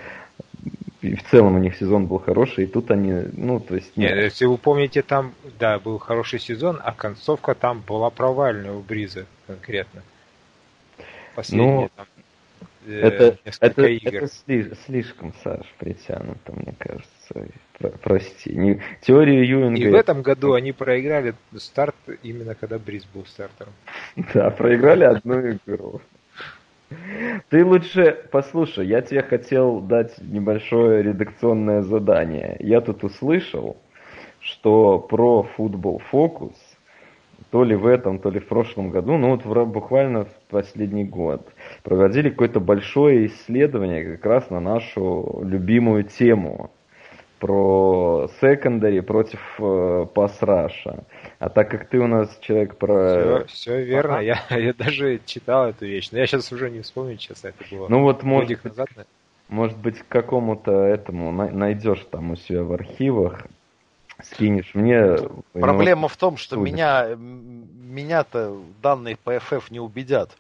и 1.03 1.14
в 1.16 1.24
целом 1.24 1.57
у 1.57 1.59
них 1.59 1.76
сезон 1.76 2.07
был 2.07 2.18
хороший, 2.18 2.64
и 2.64 2.66
тут 2.68 2.93
они, 2.93 3.24
ну, 3.32 3.59
то 3.59 3.74
есть... 3.74 3.97
Нет, 3.97 4.12
нет 4.12 4.24
если 4.24 4.47
вы 4.47 4.57
помните, 4.57 5.03
там, 5.03 5.32
да, 5.59 5.80
был 5.80 5.99
хороший 5.99 6.39
сезон, 6.39 6.80
а 6.85 6.93
концовка 6.93 7.57
там 7.57 7.82
была 7.87 8.11
провальная 8.11 8.72
у 8.72 8.80
Бриза 8.80 9.26
конкретно. 9.49 10.03
Последние 11.35 11.80
ну, 11.80 11.91
там 11.97 12.07
это, 12.87 13.39
это, 13.61 13.87
игр. 13.87 14.24
это 14.24 14.76
слишком, 14.87 15.32
Саш, 15.43 15.66
притянуто, 15.78 16.53
мне 16.53 16.74
кажется. 16.78 17.49
Про, 17.78 17.89
прости. 17.91 18.55
Не, 18.55 18.80
теорию 19.01 19.47
Юинга... 19.47 19.80
И 19.80 19.89
в 19.89 19.95
этом 19.95 20.22
году 20.22 20.53
они 20.53 20.72
проиграли 20.72 21.35
старт 21.57 21.97
именно 22.22 22.55
когда 22.55 22.78
Бриз 22.78 23.05
был 23.07 23.24
стартером. 23.26 23.72
Да, 24.35 24.51
проиграли 24.51 25.05
одну 25.05 25.53
игру. 25.53 26.01
Ты 27.49 27.64
лучше 27.64 28.26
послушай, 28.30 28.87
я 28.87 29.01
тебе 29.03 29.22
хотел 29.22 29.80
дать 29.80 30.16
небольшое 30.18 31.03
редакционное 31.03 31.82
задание. 31.82 32.57
Я 32.61 32.80
тут 32.80 33.03
услышал, 33.03 33.76
что 34.41 34.99
про 34.99 35.43
футбол 35.43 35.99
фокус 36.11 36.55
то 37.51 37.64
ли 37.64 37.76
в 37.76 37.87
этом, 37.87 38.18
то 38.18 38.30
ли 38.30 38.41
в 38.41 38.47
прошлом 38.47 38.91
году, 38.91 39.16
ну 39.16 39.30
вот 39.30 39.45
в, 39.45 39.64
буквально 39.64 40.24
в 40.24 40.32
последний 40.51 41.05
год, 41.05 41.47
проводили 41.82 42.30
какое-то 42.30 42.61
большое 42.61 43.26
исследование 43.26 44.16
как 44.16 44.26
раз 44.26 44.51
на 44.51 44.61
нашу 44.61 45.41
любимую 45.45 46.05
тему 46.05 46.70
про 47.39 48.28
секондари 48.41 49.01
против 49.01 49.41
э, 49.59 50.07
пасраша. 50.14 51.05
А 51.39 51.51
так 51.51 51.70
как 51.70 51.89
ты 51.89 51.99
у 51.99 52.07
нас 52.07 52.39
человек 52.41 52.76
про... 52.76 53.45
Все, 53.47 53.55
все 53.55 53.85
верно, 53.85 54.18
я, 54.20 54.41
я 54.51 54.72
даже 54.72 55.20
читал 55.26 55.68
эту 55.68 55.85
вещь, 55.85 56.09
но 56.11 56.18
я 56.18 56.26
сейчас 56.26 56.51
уже 56.53 56.70
не 56.70 56.80
вспомню, 56.80 57.18
честно, 57.18 57.49
это 57.49 57.64
было 57.70 57.87
ну, 57.89 58.03
вот, 58.03 58.22
может, 58.22 58.64
назад. 58.64 58.89
Может 59.49 59.78
быть, 59.78 59.99
к 59.99 60.09
какому-то 60.09 60.72
этому 60.72 61.30
найдешь 61.32 62.07
там 62.11 62.30
у 62.30 62.37
себя 62.37 62.64
в 62.64 62.72
архивах 62.72 63.47
скинешь 64.25 64.75
мне. 64.75 65.16
Проблема 65.53 66.09
в 66.09 66.16
том, 66.16 66.37
что 66.37 66.57
меня, 66.57 67.14
меня-то 67.16 68.61
данные 68.83 69.16
по 69.16 69.35
FF 69.37 69.64
не 69.70 69.81
убедят. 69.81 70.37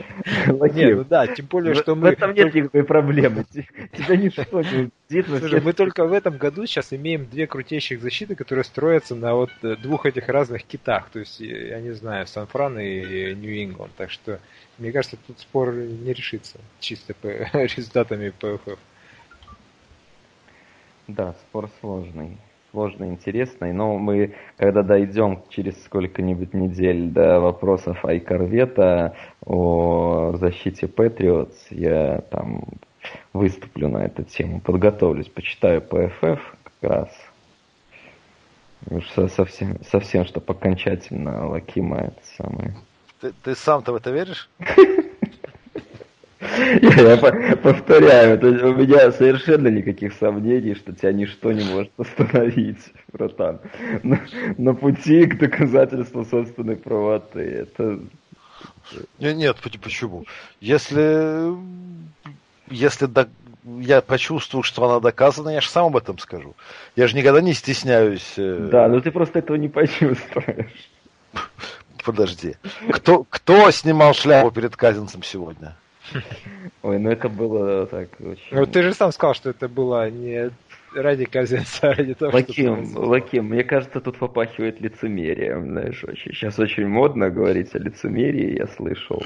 Нет, 0.46 0.96
ну 0.96 1.04
да, 1.04 1.26
тем 1.26 1.46
более, 1.46 1.74
что 1.74 1.94
мы... 1.94 2.08
В 2.08 2.12
этом 2.12 2.32
нет 2.32 2.54
никакой 2.54 2.84
проблемы. 2.84 3.44
Тебя 3.44 4.16
ничто 4.16 4.62
не 4.62 4.90
убедит. 5.08 5.26
Слушай, 5.26 5.60
мы 5.60 5.72
только 5.72 6.06
в 6.06 6.12
этом 6.12 6.36
году 6.38 6.66
сейчас 6.66 6.92
имеем 6.92 7.26
две 7.26 7.46
крутейших 7.46 8.00
защиты, 8.00 8.34
которые 8.34 8.64
строятся 8.64 9.14
на 9.14 9.34
вот 9.34 9.50
э, 9.62 9.76
двух 9.76 10.06
этих 10.06 10.28
разных 10.28 10.64
китах. 10.64 11.10
То 11.10 11.20
есть, 11.20 11.40
я 11.40 11.80
не 11.80 11.90
знаю, 11.90 12.26
Сан-Фран 12.26 12.78
и 12.78 13.34
Нью-Ингланд. 13.34 13.92
Так 13.96 14.10
что, 14.10 14.40
мне 14.78 14.92
кажется, 14.92 15.18
тут 15.26 15.38
спор 15.38 15.74
не 15.74 16.12
решится 16.12 16.58
чисто 16.78 17.14
по 17.14 17.26
результатами 17.52 18.32
PFF. 18.40 18.78
Да, 21.08 21.34
спор 21.48 21.68
сложный 21.80 22.38
сложно 22.70 23.06
интересный, 23.06 23.72
но 23.72 23.98
мы, 23.98 24.34
когда 24.56 24.82
дойдем 24.82 25.42
через 25.48 25.82
сколько-нибудь 25.84 26.54
недель 26.54 27.10
до 27.10 27.40
вопросов 27.40 28.04
Айкорвета 28.04 29.16
о 29.44 30.32
защите 30.36 30.86
Patriots, 30.86 31.56
я 31.70 32.22
там 32.30 32.64
выступлю 33.32 33.88
на 33.88 34.04
эту 34.04 34.24
тему, 34.24 34.60
подготовлюсь, 34.60 35.28
почитаю 35.28 35.80
PFF 35.80 36.40
как 36.64 36.90
раз. 36.90 37.08
Уж 38.88 39.06
совсем, 39.30 39.76
совсем, 39.84 40.24
чтобы 40.24 40.46
окончательно 40.48 41.48
Лакима 41.48 41.98
это 41.98 42.20
самое. 42.36 42.74
Ты, 43.20 43.32
ты 43.42 43.54
сам-то 43.54 43.92
в 43.92 43.96
это 43.96 44.10
веришь? 44.10 44.48
Я 46.82 47.16
повторяю, 47.56 48.38
то 48.38 48.48
есть 48.48 48.62
у 48.62 48.74
меня 48.74 49.12
совершенно 49.12 49.68
никаких 49.68 50.12
сомнений, 50.14 50.74
что 50.74 50.92
тебя 50.92 51.12
ничто 51.12 51.52
не 51.52 51.64
может 51.64 51.92
остановить, 51.96 52.78
братан. 53.12 53.60
На, 54.02 54.20
на 54.56 54.74
пути 54.74 55.26
к 55.26 55.38
доказательству 55.38 56.24
собственной 56.24 56.76
правоты. 56.76 57.40
Это... 57.40 58.00
Нет, 59.18 59.36
нет, 59.36 59.56
почему? 59.82 60.24
Если, 60.60 61.54
если 62.68 63.06
до, 63.06 63.28
я 63.64 64.00
почувствую, 64.00 64.62
что 64.62 64.84
она 64.84 65.00
доказана, 65.00 65.50
я 65.50 65.60
же 65.60 65.68
сам 65.68 65.86
об 65.86 65.96
этом 65.96 66.18
скажу. 66.18 66.54
Я 66.96 67.06
же 67.06 67.16
никогда 67.16 67.40
не 67.40 67.54
стесняюсь. 67.54 68.34
Э, 68.36 68.68
да, 68.70 68.88
но 68.88 69.00
ты 69.00 69.10
просто 69.10 69.38
этого 69.38 69.56
не 69.56 69.68
почувствуешь. 69.68 70.90
Подожди. 72.04 72.56
Кто, 72.90 73.24
кто 73.28 73.70
снимал 73.70 74.14
шляпу 74.14 74.50
перед 74.50 74.76
Казинцем 74.76 75.22
сегодня? 75.22 75.76
Ой, 76.82 76.98
ну 76.98 77.10
это 77.10 77.28
было 77.28 77.86
так 77.86 78.08
очень... 78.20 78.56
Ну 78.56 78.66
ты 78.66 78.82
же 78.82 78.92
сам 78.92 79.12
сказал, 79.12 79.34
что 79.34 79.50
это 79.50 79.68
было 79.68 80.10
не 80.10 80.50
ради 80.94 81.24
Казинца, 81.24 81.90
а 81.90 81.94
ради 81.94 82.14
того, 82.14 82.32
Лаким, 82.32 82.86
что... 82.86 83.00
Лаким, 83.00 83.46
мне 83.46 83.64
кажется, 83.64 84.00
тут 84.00 84.18
попахивает 84.18 84.80
лицемерием, 84.80 85.66
знаешь, 85.66 86.02
очень. 86.04 86.32
Сейчас 86.32 86.58
очень 86.58 86.88
модно 86.88 87.30
говорить 87.30 87.74
о 87.74 87.78
лицемерии, 87.78 88.58
я 88.58 88.66
слышал. 88.66 89.22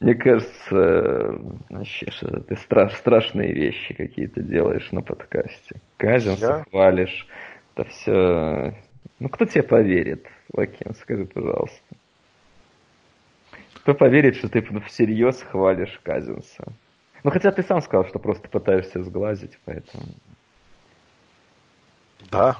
Мне 0.00 0.14
кажется, 0.14 1.38
вообще, 1.70 2.10
что 2.10 2.40
ты 2.40 2.56
страш, 2.56 2.94
страшные 2.94 3.52
вещи 3.52 3.94
какие-то 3.94 4.42
делаешь 4.42 4.90
на 4.90 5.02
подкасте. 5.02 5.80
Казинца 5.96 6.48
да? 6.48 6.64
хвалишь. 6.70 7.26
Это 7.74 7.88
все... 7.88 8.74
Ну, 9.18 9.28
кто 9.28 9.44
тебе 9.44 9.62
поверит, 9.62 10.26
Лаким, 10.52 10.94
скажи, 10.94 11.26
пожалуйста. 11.26 11.96
Кто 13.86 13.94
поверит, 13.94 14.34
что 14.34 14.48
ты 14.48 14.62
всерьез 14.80 15.42
хвалишь 15.42 16.00
Казинца? 16.02 16.64
Ну, 17.22 17.30
хотя 17.30 17.52
ты 17.52 17.62
сам 17.62 17.80
сказал, 17.80 18.04
что 18.08 18.18
просто 18.18 18.48
пытаешься 18.48 19.04
сглазить, 19.04 19.56
поэтому... 19.64 20.02
Да. 22.28 22.58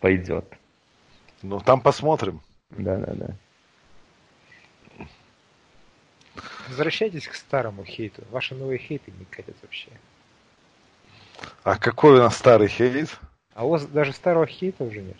Пойдет. 0.00 0.44
Ну, 1.40 1.58
там 1.60 1.80
посмотрим. 1.80 2.42
Да, 2.68 2.98
да, 2.98 3.14
да. 3.14 5.06
Возвращайтесь 6.68 7.26
к 7.26 7.34
старому 7.34 7.86
хейту. 7.86 8.22
Ваши 8.30 8.54
новые 8.54 8.78
хейты 8.78 9.10
не 9.18 9.24
катят 9.24 9.56
вообще. 9.62 9.88
А 11.64 11.78
какой 11.78 12.18
у 12.18 12.22
нас 12.22 12.36
старый 12.36 12.68
хейт? 12.68 13.18
А 13.54 13.64
у 13.64 13.70
вас 13.70 13.86
даже 13.86 14.12
старого 14.12 14.46
хейта 14.46 14.84
уже 14.84 15.00
нет. 15.00 15.16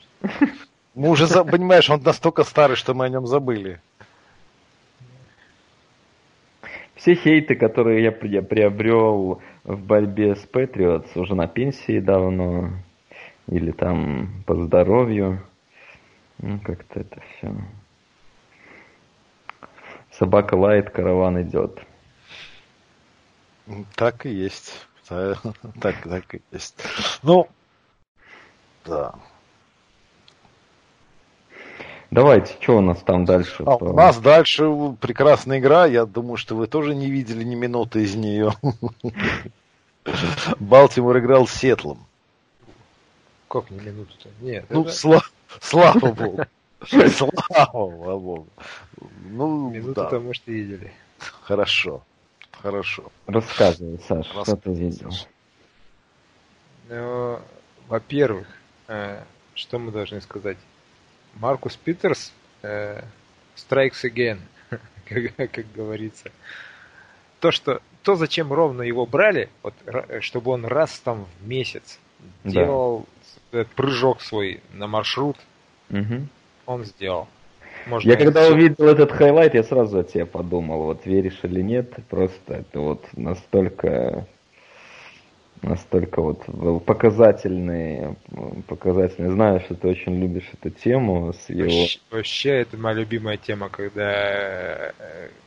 Мы 0.95 1.09
уже, 1.09 1.27
понимаешь, 1.27 1.89
он 1.89 2.03
настолько 2.03 2.45
старый, 2.45 2.77
что 2.77 2.93
мы 2.93 3.07
о 3.07 3.09
нем 3.09 3.27
забыли. 3.27 3.81
Все 6.99 7.15
хейты, 7.15 7.55
которые 7.55 8.03
я, 8.03 8.11
приобрел 8.11 9.41
в 9.63 9.81
борьбе 9.81 10.35
с 10.35 10.41
Патриотс, 10.41 11.17
уже 11.17 11.37
на 11.37 11.47
пенсии 11.47 12.01
давно, 12.01 12.71
или 13.47 13.71
там 13.71 14.43
по 14.47 14.57
здоровью, 14.57 15.41
ну 16.39 16.59
как-то 16.59 17.01
это 17.01 17.21
все. 17.21 17.55
Собака 20.11 20.57
лает, 20.57 20.91
караван 20.91 21.41
идет. 21.41 21.81
Так 23.95 24.27
и 24.27 24.31
есть. 24.31 24.75
Так, 25.81 26.03
так 26.03 26.35
и 26.35 26.43
есть. 26.51 26.83
Ну, 27.23 27.49
да. 28.85 29.15
Давайте, 32.11 32.55
что 32.61 32.79
у 32.79 32.81
нас 32.81 33.03
там 33.03 33.25
дальше? 33.25 33.63
А, 33.67 33.77
у 33.77 33.93
нас 33.93 34.19
дальше 34.19 34.65
прекрасная 35.01 35.59
игра. 35.59 35.87
Я 35.87 36.07
думаю, 36.07 36.37
что 36.39 36.57
вы 36.57 36.67
тоже 36.67 36.95
не 36.95 37.11
видели 37.11 37.45
ни 37.45 37.55
минуты 37.55 38.03
из 38.03 38.15
нее. 38.15 38.53
Балтимор 40.59 41.19
играл 41.19 41.47
с 41.47 41.53
Сетлом. 41.53 41.99
Как 43.49 43.71
не 43.71 43.79
минуту-то? 43.79 44.29
Нет. 44.41 44.67
Ну, 44.71 44.83
это... 44.83 44.93
сла... 44.93 45.23
слава 45.61 45.99
богу. 46.13 46.45
Слава 46.87 48.19
богу. 48.19 48.47
Ну, 49.25 49.71
Минуту-то, 49.71 50.11
да. 50.11 50.21
может, 50.21 50.43
и 50.47 50.53
видели. 50.53 50.93
Хорошо. 51.43 52.03
Хорошо. 52.53 53.11
Рассказывай, 53.27 54.01
Саша, 54.07 54.45
что 54.45 54.57
ты 54.57 54.73
видел? 54.73 55.11
Ну, 56.89 57.41
во-первых, 57.89 58.47
э, 58.89 59.23
что 59.55 59.79
мы 59.79 59.93
должны 59.93 60.21
сказать? 60.21 60.57
Маркус 61.39 61.77
Питерс 61.77 62.33
э, 62.63 63.03
strikes 63.57 64.05
again, 64.05 64.39
как, 65.09 65.51
как 65.51 65.73
говорится. 65.75 66.31
То, 67.41 67.51
что 67.51 67.81
то, 68.03 68.17
зачем 68.17 68.53
ровно 68.53 68.83
его 68.83 69.07
брали, 69.07 69.49
вот, 69.63 69.75
чтобы 70.21 70.53
он 70.53 70.65
раз 70.65 70.99
там 70.99 71.27
в 71.41 71.49
месяц 71.49 71.99
да. 72.45 72.51
делал 72.51 73.07
этот 73.53 73.69
прыжок 73.69 74.23
свой 74.23 74.61
на 74.73 74.87
маршрут, 74.87 75.37
угу. 75.91 76.27
он 76.67 76.85
сделал. 76.85 77.29
Можно 77.87 78.11
я 78.11 78.17
когда 78.17 78.43
все... 78.45 78.53
увидел 78.53 78.87
этот 78.87 79.13
highlight, 79.13 79.55
я 79.55 79.63
сразу 79.63 80.01
о 80.01 80.05
тебе 80.05 80.27
подумал, 80.27 80.83
вот 80.83 81.07
веришь 81.07 81.39
или 81.43 81.63
нет, 81.63 81.95
просто 82.09 82.55
это 82.55 82.81
вот 82.81 83.05
настолько 83.15 84.27
настолько 85.63 86.21
вот 86.21 86.85
показательный, 86.85 88.17
показательный. 88.67 89.31
Знаю, 89.31 89.61
что 89.61 89.75
ты 89.75 89.89
очень 89.89 90.19
любишь 90.21 90.49
эту 90.53 90.71
тему 90.71 91.33
с 91.33 91.49
его... 91.49 91.63
Вообще, 91.63 92.01
вообще 92.11 92.51
это 92.51 92.77
моя 92.77 92.97
любимая 92.97 93.37
тема, 93.37 93.69
когда 93.69 94.13
э, 94.13 94.93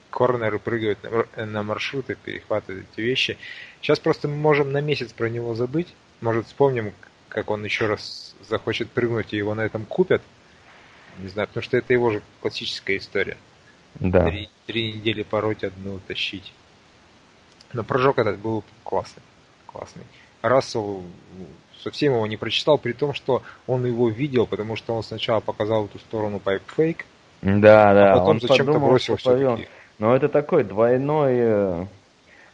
корнеры 0.10 0.60
прыгают 0.60 1.00
на 1.36 1.64
маршруты, 1.64 2.16
перехватывают 2.16 2.88
эти 2.94 3.02
вещи. 3.02 3.38
Сейчас 3.82 4.00
просто 4.00 4.28
мы 4.28 4.36
можем 4.36 4.72
на 4.72 4.82
месяц 4.82 5.14
про 5.14 5.30
него 5.30 5.54
забыть. 5.56 5.94
Может, 6.22 6.48
вспомним, 6.48 6.94
как 7.30 7.50
он 7.50 7.64
еще 7.64 7.88
раз 7.88 8.36
захочет 8.48 8.90
прыгнуть, 8.90 9.34
и 9.34 9.38
его 9.38 9.56
на 9.56 9.62
этом 9.62 9.86
купят. 9.86 10.22
Не 11.20 11.30
знаю, 11.30 11.48
потому 11.48 11.64
что 11.64 11.78
это 11.78 11.94
его 11.94 12.12
же 12.12 12.22
классическая 12.42 12.98
история. 12.98 13.38
Да. 13.96 14.26
Три, 14.30 14.50
три 14.66 14.94
недели 14.94 15.24
пороть, 15.24 15.64
одну 15.64 16.00
тащить. 16.08 16.54
Но 17.74 17.84
прыжок 17.84 18.20
этот 18.20 18.40
был 18.40 18.64
классный 18.84 19.24
классный. 19.74 20.04
Рассел 20.42 21.04
совсем 21.82 22.14
его 22.14 22.28
не 22.28 22.38
прочитал, 22.38 22.78
при 22.78 22.94
том, 22.94 23.14
что 23.14 23.44
он 23.68 23.86
его 23.86 24.10
видел, 24.10 24.48
потому 24.48 24.76
что 24.76 24.94
он 24.94 25.04
сначала 25.04 25.40
показал 25.40 25.86
эту 25.86 26.00
сторону 26.00 26.40
пайпфейк, 26.40 27.06
да, 27.42 27.94
да, 27.94 28.14
а 28.14 28.20
потом 28.20 28.40
зачем-то 28.40 28.80
бросил 28.80 29.16
все 29.18 29.58
Но 29.98 30.16
это 30.16 30.30
такой 30.30 30.64
двойной, 30.64 31.34
э, 31.38 31.86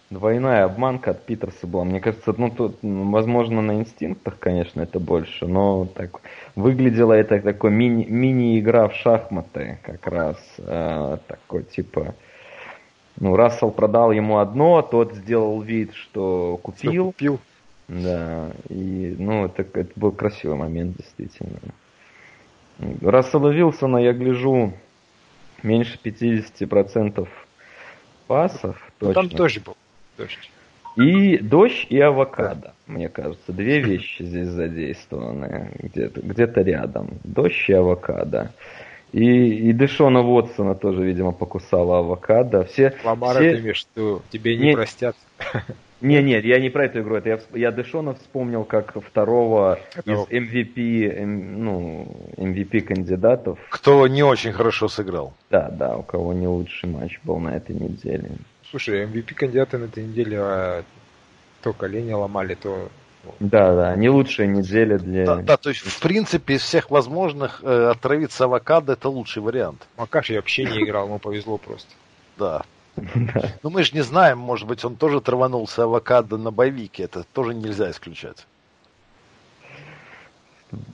двойная 0.10 0.64
обманка 0.64 1.12
от 1.12 1.26
Питерса 1.26 1.68
была. 1.68 1.84
Мне 1.84 2.00
кажется, 2.00 2.34
ну 2.38 2.50
тут, 2.50 2.78
возможно, 2.82 3.62
на 3.62 3.74
инстинктах, 3.76 4.40
конечно, 4.40 4.82
это 4.82 5.00
больше, 5.00 5.46
но 5.46 5.86
так 5.86 6.22
выглядело 6.56 7.14
это 7.14 7.42
такой 7.42 7.72
мини, 7.72 8.06
мини-игра 8.06 8.88
в 8.88 8.96
шахматы, 8.96 9.80
как 9.84 10.08
раз 10.08 10.38
э, 10.58 11.18
такой 11.28 11.64
типа 11.64 12.16
ну, 13.20 13.36
Рассел 13.36 13.72
продал 13.72 14.12
ему 14.12 14.38
одно, 14.38 14.82
тот 14.82 15.14
сделал 15.14 15.62
вид, 15.62 15.94
что 15.94 16.60
купил. 16.62 16.92
Что 16.92 17.04
купил. 17.06 17.40
Да, 17.88 18.52
и, 18.70 19.16
ну, 19.18 19.46
это, 19.46 19.66
это 19.74 19.92
был 19.96 20.12
красивый 20.12 20.58
момент, 20.58 20.98
действительно. 20.98 21.60
Рассела 23.02 23.50
Вилсона, 23.50 23.98
я 23.98 24.14
гляжу, 24.14 24.74
меньше 25.64 25.98
50% 26.04 27.28
пасов. 28.28 28.92
Ну, 29.00 29.14
точно. 29.14 29.14
Там 29.14 29.30
тоже 29.30 29.62
был 29.62 29.78
дождь. 30.18 30.52
И 30.96 31.38
дождь, 31.38 31.86
и 31.90 32.00
авокадо, 32.00 32.74
мне 32.88 33.08
кажется. 33.08 33.54
Две 33.54 33.80
вещи 33.80 34.24
здесь 34.24 34.48
задействованы 34.48 35.72
где-то 35.80 36.22
где 36.22 36.46
рядом. 36.64 37.20
Дождь 37.24 37.70
и 37.70 37.74
авокадо. 37.74 38.52
И, 39.14 39.70
и 39.70 39.74
Дэшона 39.74 40.22
Уотсона 40.22 40.76
тоже, 40.76 41.04
видимо, 41.04 41.32
покусала 41.32 42.00
авокадо. 42.00 42.66
Все, 42.66 42.94
Ламара 43.04 43.40
все... 43.40 43.54
ты 43.54 43.60
имеешь, 43.62 43.78
что 43.78 44.22
тебе 44.30 44.58
не, 44.58 44.68
не 44.68 44.74
простят. 44.74 45.16
Не, 46.00 46.22
нет, 46.22 46.46
я 46.46 46.60
не 46.60 46.70
про 46.70 46.86
эту 46.86 47.00
игру. 47.00 47.16
Это 47.16 47.30
я, 47.30 47.40
я 47.56 47.72
Дэшона 47.72 48.14
вспомнил 48.14 48.64
как 48.66 48.94
второго 49.04 49.80
из 50.06 50.20
MVP, 50.30 51.12
эм, 51.12 51.64
ну, 51.64 52.08
MVP 52.38 52.82
кандидатов. 52.82 53.58
Кто 53.72 54.08
не 54.08 54.22
очень 54.22 54.52
хорошо 54.52 54.90
сыграл. 54.90 55.34
Да, 55.50 55.70
да, 55.70 55.98
у 55.98 56.04
кого 56.04 56.34
не 56.34 56.48
лучший 56.48 56.88
матч 56.88 57.20
был 57.24 57.40
на 57.40 57.56
этой 57.58 57.76
неделе. 57.76 58.30
Слушай, 58.70 59.06
MVP 59.06 59.34
кандидаты 59.34 59.80
на 59.80 59.86
этой 59.86 60.04
неделе 60.04 60.38
а, 60.40 60.84
то 61.64 61.74
колени 61.74 62.14
ломали, 62.14 62.54
то 62.54 62.90
да, 63.40 63.76
да, 63.76 63.96
не 63.96 64.10
лучшая 64.10 64.48
неделя 64.48 64.98
для... 64.98 65.26
Да, 65.26 65.36
да, 65.38 65.58
то 65.58 65.70
есть, 65.70 65.82
в 65.82 66.00
принципе, 66.00 66.56
из 66.56 66.62
всех 66.62 66.92
возможных 66.92 67.62
э, 67.64 67.90
отравиться 67.92 68.46
авокадо 68.46 68.94
это 68.94 69.10
лучший 69.10 69.42
вариант. 69.42 69.88
Макаш 69.98 70.30
я 70.30 70.38
вообще 70.38 70.66
не 70.66 70.84
играл, 70.84 71.08
ему 71.08 71.20
повезло 71.20 71.58
просто. 71.58 71.90
Да. 72.38 72.64
Ну 73.62 73.70
мы 73.70 73.84
же 73.84 73.94
не 73.94 74.02
знаем, 74.02 74.40
может 74.40 74.68
быть, 74.68 74.84
он 74.84 74.96
тоже 74.96 75.22
траванулся 75.22 75.84
авокадо 75.84 76.38
на 76.38 76.52
боевике, 76.52 77.04
это 77.04 77.24
тоже 77.32 77.54
нельзя 77.54 77.92
исключать. 77.92 78.48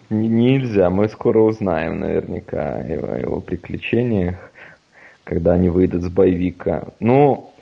Нельзя, 0.09 0.89
мы 0.89 1.07
скоро 1.09 1.39
узнаем 1.39 1.99
наверняка 1.99 2.75
о 2.75 2.83
его, 2.83 3.15
его 3.15 3.41
приключениях, 3.41 4.35
когда 5.23 5.53
они 5.53 5.69
выйдут 5.69 6.03
с 6.03 6.09
боевика. 6.09 6.89
Ну, 6.99 7.53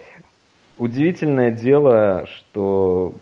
удивительное 0.78 1.52
дело, 1.52 2.26
что 2.28 3.14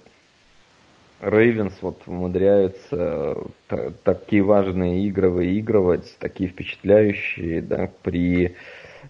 Рейвенс 1.22 1.74
вот 1.82 2.02
умудряются 2.06 3.36
та, 3.68 3.92
такие 4.04 4.42
важные 4.42 5.06
игры 5.08 5.30
выигрывать, 5.30 6.16
такие 6.20 6.50
впечатляющие, 6.50 7.62
да, 7.62 7.90
при 8.04 8.56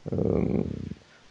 э, 0.05 0.64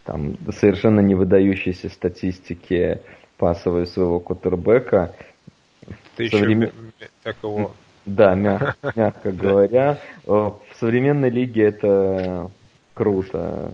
там, 0.05 0.37
совершенно 0.53 1.01
не 1.01 1.14
выдающейся 1.14 1.89
статистике 1.89 3.03
пасовой 3.39 3.87
своего 3.87 4.20
кутербека. 4.20 5.14
Ты 6.16 6.29
Современ... 6.29 6.70
еще 6.99 7.11
такого... 7.22 7.72
Да, 8.07 8.35
мягко, 8.35 8.74
мягко 8.97 9.33
говоря. 9.33 9.99
В 10.24 10.61
современной 10.79 11.31
лиге 11.31 11.64
это 11.64 12.51
круто. 12.95 13.72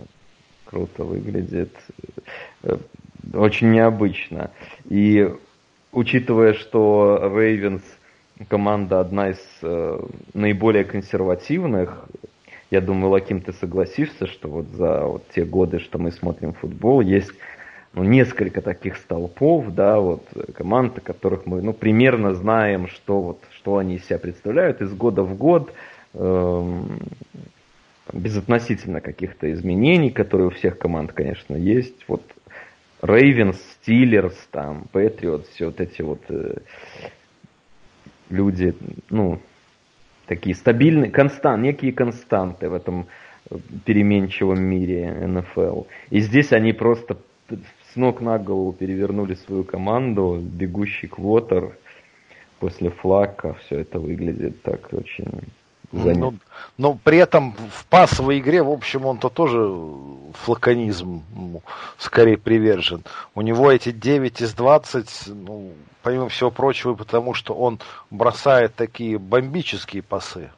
Круто 0.65 1.03
выглядит. 1.03 1.71
Э, 2.63 2.77
очень 3.33 3.71
необычно. 3.71 4.51
И 4.89 5.31
учитывая, 5.95 6.53
что 6.53 7.31
Рейвенс 7.33 7.81
команда 8.49 8.99
одна 8.99 9.29
из 9.29 9.39
э, 9.61 9.99
наиболее 10.33 10.83
консервативных, 10.83 12.05
я 12.69 12.81
думаю, 12.81 13.11
Лаким, 13.11 13.41
ты 13.41 13.53
согласишься, 13.53 14.27
что 14.27 14.49
вот 14.49 14.67
за 14.73 15.05
вот 15.05 15.23
те 15.33 15.45
годы, 15.45 15.79
что 15.79 15.97
мы 15.97 16.11
смотрим 16.11 16.53
футбол, 16.53 16.99
есть 17.01 17.31
ну, 17.93 18.03
несколько 18.03 18.61
таких 18.61 18.97
столпов, 18.97 19.73
да, 19.73 19.99
вот 19.99 20.27
команд, 20.53 20.97
о 20.97 21.01
которых 21.01 21.45
мы, 21.45 21.61
ну, 21.61 21.71
примерно 21.71 22.33
знаем, 22.33 22.89
что 22.89 23.21
вот, 23.21 23.39
что 23.51 23.77
они 23.77 23.95
из 23.95 24.05
себя 24.05 24.19
представляют 24.19 24.81
из 24.81 24.93
года 24.93 25.23
в 25.23 25.37
год, 25.37 25.73
эм, 26.13 26.99
безотносительно 28.11 28.99
каких-то 28.99 29.51
изменений, 29.53 30.11
которые 30.11 30.47
у 30.47 30.51
всех 30.51 30.77
команд, 30.77 31.13
конечно, 31.13 31.55
есть. 31.55 32.03
Вот 32.09 32.21
Рейвенс, 33.05 33.57
Стиллерс, 33.73 34.35
там, 34.51 34.85
Патриот, 34.91 35.47
все 35.47 35.67
вот 35.67 35.79
эти 35.79 36.01
вот 36.01 36.21
э, 36.29 36.57
люди, 38.29 38.75
ну, 39.09 39.39
такие 40.25 40.55
стабильные, 40.55 41.11
констант, 41.11 41.61
некие 41.61 41.93
константы 41.93 42.69
в 42.69 42.73
этом 42.73 43.07
э, 43.49 43.57
переменчивом 43.85 44.61
мире 44.61 45.11
НФЛ. 45.27 45.83
И 46.09 46.19
здесь 46.19 46.51
они 46.51 46.73
просто 46.73 47.17
с 47.91 47.95
ног 47.95 48.21
на 48.21 48.39
голову 48.39 48.73
перевернули 48.73 49.35
свою 49.35 49.63
команду, 49.63 50.41
бегущий 50.41 51.07
квотер 51.07 51.77
после 52.59 52.89
флака, 52.89 53.53
все 53.53 53.79
это 53.79 53.99
выглядит 53.99 54.61
так 54.63 54.89
очень 54.91 55.43
но, 55.91 56.33
но 56.77 56.93
при 56.93 57.17
этом 57.17 57.53
в 57.71 57.85
пасовой 57.85 58.39
игре, 58.39 58.61
в 58.63 58.69
общем, 58.69 59.05
он-то 59.05 59.29
тоже 59.29 59.73
флаконизм 60.43 61.23
скорее 61.97 62.37
привержен. 62.37 63.03
У 63.33 63.41
него 63.41 63.71
эти 63.71 63.91
9 63.91 64.41
из 64.41 64.53
20, 64.53 65.27
ну, 65.27 65.73
помимо 66.03 66.29
всего 66.29 66.51
прочего, 66.51 66.93
потому 66.93 67.33
что 67.33 67.53
он 67.53 67.79
бросает 68.11 68.75
такие 68.75 69.17
бомбические 69.17 70.03
пасы. 70.03 70.51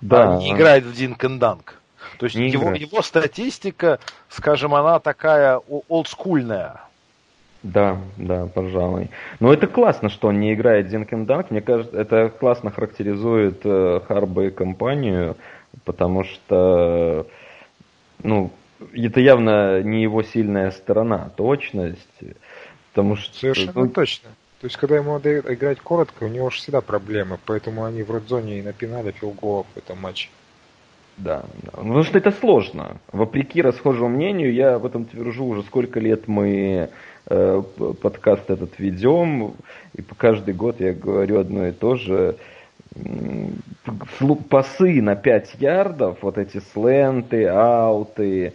Да. 0.00 0.34
А 0.34 0.38
не 0.38 0.52
играет 0.52 0.84
в 0.84 0.94
динк 0.94 1.24
данк. 1.38 1.78
То 2.18 2.26
есть 2.26 2.36
его, 2.36 2.70
его 2.72 3.02
статистика, 3.02 3.98
скажем, 4.28 4.74
она 4.74 4.98
такая 5.00 5.58
олдскульная. 5.88 6.82
Да, 7.62 7.98
да, 8.16 8.46
пожалуй. 8.46 9.10
Но 9.38 9.52
это 9.52 9.68
классно, 9.68 10.08
что 10.08 10.28
он 10.28 10.40
не 10.40 10.52
играет 10.52 10.88
Динкен 10.88 11.26
Данк. 11.26 11.50
Мне 11.50 11.60
кажется, 11.60 11.96
это 11.96 12.28
классно 12.28 12.70
характеризует 12.70 13.60
э, 13.64 14.00
Харба 14.06 14.46
и 14.46 14.50
компанию, 14.50 15.36
потому 15.84 16.24
что, 16.24 17.26
ну, 18.22 18.50
это 18.92 19.20
явно 19.20 19.80
не 19.82 20.02
его 20.02 20.24
сильная 20.24 20.72
сторона, 20.72 21.30
точность. 21.36 22.08
Потому 22.92 23.16
что, 23.16 23.38
Совершенно 23.38 23.72
ну, 23.74 23.88
точно. 23.88 24.30
То 24.60 24.66
есть, 24.66 24.76
когда 24.76 24.96
ему 24.96 25.12
надо 25.14 25.38
играть 25.38 25.80
коротко, 25.80 26.24
у 26.24 26.28
него 26.28 26.50
же 26.50 26.58
всегда 26.58 26.80
проблемы, 26.80 27.38
поэтому 27.46 27.84
они 27.84 28.02
в 28.02 28.10
родзоне 28.10 28.58
и 28.58 28.62
напинали 28.62 29.12
филголов 29.12 29.66
в 29.74 29.78
этом 29.78 30.00
матче. 30.00 30.28
Да, 31.16 31.44
да. 31.62 31.70
Ну, 31.76 31.82
потому 31.82 32.02
что 32.04 32.18
это 32.18 32.30
сложно. 32.32 32.96
Вопреки 33.12 33.60
расхожему 33.60 34.08
мнению, 34.08 34.52
я 34.52 34.78
в 34.78 34.86
этом 34.86 35.04
твержу 35.04 35.46
уже 35.46 35.62
сколько 35.62 36.00
лет 36.00 36.26
мы 36.26 36.90
подкаст 37.24 38.50
этот 38.50 38.78
ведем, 38.78 39.54
и 39.94 40.02
каждый 40.02 40.54
год 40.54 40.80
я 40.80 40.92
говорю 40.92 41.40
одно 41.40 41.66
и 41.68 41.72
то 41.72 41.96
же. 41.96 42.36
Пасы 44.50 45.00
на 45.00 45.16
5 45.16 45.54
ярдов, 45.60 46.18
вот 46.20 46.36
эти 46.36 46.60
сленты, 46.72 47.46
ауты, 47.46 48.52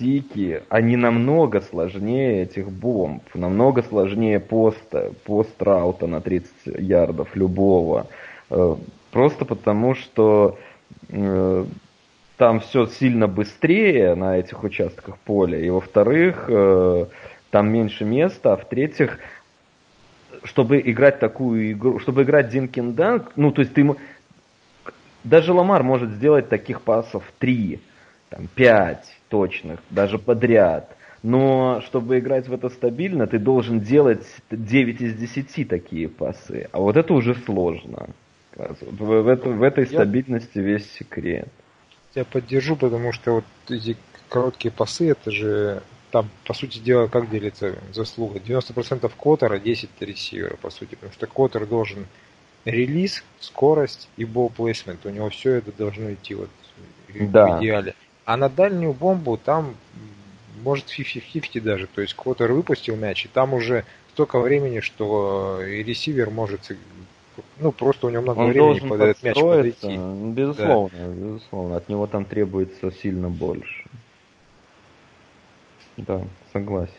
стики, 0.00 0.62
они 0.68 0.96
намного 0.96 1.60
сложнее 1.60 2.42
этих 2.42 2.70
бомб, 2.70 3.22
намного 3.34 3.82
сложнее 3.82 4.40
поста, 4.40 5.10
пост-раута 5.24 6.06
на 6.06 6.20
30 6.20 6.52
ярдов 6.78 7.34
любого. 7.34 8.06
Э, 8.48 8.76
просто 9.10 9.44
потому, 9.44 9.94
что 9.94 10.58
э, 11.08 11.64
там 12.36 12.60
все 12.60 12.86
сильно 12.86 13.28
быстрее 13.28 14.14
на 14.14 14.38
этих 14.38 14.62
участках 14.64 15.18
поля, 15.18 15.58
и 15.58 15.68
во-вторых, 15.68 16.48
там 17.50 17.70
меньше 17.70 18.04
места, 18.04 18.52
а 18.52 18.56
в-третьих, 18.56 19.18
чтобы 20.44 20.80
играть 20.80 21.18
такую 21.18 21.72
игру, 21.72 21.98
чтобы 21.98 22.22
играть 22.22 22.48
Динкин 22.48 22.94
Данк, 22.94 23.32
ну, 23.36 23.52
то 23.52 23.62
есть 23.62 23.74
ты 23.74 23.84
даже 25.24 25.52
Ламар 25.52 25.82
может 25.82 26.10
сделать 26.10 26.48
таких 26.48 26.82
пасов 26.82 27.24
три, 27.38 27.80
там, 28.28 28.48
пять 28.54 29.16
точных, 29.28 29.80
даже 29.90 30.18
подряд. 30.18 30.96
Но 31.22 31.82
чтобы 31.86 32.18
играть 32.18 32.48
в 32.48 32.52
это 32.54 32.70
стабильно, 32.70 33.26
ты 33.26 33.38
должен 33.38 33.80
делать 33.80 34.24
9 34.50 35.00
из 35.02 35.14
10 35.14 35.68
такие 35.68 36.08
пасы. 36.08 36.68
А 36.72 36.78
вот 36.78 36.96
это 36.96 37.12
уже 37.12 37.34
сложно. 37.34 38.08
В, 38.54 39.22
в, 39.22 39.28
это, 39.28 39.50
в 39.50 39.62
этой 39.62 39.86
стабильности 39.86 40.58
весь 40.58 40.90
секрет. 40.92 41.48
Я 42.14 42.24
поддержу, 42.24 42.74
потому 42.74 43.12
что 43.12 43.34
вот 43.34 43.44
эти 43.68 43.96
короткие 44.28 44.72
пасы, 44.72 45.10
это 45.10 45.30
же 45.30 45.82
там, 46.10 46.28
по 46.44 46.54
сути 46.54 46.78
дела, 46.78 47.06
как 47.06 47.30
делится 47.30 47.76
заслуга? 47.92 48.38
90% 48.38 49.10
квотера, 49.16 49.58
10 49.58 49.90
ресивера, 50.00 50.56
по 50.56 50.70
сути. 50.70 50.94
Потому 50.94 51.12
что 51.12 51.26
квотер 51.26 51.66
должен 51.66 52.06
релиз, 52.64 53.24
скорость 53.38 54.08
и 54.16 54.24
болл-плейсмент. 54.24 55.04
У 55.06 55.10
него 55.10 55.30
все 55.30 55.54
это 55.54 55.72
должно 55.72 56.12
идти 56.12 56.34
вот 56.34 56.50
да. 57.08 57.58
в 57.58 57.60
идеале. 57.60 57.94
А 58.24 58.36
на 58.36 58.48
дальнюю 58.48 58.92
бомбу 58.92 59.36
там 59.36 59.76
может 60.62 60.86
50-50 60.86 61.60
даже. 61.60 61.86
То 61.86 62.00
есть 62.02 62.14
квотер 62.14 62.52
выпустил 62.52 62.96
мяч, 62.96 63.24
и 63.24 63.28
там 63.28 63.54
уже 63.54 63.84
столько 64.12 64.38
времени, 64.38 64.80
что 64.80 65.60
и 65.62 65.82
ресивер 65.82 66.30
может 66.30 66.70
ну, 67.58 67.72
просто 67.72 68.06
у 68.06 68.10
него 68.10 68.22
много 68.22 68.38
Он 68.40 68.50
времени 68.50 68.88
под 68.88 69.00
этот 69.00 69.22
мяч 69.22 69.34
подойти. 69.34 69.96
Безусловно, 70.32 70.98
да. 70.98 71.06
безусловно. 71.06 71.76
От 71.76 71.88
него 71.88 72.06
там 72.06 72.24
требуется 72.24 72.90
сильно 72.90 73.28
больше. 73.28 73.84
Да, 76.06 76.22
согласен. 76.52 76.94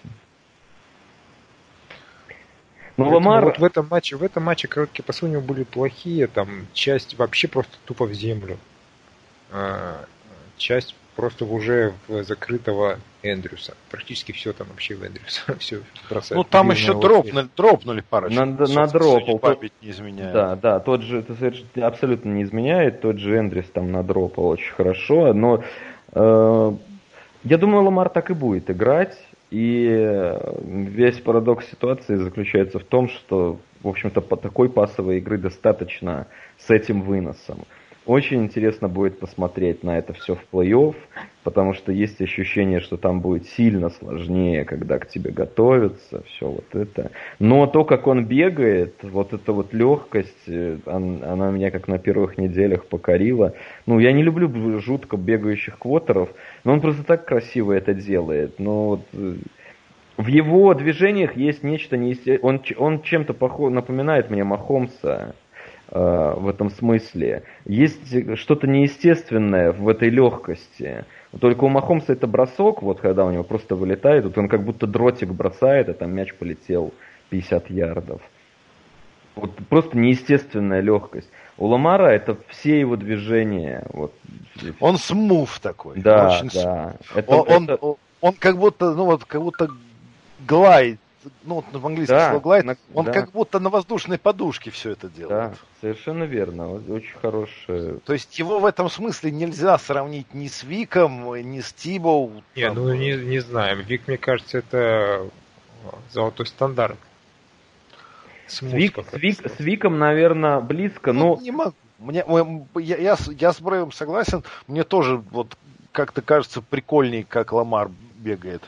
Но 2.97 3.05
ну, 3.05 3.11
Ламар... 3.15 3.45
Вот 3.45 3.59
в 3.59 3.63
этом 3.63 3.87
матче, 3.89 4.15
в 4.15 4.23
этом 4.23 4.43
матче 4.43 4.67
короткие 4.67 5.03
пасы 5.03 5.25
у 5.25 5.27
него 5.27 5.41
были 5.41 5.63
плохие, 5.63 6.27
там 6.27 6.67
часть 6.73 7.17
вообще 7.17 7.47
просто 7.47 7.73
тупо 7.85 8.05
в 8.05 8.13
землю. 8.13 8.57
А, 9.51 10.05
часть 10.57 10.95
просто 11.15 11.45
уже 11.45 11.93
в 12.07 12.23
закрытого 12.23 12.99
Эндрюса. 13.23 13.75
Практически 13.89 14.31
все 14.31 14.53
там 14.53 14.67
вообще 14.67 14.95
в 14.95 15.05
Эндрюса. 15.05 15.55
все 15.59 15.81
бросает. 16.09 16.37
Ну 16.37 16.43
там 16.43 16.71
еще 16.71 16.99
дропнули, 16.99 17.47
дропнули 17.55 18.01
парочку. 18.01 18.39
На, 18.39 18.45
надропал. 18.45 19.39
Память 19.39 19.73
не 19.81 19.89
изменяет. 19.89 20.33
Да, 20.33 20.55
да, 20.55 20.79
тот 20.79 21.01
же, 21.01 21.19
это 21.19 21.87
абсолютно 21.87 22.29
не 22.29 22.43
изменяет, 22.43 23.01
тот 23.01 23.17
же 23.17 23.37
Эндрюс 23.37 23.65
там 23.67 23.91
надропал 23.91 24.47
очень 24.47 24.71
хорошо, 24.73 25.33
но 25.33 25.63
э, 26.13 26.71
я 27.43 27.57
думаю, 27.57 27.83
Ламар 27.83 28.09
так 28.09 28.29
и 28.29 28.33
будет 28.33 28.69
играть. 28.69 29.17
И 29.49 30.37
весь 30.63 31.19
парадокс 31.19 31.69
ситуации 31.69 32.15
заключается 32.15 32.79
в 32.79 32.85
том, 32.85 33.09
что, 33.09 33.59
в 33.83 33.87
общем-то, 33.87 34.21
по 34.21 34.37
такой 34.37 34.69
пасовой 34.69 35.17
игры 35.17 35.37
достаточно 35.37 36.27
с 36.57 36.69
этим 36.69 37.01
выносом. 37.01 37.59
Очень 38.07 38.45
интересно 38.45 38.87
будет 38.87 39.19
посмотреть 39.19 39.83
на 39.83 39.99
это 39.99 40.13
все 40.13 40.33
в 40.33 40.43
плей-офф, 40.51 40.95
потому 41.43 41.75
что 41.75 41.91
есть 41.91 42.19
ощущение, 42.19 42.79
что 42.79 42.97
там 42.97 43.21
будет 43.21 43.45
сильно 43.45 43.89
сложнее, 43.89 44.65
когда 44.65 44.97
к 44.97 45.07
тебе 45.07 45.29
готовятся, 45.29 46.23
все 46.23 46.49
вот 46.49 46.65
это. 46.73 47.11
Но 47.37 47.67
то, 47.67 47.85
как 47.85 48.07
он 48.07 48.25
бегает, 48.25 48.95
вот 49.03 49.33
эта 49.33 49.53
вот 49.53 49.71
легкость, 49.73 50.47
э, 50.47 50.79
она 50.87 51.51
меня 51.51 51.69
как 51.69 51.87
на 51.87 51.99
первых 51.99 52.39
неделях 52.39 52.85
покорила. 52.85 53.53
Ну, 53.85 53.99
я 53.99 54.13
не 54.13 54.23
люблю 54.23 54.79
жутко 54.79 55.15
бегающих 55.15 55.77
квотеров, 55.77 56.29
но 56.63 56.73
он 56.73 56.81
просто 56.81 57.03
так 57.03 57.25
красиво 57.25 57.71
это 57.71 57.93
делает. 57.93 58.57
Но 58.57 58.87
вот 58.87 59.01
э, 59.13 59.35
в 60.17 60.25
его 60.25 60.73
движениях 60.73 61.37
есть 61.37 61.61
нечто 61.61 61.97
неестественное. 61.97 62.39
Он, 62.41 62.61
он 62.77 63.03
чем-то 63.03 63.35
похож, 63.35 63.71
напоминает 63.71 64.31
мне 64.31 64.43
Махомса 64.43 65.35
в 65.91 66.47
этом 66.47 66.69
смысле. 66.69 67.43
Есть 67.65 68.37
что-то 68.37 68.65
неестественное 68.65 69.73
в 69.73 69.89
этой 69.89 70.09
легкости. 70.09 71.05
Только 71.39 71.65
у 71.65 71.69
Махомса 71.69 72.13
это 72.13 72.27
бросок, 72.27 72.81
вот 72.81 73.01
когда 73.01 73.25
у 73.25 73.31
него 73.31 73.43
просто 73.43 73.75
вылетает, 73.75 74.23
вот 74.23 74.37
он 74.37 74.47
как 74.47 74.63
будто 74.63 74.87
дротик 74.87 75.29
бросает, 75.29 75.89
а 75.89 75.93
там 75.93 76.13
мяч 76.13 76.33
полетел 76.33 76.93
50 77.29 77.69
ярдов. 77.69 78.21
Вот 79.35 79.55
просто 79.69 79.97
неестественная 79.97 80.81
легкость. 80.81 81.29
У 81.57 81.67
Ламара 81.67 82.07
это 82.07 82.37
все 82.49 82.79
его 82.79 82.95
движения. 82.97 83.85
Вот. 83.93 84.13
Он 84.79 84.97
смув 84.97 85.59
такой. 85.59 85.99
Да, 85.99 86.39
очень 86.39 86.49
да. 86.53 86.95
Это, 87.15 87.35
он, 87.35 87.63
это... 87.63 87.75
Он, 87.75 87.95
он 88.19 88.33
как 88.33 88.57
будто, 88.57 88.93
ну 88.93 89.05
вот, 89.05 89.25
как 89.25 89.41
будто 89.41 89.69
глайд 90.45 90.99
ну, 91.43 91.63
в 91.71 91.87
английском 91.87 92.17
да, 92.17 92.31
слоглайд, 92.31 92.65
на, 92.65 92.77
он 92.93 93.05
да. 93.05 93.13
как 93.13 93.31
будто 93.31 93.59
на 93.59 93.69
воздушной 93.69 94.17
подушке 94.17 94.71
все 94.71 94.91
это 94.91 95.09
делает. 95.09 95.51
Да, 95.51 95.53
совершенно 95.79 96.23
верно. 96.23 96.71
Очень 96.71 97.17
хороший. 97.21 97.99
То 97.99 98.13
есть 98.13 98.37
его 98.39 98.59
в 98.59 98.65
этом 98.65 98.89
смысле 98.89 99.31
нельзя 99.31 99.77
сравнить 99.77 100.33
ни 100.33 100.47
с 100.47 100.63
Виком, 100.63 101.35
ни 101.35 101.61
с 101.61 101.73
Тибо. 101.73 102.29
Не, 102.55 102.67
там... 102.67 102.75
ну 102.75 102.93
не, 102.93 103.15
не 103.15 103.39
знаю. 103.39 103.83
Вик, 103.83 104.07
мне 104.07 104.17
кажется, 104.17 104.59
это 104.59 105.29
золотой 106.11 106.45
стандарт. 106.45 106.97
С, 108.47 108.61
Вик, 108.61 108.97
с, 108.97 109.13
Вик, 109.13 109.39
с 109.39 109.59
Виком, 109.59 109.97
наверное, 109.97 110.59
близко, 110.59 111.13
ну, 111.13 111.35
но... 111.37 111.41
Не 111.41 111.51
могу. 111.51 111.75
Мне, 111.99 112.25
я, 112.79 112.97
я, 112.97 113.17
я 113.37 113.53
с 113.53 113.61
Брейвом 113.61 113.91
согласен. 113.91 114.43
Мне 114.67 114.83
тоже 114.83 115.17
вот 115.31 115.55
как-то 115.91 116.21
кажется 116.21 116.61
прикольней, 116.61 117.23
как 117.23 117.53
Ламар 117.53 117.91
бегает. 118.15 118.63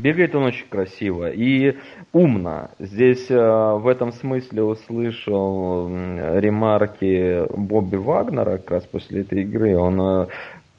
Бегает 0.00 0.34
он 0.34 0.44
очень 0.44 0.66
красиво 0.66 1.30
и 1.30 1.76
умно. 2.12 2.70
Здесь 2.78 3.30
э, 3.30 3.36
в 3.36 3.86
этом 3.86 4.12
смысле 4.12 4.62
услышал 4.62 5.88
ремарки 5.88 7.44
Бобби 7.54 7.96
Вагнера 7.96 8.56
как 8.56 8.70
раз 8.70 8.84
после 8.86 9.20
этой 9.20 9.42
игры. 9.42 9.76
Он 9.76 10.00
э, 10.00 10.26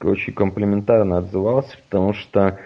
очень 0.02 0.32
комплиментарно 0.32 1.18
отзывался, 1.18 1.76
потому 1.88 2.14
что 2.14 2.58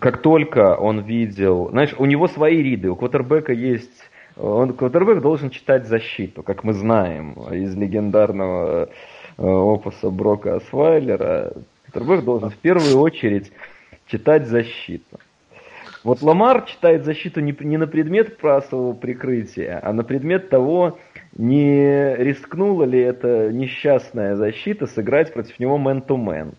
как 0.00 0.20
только 0.20 0.76
он 0.76 1.00
видел... 1.00 1.70
Знаешь, 1.70 1.94
у 1.96 2.04
него 2.04 2.28
свои 2.28 2.62
риды, 2.62 2.90
у 2.90 2.96
квотербека 2.96 3.54
есть... 3.54 4.10
Он, 4.36 4.74
квотербек 4.74 5.22
должен 5.22 5.48
читать 5.48 5.86
защиту, 5.86 6.42
как 6.42 6.62
мы 6.62 6.74
знаем 6.74 7.32
из 7.52 7.74
легендарного 7.74 8.90
э, 9.38 9.42
опуса 9.42 10.10
Брока 10.10 10.56
Асвайлера. 10.56 11.54
Квотербек 11.90 12.24
должен 12.24 12.50
в 12.50 12.56
первую 12.56 12.98
очередь 12.98 13.50
читать 14.08 14.46
защиту. 14.46 15.18
Вот 16.02 16.22
Ламар 16.22 16.64
читает 16.64 17.04
защиту 17.04 17.40
не, 17.40 17.54
не 17.60 17.76
на 17.76 17.86
предмет 17.86 18.38
пасового 18.38 18.94
прикрытия, 18.94 19.80
а 19.82 19.92
на 19.92 20.02
предмет 20.02 20.48
того, 20.48 20.98
не 21.32 22.16
рискнула 22.16 22.84
ли 22.84 23.00
эта 23.00 23.52
несчастная 23.52 24.34
защита 24.36 24.86
сыграть 24.86 25.32
против 25.32 25.58
него 25.58 25.76
мэн-то-мэн. 25.76 26.54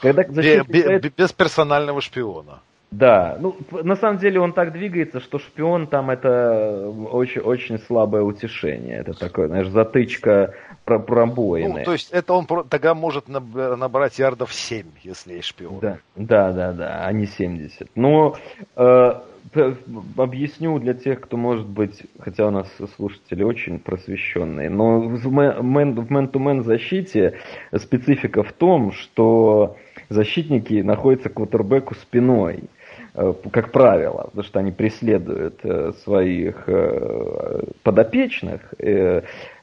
Когда 0.00 0.22
защита 0.28 0.64
без, 0.68 0.82
читает... 0.82 1.14
без 1.16 1.32
персонального 1.32 2.00
шпиона. 2.00 2.62
Да, 2.90 3.36
ну 3.38 3.56
на 3.70 3.94
самом 3.94 4.18
деле 4.18 4.40
он 4.40 4.52
так 4.52 4.72
двигается, 4.72 5.20
что 5.20 5.38
шпион 5.38 5.86
там 5.86 6.10
это 6.10 6.88
очень, 6.88 7.40
очень 7.40 7.78
слабое 7.78 8.22
утешение. 8.22 8.98
Это 8.98 9.12
такое, 9.12 9.46
знаешь, 9.46 9.68
затычка 9.68 10.54
пробоины. 10.84 11.78
Ну, 11.78 11.84
то 11.84 11.92
есть 11.92 12.10
это 12.10 12.32
он 12.32 12.46
тогда 12.46 12.94
может 12.94 13.28
набрать 13.28 14.18
ярдов 14.18 14.52
7, 14.52 14.86
если 15.02 15.34
есть 15.34 15.46
шпион. 15.46 15.78
Да, 15.80 15.98
да, 16.16 16.52
да, 16.52 16.72
да 16.72 17.06
а 17.06 17.12
не 17.12 17.26
70. 17.26 17.90
Но 17.94 18.34
э, 18.74 19.12
объясню 20.16 20.78
для 20.78 20.94
тех, 20.94 21.20
кто 21.20 21.36
может 21.36 21.66
быть, 21.66 22.02
хотя 22.18 22.46
у 22.46 22.50
нас 22.50 22.68
слушатели 22.96 23.42
очень 23.42 23.78
просвещенные, 23.78 24.70
но 24.70 25.00
в 25.00 25.30
мэн-то-мэн 25.30 26.64
защите 26.64 27.38
специфика 27.76 28.42
в 28.42 28.52
том, 28.52 28.92
что 28.92 29.76
защитники 30.08 30.74
находятся 30.82 31.28
к 31.28 31.34
квотербеку 31.34 31.94
спиной. 31.94 32.64
Э, 33.14 33.34
как 33.52 33.72
правило, 33.72 34.24
потому 34.26 34.44
что 34.44 34.60
они 34.60 34.70
преследуют 34.70 35.60
э, 35.64 35.92
своих 36.04 36.64
э, 36.68 37.62
подопечных. 37.82 38.72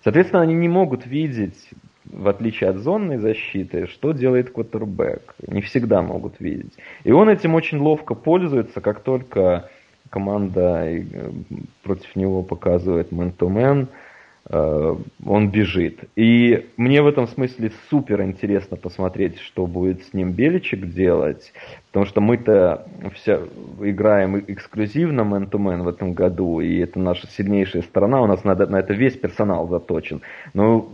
Соответственно, 0.04 0.42
они 0.42 0.54
не 0.54 0.68
могут 0.68 1.06
видеть, 1.06 1.70
в 2.06 2.28
отличие 2.28 2.70
от 2.70 2.78
зонной 2.78 3.18
защиты, 3.18 3.88
что 3.88 4.12
делает 4.12 4.52
квотербек. 4.52 5.36
Не 5.48 5.62
всегда 5.62 6.02
могут 6.02 6.40
видеть. 6.40 6.74
И 7.04 7.12
он 7.12 7.30
этим 7.30 7.56
очень 7.56 7.80
ловко 7.80 8.16
пользуется, 8.16 8.82
как 8.82 9.02
только 9.02 9.70
команда 10.10 10.90
против 11.84 12.16
него 12.16 12.44
показывает 12.44 13.12
мэн-то-мэн, 13.12 13.82
-мен, 13.82 13.88
Э, 13.88 14.07
он 14.50 15.50
бежит. 15.50 16.06
И 16.16 16.68
мне 16.78 17.02
в 17.02 17.08
этом 17.08 17.28
смысле 17.28 17.72
супер 17.90 18.22
интересно 18.22 18.78
посмотреть, 18.78 19.40
что 19.40 19.68
будет 19.68 20.04
с 20.06 20.14
ним 20.14 20.32
Беличек 20.32 20.88
делать, 20.88 21.52
потому 21.88 22.06
что 22.06 22.22
мы-то 22.22 22.88
все 23.16 23.48
играем 23.82 24.38
эксклюзивно 24.48 25.22
man-to-man 25.22 25.84
в 25.84 25.88
этом 25.90 26.14
году, 26.14 26.62
и 26.62 26.78
это 26.78 27.00
наша 27.00 27.28
сильнейшая 27.28 27.82
сторона, 27.82 28.22
у 28.22 28.28
нас 28.28 28.44
на, 28.46 28.56
на 28.56 28.80
это 28.80 28.94
весь 28.94 29.18
персонал 29.18 29.68
заточен. 29.68 30.22
Но 30.54 30.88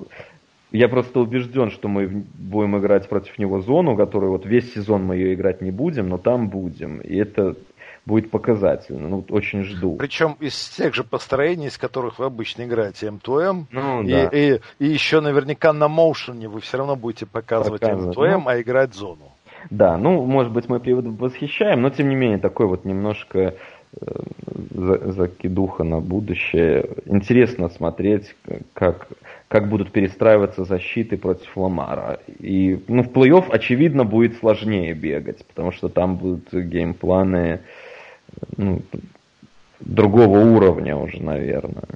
я 0.71 0.89
просто 0.89 1.19
убежден, 1.19 1.69
что 1.69 1.87
мы 1.87 2.07
будем 2.07 2.75
играть 2.79 3.07
против 3.07 3.37
него 3.37 3.61
зону, 3.61 3.95
которую 3.95 4.31
вот 4.31 4.47
весь 4.47 4.73
сезон 4.73 5.05
мы 5.05 5.17
ее 5.17 5.35
играть 5.35 5.61
не 5.61 5.69
будем, 5.69 6.09
но 6.09 6.17
там 6.17 6.49
будем. 6.49 6.97
И 7.01 7.15
это 7.15 7.55
будет 8.05 8.31
показательно. 8.31 9.07
Ну, 9.07 9.25
очень 9.29 9.63
жду. 9.63 9.95
Причем 9.95 10.35
из 10.39 10.69
тех 10.69 10.93
же 10.93 11.03
построений, 11.03 11.67
из 11.67 11.77
которых 11.77 12.19
вы 12.19 12.25
обычно 12.25 12.63
играете 12.63 13.07
M2M. 13.07 13.65
Ну, 13.71 14.03
и, 14.03 14.11
да. 14.11 14.27
и, 14.27 14.59
и 14.79 14.87
еще 14.87 15.21
наверняка 15.21 15.73
на 15.73 15.87
моушене 15.87 16.49
вы 16.49 16.59
все 16.59 16.77
равно 16.77 16.95
будете 16.95 17.25
показывать, 17.25 17.81
показывать. 17.81 18.17
M2M, 18.17 18.41
ну, 18.43 18.49
а 18.49 18.61
играть 18.61 18.93
зону. 18.93 19.31
Да, 19.69 19.97
ну, 19.97 20.25
может 20.25 20.51
быть, 20.51 20.67
мы 20.67 20.79
восхищаем, 20.79 21.81
но 21.81 21.89
тем 21.89 22.09
не 22.09 22.15
менее, 22.15 22.37
такой 22.37 22.67
вот 22.67 22.83
немножко 22.83 23.55
э, 23.95 24.05
закидуха 24.73 25.85
на 25.85 26.01
будущее. 26.01 26.89
Интересно 27.05 27.69
смотреть, 27.69 28.35
как, 28.73 29.07
как 29.47 29.69
будут 29.69 29.93
перестраиваться 29.93 30.65
защиты 30.65 31.15
против 31.15 31.55
Ламара. 31.55 32.19
И 32.39 32.83
ну, 32.89 33.03
в 33.03 33.07
плей-офф, 33.07 33.45
очевидно, 33.49 34.03
будет 34.03 34.37
сложнее 34.39 34.93
бегать, 34.93 35.45
потому 35.45 35.71
что 35.71 35.87
там 35.87 36.17
будут 36.17 36.51
геймпланы 36.51 37.61
ну, 38.57 38.81
другого 39.79 40.39
уровня 40.39 40.95
уже, 40.95 41.21
наверное. 41.21 41.87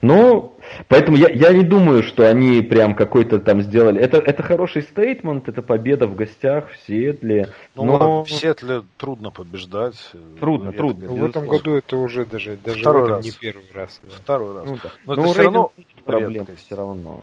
Но, 0.00 0.56
поэтому 0.88 1.16
я, 1.16 1.28
я 1.28 1.52
не 1.52 1.64
думаю, 1.64 2.02
что 2.02 2.28
они 2.28 2.62
прям 2.62 2.94
какой-то 2.94 3.38
там 3.38 3.62
сделали. 3.62 4.00
Это, 4.00 4.18
это 4.18 4.42
хороший 4.42 4.82
стейтмент, 4.82 5.48
это 5.48 5.62
победа 5.62 6.06
в 6.06 6.14
гостях 6.14 6.70
в 6.70 6.86
Сиэтле. 6.86 7.48
Ну, 7.74 7.84
но... 7.84 8.24
в 8.24 8.30
Сиэтле 8.30 8.82
трудно 8.96 9.30
побеждать. 9.30 9.96
Трудно, 10.40 10.70
я 10.70 10.76
трудно. 10.76 11.08
В 11.08 11.24
этом 11.24 11.46
году 11.46 11.74
это 11.74 11.96
уже 11.96 12.24
даже, 12.26 12.58
даже 12.62 12.80
Второй 12.80 13.08
раз. 13.08 13.24
не 13.24 13.32
первый 13.32 13.70
раз. 13.72 14.00
Да. 14.02 14.10
Второй 14.10 14.54
раз. 14.54 14.66
Ну, 14.66 14.78
да. 14.82 14.92
Но, 15.06 15.14
но 15.14 15.22
это 15.22 15.32
все 15.32 15.42
равно 15.42 15.72
проблемы 16.04 16.46
все 16.56 16.76
равно. 16.76 17.20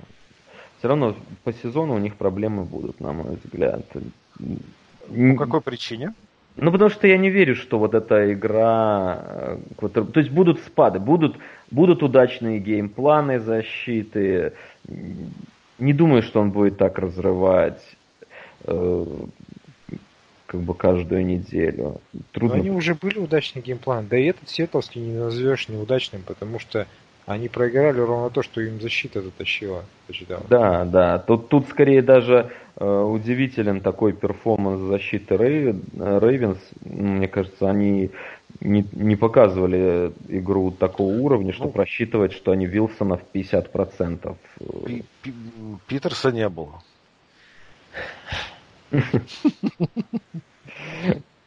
Все 0.80 0.88
равно 0.88 1.16
по 1.44 1.54
сезону 1.54 1.96
у 1.96 2.00
них 2.00 2.16
проблемы 2.16 2.64
будут, 2.64 3.00
на 3.00 3.12
мой 3.12 3.38
взгляд. 3.44 3.86
По 5.08 5.36
какой 5.38 5.62
причине? 5.62 6.14
Ну, 6.56 6.72
потому 6.72 6.90
что 6.90 7.08
я 7.08 7.18
не 7.18 7.30
верю, 7.30 7.56
что 7.56 7.80
вот 7.80 7.94
эта 7.94 8.34
игра... 8.34 9.58
Э, 9.82 9.88
то 9.90 10.20
есть 10.20 10.30
будут 10.30 10.60
спады, 10.60 11.00
будут, 11.00 11.38
будут 11.72 12.04
удачные 12.04 12.60
геймпланы 12.60 13.40
защиты. 13.40 14.54
Не 15.78 15.94
думаю, 15.94 16.22
что 16.22 16.42
он 16.42 16.52
будет 16.52 16.78
так 16.78 17.00
разрывать 17.00 17.82
э, 18.66 19.06
как 20.46 20.62
бы 20.62 20.74
каждую 20.74 21.26
неделю. 21.26 22.02
Трудно. 22.32 22.58
Но 22.58 22.62
они 22.62 22.72
уже 22.72 22.96
были 22.96 23.20
удачные 23.20 23.64
геймпланы. 23.64 24.08
Да 24.10 24.18
и 24.18 24.26
этот 24.26 24.50
сиэтловский 24.50 25.00
не 25.00 25.14
назовешь 25.14 25.70
неудачным, 25.70 26.24
потому 26.26 26.60
что 26.60 26.88
они 27.30 27.48
проиграли 27.48 28.00
ровно 28.00 28.32
то, 28.32 28.42
что 28.42 28.60
им 28.60 28.82
защита 28.82 29.22
затащила. 29.22 29.86
Почитал. 30.08 30.44
Да, 30.50 30.84
да. 30.84 31.20
Тут, 31.20 31.48
тут 31.48 31.70
скорее 31.70 32.02
даже 32.02 32.50
э, 32.76 33.02
удивителен 33.02 33.82
такой 33.82 34.14
перформанс 34.14 34.82
защиты 34.82 35.38
Рейвенс. 35.38 36.58
Мне 36.82 37.28
кажется, 37.28 37.70
они 37.70 38.10
не, 38.62 38.84
не 38.94 39.16
показывали 39.16 40.12
игру 40.28 40.72
такого 40.72 41.14
уровня, 41.14 41.54
чтобы 41.54 41.74
ну, 41.76 41.82
рассчитывать, 41.82 42.34
что 42.34 42.52
они 42.52 42.66
Вилсона 42.66 43.18
в 43.18 43.24
50%. 43.32 44.36
Пи 44.88 45.06
Пи 45.22 45.34
Питерса 45.88 46.32
не 46.32 46.50
было. 46.50 46.82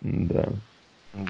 Да. 0.04 0.48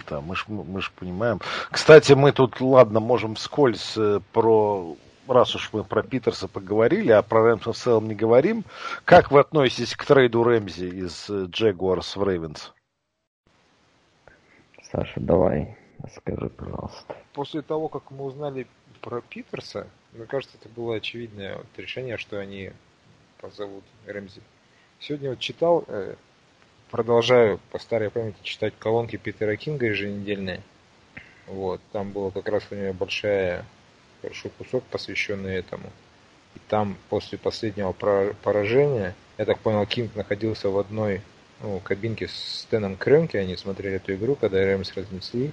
Да, 0.09 0.21
мы 0.21 0.37
ж, 0.37 0.45
мы 0.49 0.81
ж 0.81 0.93
понимаем. 0.93 1.41
Кстати, 1.71 2.13
мы 2.13 2.33
тут, 2.33 2.61
ладно, 2.61 3.01
можем 3.01 3.35
вскользь 3.35 3.95
э, 3.97 4.21
про 4.33 4.97
раз 5.27 5.55
уж 5.55 5.71
мы 5.73 5.85
про 5.85 6.03
Питерса 6.03 6.49
поговорили, 6.49 7.13
а 7.13 7.23
про 7.23 7.43
Рэмса 7.43 7.73
в 7.73 7.77
целом 7.77 8.09
не 8.09 8.15
говорим, 8.15 8.65
как 9.05 9.31
вы 9.31 9.41
относитесь 9.41 9.95
к 9.95 10.05
трейду 10.05 10.43
Рэмзи 10.43 10.85
из 10.85 11.31
Джегуарс 11.31 12.17
в 12.17 12.29
Рейвенс? 12.29 12.73
Саша, 14.91 15.21
давай, 15.21 15.77
скажи, 16.17 16.49
пожалуйста. 16.51 17.17
После 17.33 17.63
того, 17.63 17.89
как 17.89 18.11
мы 18.11 18.25
узнали 18.25 18.67
про 19.01 19.21
Питерса, 19.21 19.89
мне 20.13 20.27
кажется, 20.27 20.57
это 20.61 20.69
было 20.69 20.97
очевидное 20.97 21.57
вот 21.57 21.67
решение, 21.77 22.19
что 22.19 22.39
они 22.39 22.73
позовут 23.41 23.85
Рэмзи. 24.07 24.43
Сегодня 25.01 25.31
вот 25.31 25.39
читал 25.39 25.85
э, 25.89 26.15
продолжаю 26.93 27.59
по 27.71 27.79
старой 27.79 28.11
памяти 28.11 28.37
читать 28.43 28.75
колонки 28.79 29.17
Питера 29.17 29.57
Кинга 29.57 29.87
еженедельные. 29.87 30.61
Вот, 31.49 31.81
там 31.91 32.13
была 32.13 32.31
как 32.31 32.49
раз 32.49 32.63
у 32.71 32.75
него 32.75 32.93
большая, 32.93 33.65
большой 34.23 34.53
кусок, 34.59 34.85
посвященный 34.85 35.57
этому. 35.57 35.91
И 36.55 36.61
там 36.69 36.97
после 37.09 37.39
последнего 37.39 37.93
поражения, 37.93 39.17
я 39.39 39.47
так 39.47 39.59
понял, 39.61 39.85
Кинг 39.87 40.15
находился 40.15 40.69
в 40.69 40.79
одной 40.79 41.23
ну, 41.63 41.81
кабинке 41.81 42.29
с 42.29 42.61
Стэном 42.61 42.97
Кренки, 42.97 43.39
они 43.39 43.57
смотрели 43.57 43.97
эту 43.97 44.15
игру, 44.15 44.37
когда 44.37 44.59
Рэмс 44.59 44.93
разнесли. 44.95 45.51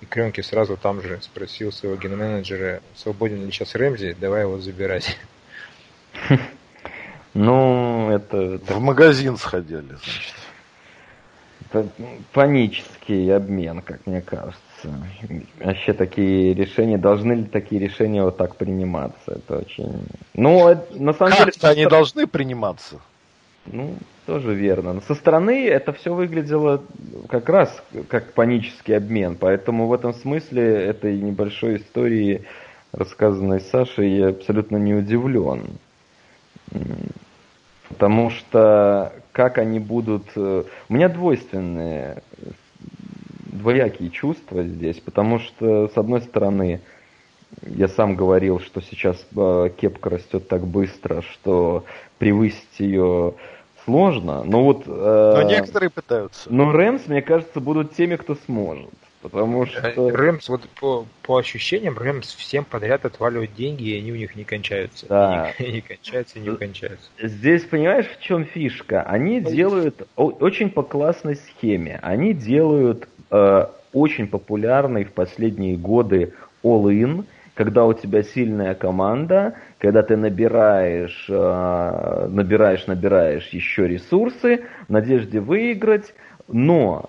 И 0.00 0.06
Кренки 0.06 0.40
сразу 0.40 0.78
там 0.78 1.02
же 1.02 1.20
спросил 1.20 1.72
своего 1.72 1.98
ген-менеджера, 1.98 2.80
свободен 2.96 3.44
ли 3.44 3.52
сейчас 3.52 3.74
Рэмзи, 3.74 4.16
давай 4.18 4.42
его 4.42 4.58
забирать. 4.58 5.18
Ну, 7.32 8.10
это... 8.10 8.58
В 8.58 8.80
магазин 8.80 9.36
сходили, 9.36 9.82
значит. 9.86 10.34
Это 11.72 11.88
панический 12.32 13.32
обмен, 13.34 13.80
как 13.82 14.04
мне 14.06 14.20
кажется. 14.20 14.58
Вообще 15.60 15.92
такие 15.92 16.52
решения, 16.52 16.98
должны 16.98 17.34
ли 17.34 17.44
такие 17.44 17.80
решения 17.80 18.24
вот 18.24 18.36
так 18.36 18.56
приниматься? 18.56 19.20
Это 19.26 19.58
очень... 19.58 20.06
Ну, 20.34 20.76
на 20.94 21.12
самом 21.12 21.32
как 21.36 21.52
деле... 21.54 21.68
они 21.68 21.86
должны 21.86 22.26
приниматься? 22.26 22.96
Ну, 23.66 23.94
тоже 24.26 24.54
верно. 24.54 24.94
Но 24.94 25.00
со 25.02 25.14
стороны 25.14 25.68
это 25.68 25.92
все 25.92 26.12
выглядело 26.12 26.82
как 27.28 27.48
раз 27.48 27.82
как 28.08 28.32
панический 28.32 28.96
обмен. 28.96 29.36
Поэтому 29.36 29.86
в 29.86 29.92
этом 29.92 30.12
смысле 30.14 30.86
этой 30.86 31.20
небольшой 31.20 31.76
истории, 31.76 32.44
рассказанной 32.92 33.60
Сашей, 33.60 34.10
я 34.10 34.28
абсолютно 34.30 34.76
не 34.76 34.94
удивлен. 34.94 35.78
Потому 37.88 38.30
что 38.30 39.12
как 39.40 39.56
они 39.56 39.78
будут... 39.78 40.24
Э, 40.36 40.64
у 40.90 40.92
меня 40.92 41.08
двойственные, 41.08 42.22
двоякие 43.46 44.10
чувства 44.10 44.64
здесь, 44.64 45.00
потому 45.00 45.38
что, 45.38 45.88
с 45.88 45.96
одной 45.96 46.20
стороны, 46.20 46.82
я 47.62 47.88
сам 47.88 48.16
говорил, 48.16 48.60
что 48.60 48.82
сейчас 48.82 49.16
э, 49.34 49.70
кепка 49.80 50.10
растет 50.10 50.46
так 50.46 50.66
быстро, 50.66 51.22
что 51.22 51.86
превысить 52.18 52.80
ее 52.80 53.32
сложно. 53.86 54.44
Но 54.44 54.62
вот... 54.62 54.82
Э, 54.86 55.32
но 55.36 55.42
некоторые 55.44 55.88
пытаются. 55.88 56.52
Но 56.52 56.70
Рэмс, 56.70 57.06
мне 57.06 57.22
кажется, 57.22 57.60
будут 57.60 57.94
теми, 57.94 58.16
кто 58.16 58.34
сможет. 58.44 58.92
Потому 59.22 59.66
что... 59.66 59.86
Э, 59.86 60.10
Рэмс, 60.10 60.48
вот 60.48 60.62
по, 60.80 61.06
по 61.22 61.36
ощущениям, 61.36 61.98
Рэмс 61.98 62.34
всем 62.34 62.64
подряд 62.64 63.04
отваливают 63.04 63.54
деньги, 63.54 63.90
и 63.90 63.98
они 63.98 64.12
у 64.12 64.16
них 64.16 64.34
не 64.34 64.44
кончаются. 64.44 65.06
Да. 65.08 65.50
И 65.58 65.64
не, 65.64 65.72
не 65.72 65.80
кончаются, 65.82 66.38
и 66.38 66.42
не 66.42 66.56
кончаются. 66.56 67.10
Здесь, 67.20 67.64
понимаешь, 67.64 68.06
в 68.06 68.22
чем 68.22 68.44
фишка? 68.44 69.02
Они 69.02 69.40
делают 69.40 70.08
очень 70.16 70.70
по 70.70 70.82
классной 70.82 71.36
схеме. 71.36 71.98
Они 72.02 72.32
делают 72.32 73.08
э, 73.30 73.66
очень 73.92 74.26
популярный 74.26 75.04
в 75.04 75.12
последние 75.12 75.76
годы 75.76 76.32
all-in, 76.62 77.26
когда 77.54 77.84
у 77.84 77.92
тебя 77.92 78.22
сильная 78.22 78.74
команда, 78.74 79.54
когда 79.78 80.02
ты 80.02 80.16
набираешь, 80.16 81.26
э, 81.28 82.28
набираешь, 82.30 82.86
набираешь 82.86 83.48
еще 83.48 83.86
ресурсы 83.86 84.62
в 84.88 84.90
надежде 84.90 85.40
выиграть, 85.40 86.14
но 86.52 87.08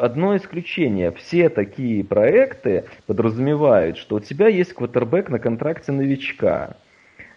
одно 0.00 0.36
исключение. 0.36 1.12
Все 1.12 1.48
такие 1.48 2.04
проекты 2.04 2.84
подразумевают, 3.06 3.96
что 3.96 4.16
у 4.16 4.20
тебя 4.20 4.48
есть 4.48 4.72
квотербек 4.72 5.30
на 5.30 5.38
контракте 5.38 5.92
новичка. 5.92 6.76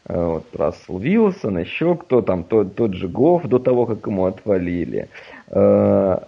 Э, 0.05 0.25
вот 0.25 0.45
Рассел 0.55 0.97
Вилсон, 0.99 1.57
еще 1.59 1.95
кто 1.95 2.21
там, 2.21 2.43
тот, 2.43 2.75
тот 2.75 2.93
же 2.93 3.07
Гофф 3.07 3.45
до 3.45 3.59
того, 3.59 3.85
как 3.85 4.05
ему 4.05 4.25
отвалили. 4.25 5.09
Э, 5.47 6.19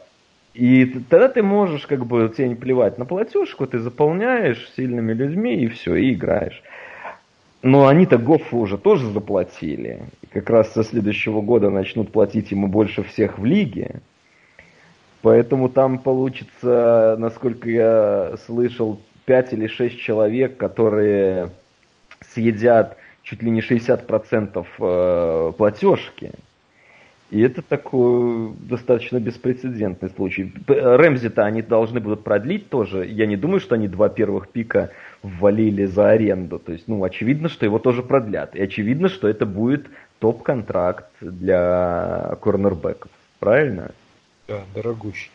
и 0.53 0.85
тогда 1.09 1.29
ты 1.29 1.41
можешь, 1.41 1.87
как 1.87 2.05
бы, 2.05 2.31
тебе 2.35 2.49
не 2.49 2.55
плевать 2.55 2.97
на 2.97 3.05
платежку, 3.05 3.65
ты 3.65 3.79
заполняешь 3.79 4.71
сильными 4.75 5.13
людьми 5.13 5.55
и 5.55 5.67
все, 5.67 5.95
и 5.95 6.13
играешь. 6.13 6.61
Но 7.63 7.87
они-то 7.87 8.17
Гоффу 8.17 8.57
уже 8.57 8.77
тоже 8.77 9.09
заплатили. 9.09 10.01
И 10.21 10.27
как 10.27 10.49
раз 10.49 10.73
со 10.73 10.83
следующего 10.83 11.41
года 11.41 11.69
начнут 11.69 12.11
платить 12.11 12.51
ему 12.51 12.67
больше 12.67 13.03
всех 13.03 13.39
в 13.39 13.45
лиге. 13.45 14.01
Поэтому 15.23 15.69
там 15.69 15.99
получится, 15.99 17.15
насколько 17.17 17.69
я 17.69 18.35
слышал, 18.45 18.99
5 19.23 19.53
или 19.53 19.67
6 19.67 19.97
человек, 19.97 20.57
которые 20.57 21.49
съедят 22.19 22.97
чуть 23.23 23.41
ли 23.41 23.49
не 23.49 23.61
60% 23.61 24.65
э, 24.79 25.53
платежки. 25.57 26.31
И 27.31 27.39
это 27.39 27.61
такой 27.61 28.51
достаточно 28.69 29.17
беспрецедентный 29.17 30.09
случай. 30.09 30.53
Рэмзи-то 30.67 31.45
они 31.45 31.61
должны 31.61 32.01
будут 32.01 32.25
продлить 32.25 32.67
тоже. 32.67 33.07
Я 33.07 33.25
не 33.25 33.37
думаю, 33.37 33.61
что 33.61 33.75
они 33.75 33.87
два 33.87 34.09
первых 34.09 34.49
пика 34.49 34.91
ввалили 35.21 35.85
за 35.85 36.09
аренду. 36.09 36.59
То 36.59 36.73
есть, 36.73 36.89
ну, 36.89 37.01
очевидно, 37.01 37.47
что 37.47 37.65
его 37.65 37.79
тоже 37.79 38.03
продлят. 38.03 38.57
И 38.57 38.61
очевидно, 38.61 39.07
что 39.07 39.29
это 39.29 39.45
будет 39.45 39.85
топ-контракт 40.19 41.07
для 41.21 42.37
корнербеков. 42.41 43.09
Правильно? 43.39 43.91
Да, 44.47 44.61
дорогущий. 44.73 45.31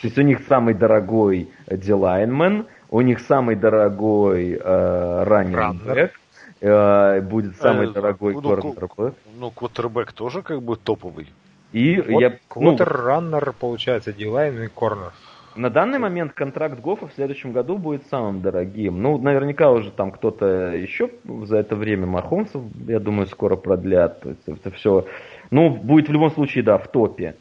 То 0.00 0.06
есть 0.06 0.18
у 0.18 0.22
них 0.22 0.40
самый 0.48 0.74
дорогой 0.74 1.48
дилайнмен, 1.66 2.66
у 2.90 3.00
них 3.00 3.20
самый 3.20 3.56
дорогой 3.56 4.52
э, 4.52 5.22
раннинг 5.24 6.12
э, 6.60 7.20
будет 7.20 7.56
самый 7.56 7.88
э, 7.88 7.92
дорогой 7.92 8.34
ну, 8.34 8.40
квотербек. 8.42 9.14
Ну, 9.38 9.50
квотербек 9.50 10.12
тоже 10.12 10.42
как 10.42 10.62
бы 10.62 10.76
топовый. 10.76 11.28
И 11.72 12.00
вот 12.00 12.20
я, 12.20 12.38
квотер-раннер, 12.48 13.46
ну, 13.46 13.52
получается, 13.52 14.12
дилайн 14.12 14.62
и 14.62 14.68
корнер. 14.68 15.12
На 15.54 15.70
данный 15.70 15.98
момент 15.98 16.32
контракт 16.32 16.78
Гофа 16.80 17.08
в 17.08 17.12
следующем 17.14 17.52
году 17.52 17.78
будет 17.78 18.06
самым 18.06 18.40
дорогим. 18.40 19.02
Ну, 19.02 19.18
наверняка 19.18 19.70
уже 19.70 19.90
там 19.90 20.12
кто-то 20.12 20.46
еще 20.74 21.10
за 21.26 21.56
это 21.56 21.74
время 21.74 22.06
Махомцев, 22.06 22.62
я 22.86 23.00
думаю, 23.00 23.26
скоро 23.26 23.56
продлят. 23.56 24.20
То 24.20 24.28
есть 24.30 24.42
это 24.46 24.70
все, 24.70 25.06
ну, 25.50 25.70
будет 25.70 26.08
в 26.08 26.12
любом 26.12 26.30
случае, 26.30 26.62
да, 26.62 26.78
в 26.78 26.86
топе. 26.88 27.34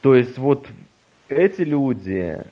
То 0.00 0.14
есть 0.14 0.38
вот 0.38 0.66
эти 1.28 1.62
люди, 1.62 2.42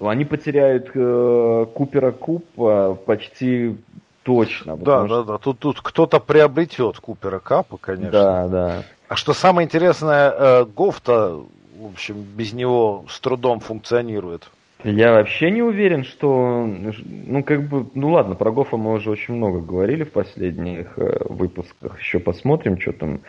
они 0.00 0.24
потеряют 0.24 0.90
э, 0.94 1.66
Купера 1.74 2.12
Купа 2.12 2.94
почти 3.06 3.76
точно. 4.22 4.76
Да, 4.76 5.06
да, 5.06 5.22
да. 5.22 5.38
Тут, 5.38 5.58
тут 5.58 5.80
кто-то 5.80 6.20
приобретет 6.20 6.98
Купера 6.98 7.38
Капа, 7.38 7.76
конечно. 7.76 8.10
Да, 8.10 8.48
да. 8.48 8.82
А 9.08 9.16
что 9.16 9.34
самое 9.34 9.66
интересное, 9.66 10.30
э, 10.30 10.64
Гофта, 10.64 11.40
в 11.76 11.86
общем, 11.92 12.22
без 12.22 12.52
него 12.52 13.04
с 13.08 13.20
трудом 13.20 13.60
функционирует. 13.60 14.48
Я 14.84 15.12
вообще 15.12 15.50
не 15.50 15.62
уверен, 15.62 16.04
что... 16.04 16.66
Ну, 16.66 17.44
как 17.44 17.68
бы... 17.68 17.86
Ну, 17.94 18.10
ладно, 18.10 18.34
про 18.34 18.50
Гофа 18.50 18.76
мы 18.76 18.92
уже 18.94 19.10
очень 19.10 19.34
много 19.34 19.60
говорили 19.60 20.02
в 20.02 20.10
последних 20.10 20.98
э, 20.98 21.24
выпусках. 21.28 22.00
Еще 22.00 22.18
посмотрим, 22.18 22.80
что 22.80 22.92
там... 22.92 23.20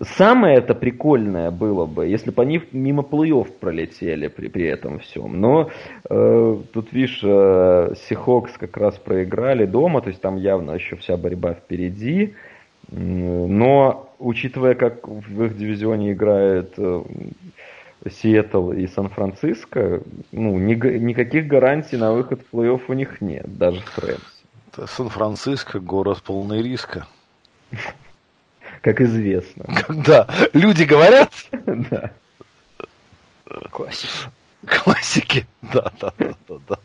Самое 0.00 0.58
это 0.58 0.74
прикольное 0.74 1.50
было 1.50 1.86
бы, 1.86 2.06
если 2.06 2.30
бы 2.30 2.42
они 2.42 2.62
мимо 2.70 3.02
плей-офф 3.02 3.50
пролетели 3.58 4.28
при, 4.28 4.48
при 4.48 4.66
этом 4.66 5.00
всем. 5.00 5.40
Но 5.40 5.70
э, 6.08 6.56
тут, 6.72 6.92
видишь, 6.92 7.20
э, 7.24 7.94
Сихокс 8.08 8.52
как 8.56 8.76
раз 8.76 8.98
проиграли 8.98 9.66
дома, 9.66 10.00
то 10.00 10.08
есть 10.08 10.20
там 10.20 10.36
явно 10.36 10.72
еще 10.72 10.96
вся 10.96 11.16
борьба 11.16 11.54
впереди. 11.54 12.34
Но, 12.90 14.08
учитывая, 14.18 14.74
как 14.74 15.06
в 15.06 15.44
их 15.44 15.56
дивизионе 15.56 16.12
играет 16.12 16.74
э, 16.78 17.02
Сиэтл 18.06 18.72
и 18.72 18.86
Сан-Франциско, 18.86 20.02
ну, 20.32 20.58
ни, 20.58 20.74
никаких 20.74 21.46
гарантий 21.46 21.96
на 21.96 22.12
выход 22.12 22.40
в 22.40 22.54
плей-офф 22.54 22.82
у 22.88 22.92
них 22.92 23.20
нет, 23.20 23.58
даже 23.58 23.82
с 23.94 23.98
Рэмс. 23.98 24.90
Сан-Франциско 24.90 25.80
город 25.80 26.22
полный 26.22 26.62
риска. 26.62 27.06
Как 28.82 29.00
известно. 29.00 29.64
Да, 29.88 30.28
люди 30.52 30.84
говорят. 30.84 31.32
Да. 31.66 32.12
Классики. 33.70 34.12
Классики, 34.66 35.46
да, 35.62 35.90
да, 36.00 36.12
да, 36.18 36.34
да. 36.48 36.56
да. 36.68 36.78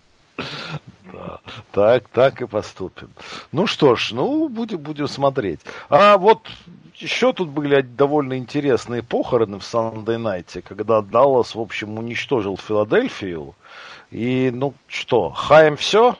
Да, 1.11 1.39
так, 1.71 2.07
так 2.09 2.41
и 2.41 2.47
поступим. 2.47 3.09
Ну 3.51 3.67
что 3.67 3.95
ж, 3.95 4.13
ну 4.13 4.47
будем, 4.47 4.79
будем 4.79 5.07
смотреть. 5.07 5.59
А 5.89 6.17
вот 6.17 6.47
еще 6.95 7.33
тут 7.33 7.49
были 7.49 7.81
довольно 7.81 8.37
интересные 8.37 9.03
похороны 9.03 9.59
в 9.59 9.63
Сандей 9.63 10.17
Найте, 10.17 10.61
когда 10.61 11.01
Даллас, 11.01 11.55
в 11.55 11.59
общем, 11.59 11.97
уничтожил 11.97 12.57
Филадельфию. 12.57 13.55
И, 14.11 14.51
ну 14.53 14.73
что, 14.87 15.29
хаем 15.29 15.75
все? 15.75 16.15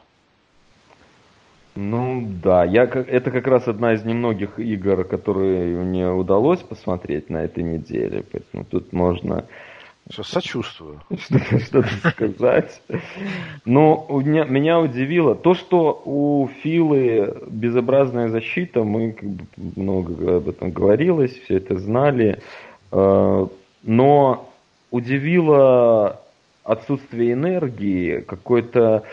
Ну 1.75 2.27
да, 2.43 2.65
я, 2.65 2.83
это 2.83 3.31
как 3.31 3.47
раз 3.47 3.67
одна 3.67 3.93
из 3.93 4.03
немногих 4.03 4.59
игр, 4.59 5.03
которые 5.05 5.77
мне 5.77 6.07
удалось 6.07 6.59
посмотреть 6.59 7.29
на 7.29 7.43
этой 7.43 7.63
неделе. 7.63 8.23
Поэтому 8.31 8.63
тут 8.65 8.93
можно 8.93 9.45
сочувствую. 10.11 11.01
Что-то 11.17 12.09
сказать. 12.09 12.81
Но 13.65 14.05
меня, 14.09 14.43
меня 14.43 14.79
удивило 14.79 15.35
то, 15.35 15.53
что 15.53 16.01
у 16.05 16.49
Филы 16.61 17.37
безобразная 17.47 18.29
защита, 18.29 18.83
мы 18.83 19.13
как 19.13 19.29
бы 19.29 19.45
много 19.75 20.37
об 20.37 20.49
этом 20.49 20.71
говорилось, 20.71 21.31
все 21.39 21.57
это 21.57 21.77
знали. 21.77 22.41
Э, 22.91 23.47
но 23.83 24.49
удивило 24.91 26.21
отсутствие 26.63 27.33
энергии, 27.33 28.19
какой-то... 28.19 29.03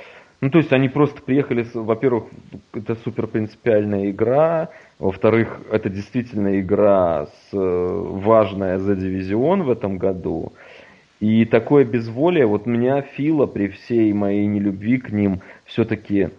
Ну, 0.40 0.50
то 0.50 0.58
есть 0.58 0.72
они 0.72 0.88
просто 0.88 1.20
приехали, 1.20 1.66
во-первых, 1.74 2.24
это 2.72 2.96
супер 2.96 3.26
принципиальная 3.26 4.10
игра, 4.10 4.70
во-вторых, 4.98 5.60
это 5.70 5.90
действительно 5.90 6.60
игра 6.60 7.26
с, 7.26 7.54
э, 7.54 7.58
важная 7.58 8.78
за 8.78 8.96
дивизион 8.96 9.64
в 9.64 9.70
этом 9.70 9.98
году. 9.98 10.52
И 11.20 11.44
такое 11.44 11.84
безволие, 11.84 12.46
вот 12.46 12.64
меня 12.64 13.02
Фила 13.02 13.46
при 13.46 13.68
всей 13.68 14.12
моей 14.14 14.46
нелюбви 14.46 14.98
к 14.98 15.10
ним 15.10 15.42
все-таки 15.66 16.30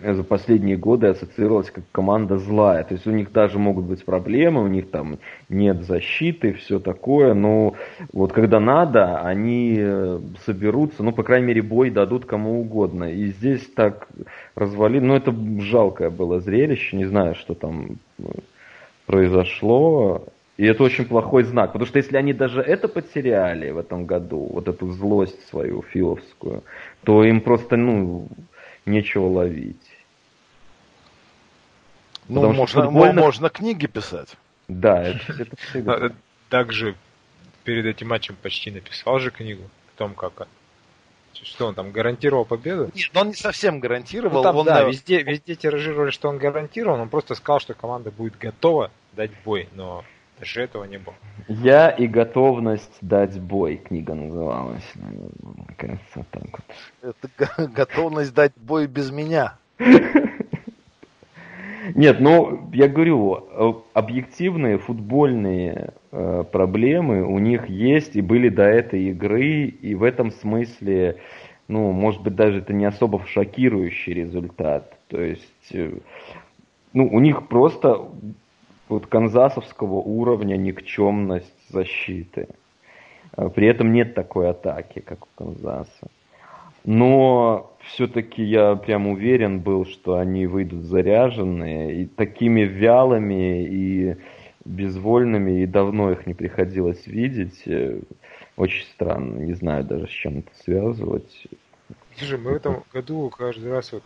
за 0.00 0.24
последние 0.24 0.76
годы 0.76 1.08
ассоциировалась 1.08 1.70
как 1.70 1.84
команда 1.92 2.38
злая. 2.38 2.84
То 2.84 2.94
есть 2.94 3.06
у 3.06 3.10
них 3.10 3.32
даже 3.32 3.58
могут 3.58 3.84
быть 3.84 4.04
проблемы, 4.04 4.62
у 4.62 4.66
них 4.66 4.90
там 4.90 5.18
нет 5.48 5.82
защиты, 5.82 6.52
все 6.54 6.78
такое, 6.78 7.34
но 7.34 7.74
вот 8.12 8.32
когда 8.32 8.60
надо, 8.60 9.20
они 9.20 9.76
э, 9.78 10.20
соберутся, 10.44 11.02
ну, 11.02 11.12
по 11.12 11.22
крайней 11.22 11.46
мере, 11.46 11.62
бой 11.62 11.90
дадут 11.90 12.24
кому 12.24 12.60
угодно. 12.60 13.12
И 13.12 13.26
здесь 13.26 13.66
так 13.74 14.08
развалили, 14.54 15.04
ну, 15.04 15.14
это 15.14 15.34
жалкое 15.60 16.10
было 16.10 16.40
зрелище, 16.40 16.96
не 16.96 17.04
знаю, 17.04 17.34
что 17.34 17.54
там 17.54 17.98
э, 18.18 18.24
произошло. 19.06 20.26
И 20.56 20.64
это 20.64 20.84
очень 20.84 21.04
плохой 21.04 21.42
знак, 21.42 21.72
потому 21.72 21.86
что 21.86 21.98
если 21.98 22.16
они 22.16 22.32
даже 22.32 22.60
это 22.60 22.86
потеряли 22.86 23.70
в 23.70 23.78
этом 23.78 24.06
году, 24.06 24.48
вот 24.52 24.68
эту 24.68 24.92
злость 24.92 25.48
свою 25.48 25.82
филовскую, 25.82 26.62
то 27.02 27.24
им 27.24 27.40
просто, 27.40 27.76
ну, 27.76 28.28
нечего 28.86 29.26
ловить. 29.26 29.90
Ну, 32.28 32.36
Потому 32.36 32.54
можно, 32.54 32.84
футбольных... 32.84 33.24
можно 33.24 33.48
книги 33.50 33.86
писать. 33.86 34.36
Да, 34.68 35.02
это, 35.02 35.32
это 35.32 35.56
всегда. 35.56 36.12
Также 36.48 36.94
перед 37.64 37.84
этим 37.84 38.08
матчем 38.08 38.36
почти 38.40 38.70
написал 38.70 39.18
же 39.18 39.30
книгу 39.30 39.64
о 39.64 39.98
том, 39.98 40.14
как 40.14 40.46
что 41.42 41.66
он 41.66 41.74
там 41.74 41.90
гарантировал 41.90 42.44
победу? 42.44 42.90
Нет, 42.94 43.10
он 43.14 43.28
не 43.28 43.34
совсем 43.34 43.80
гарантировал. 43.80 44.36
Ну, 44.36 44.42
там, 44.42 44.56
он, 44.56 44.66
да, 44.66 44.82
на... 44.82 44.88
везде, 44.88 45.22
везде 45.22 45.56
тиражировали, 45.56 46.10
что 46.10 46.28
он 46.28 46.38
гарантировал, 46.38 47.00
он 47.00 47.08
просто 47.08 47.34
сказал, 47.34 47.60
что 47.60 47.74
команда 47.74 48.10
будет 48.10 48.38
готова 48.38 48.90
дать 49.12 49.32
бой, 49.44 49.68
но 49.74 50.04
даже 50.38 50.62
этого 50.62 50.84
не 50.84 50.98
было. 50.98 51.14
Я 51.48 51.90
и 51.90 52.06
готовность 52.06 52.98
дать 53.00 53.38
бой, 53.40 53.76
книга 53.76 54.14
называлась. 54.14 54.84
Мне 54.94 55.66
кажется, 55.76 56.24
так 56.30 56.44
вот. 57.02 57.16
Это 57.28 57.68
готовность 57.68 58.34
дать 58.34 58.52
бой 58.56 58.86
без 58.86 59.10
меня. 59.10 59.56
Нет, 61.94 62.20
ну, 62.20 62.70
я 62.72 62.88
говорю, 62.88 63.36
э, 63.36 63.72
объективные 63.92 64.78
футбольные 64.78 65.92
э, 66.12 66.44
проблемы 66.50 67.24
у 67.24 67.38
них 67.38 67.68
есть 67.68 68.16
и 68.16 68.22
были 68.22 68.48
до 68.48 68.62
этой 68.62 69.10
игры, 69.10 69.66
и 69.66 69.94
в 69.94 70.02
этом 70.02 70.30
смысле, 70.30 71.18
ну, 71.68 71.92
может 71.92 72.22
быть, 72.22 72.34
даже 72.36 72.60
это 72.60 72.72
не 72.72 72.86
особо 72.86 73.22
шокирующий 73.26 74.14
результат. 74.14 74.96
То 75.08 75.20
есть, 75.20 75.74
э, 75.74 75.98
ну, 76.94 77.06
у 77.06 77.20
них 77.20 77.48
просто 77.48 78.00
вот 78.88 79.06
канзасовского 79.06 79.94
уровня 79.94 80.56
никчемность 80.56 81.70
защиты. 81.70 82.48
Э, 83.36 83.48
при 83.48 83.66
этом 83.66 83.92
нет 83.92 84.14
такой 84.14 84.50
атаки, 84.50 85.00
как 85.00 85.24
у 85.24 85.28
Канзаса. 85.36 86.08
Но 86.84 87.74
все-таки 87.80 88.42
я 88.42 88.76
прям 88.76 89.06
уверен 89.06 89.60
был, 89.60 89.86
что 89.86 90.18
они 90.18 90.46
выйдут 90.46 90.82
заряженные 90.82 92.02
и 92.02 92.06
такими 92.06 92.60
вялыми 92.60 93.64
и 93.64 94.16
безвольными, 94.66 95.62
и 95.62 95.66
давно 95.66 96.12
их 96.12 96.26
не 96.26 96.34
приходилось 96.34 97.06
видеть. 97.06 97.62
Э, 97.66 98.00
очень 98.56 98.84
странно, 98.86 99.38
не 99.40 99.54
знаю 99.54 99.84
даже 99.84 100.06
с 100.06 100.10
чем 100.10 100.38
это 100.38 100.50
связывать. 100.62 101.46
Слушай, 102.16 102.38
мы 102.38 102.52
в 102.52 102.54
этом 102.54 102.84
году 102.92 103.28
каждый 103.30 103.70
раз 103.70 103.92
вот, 103.92 104.02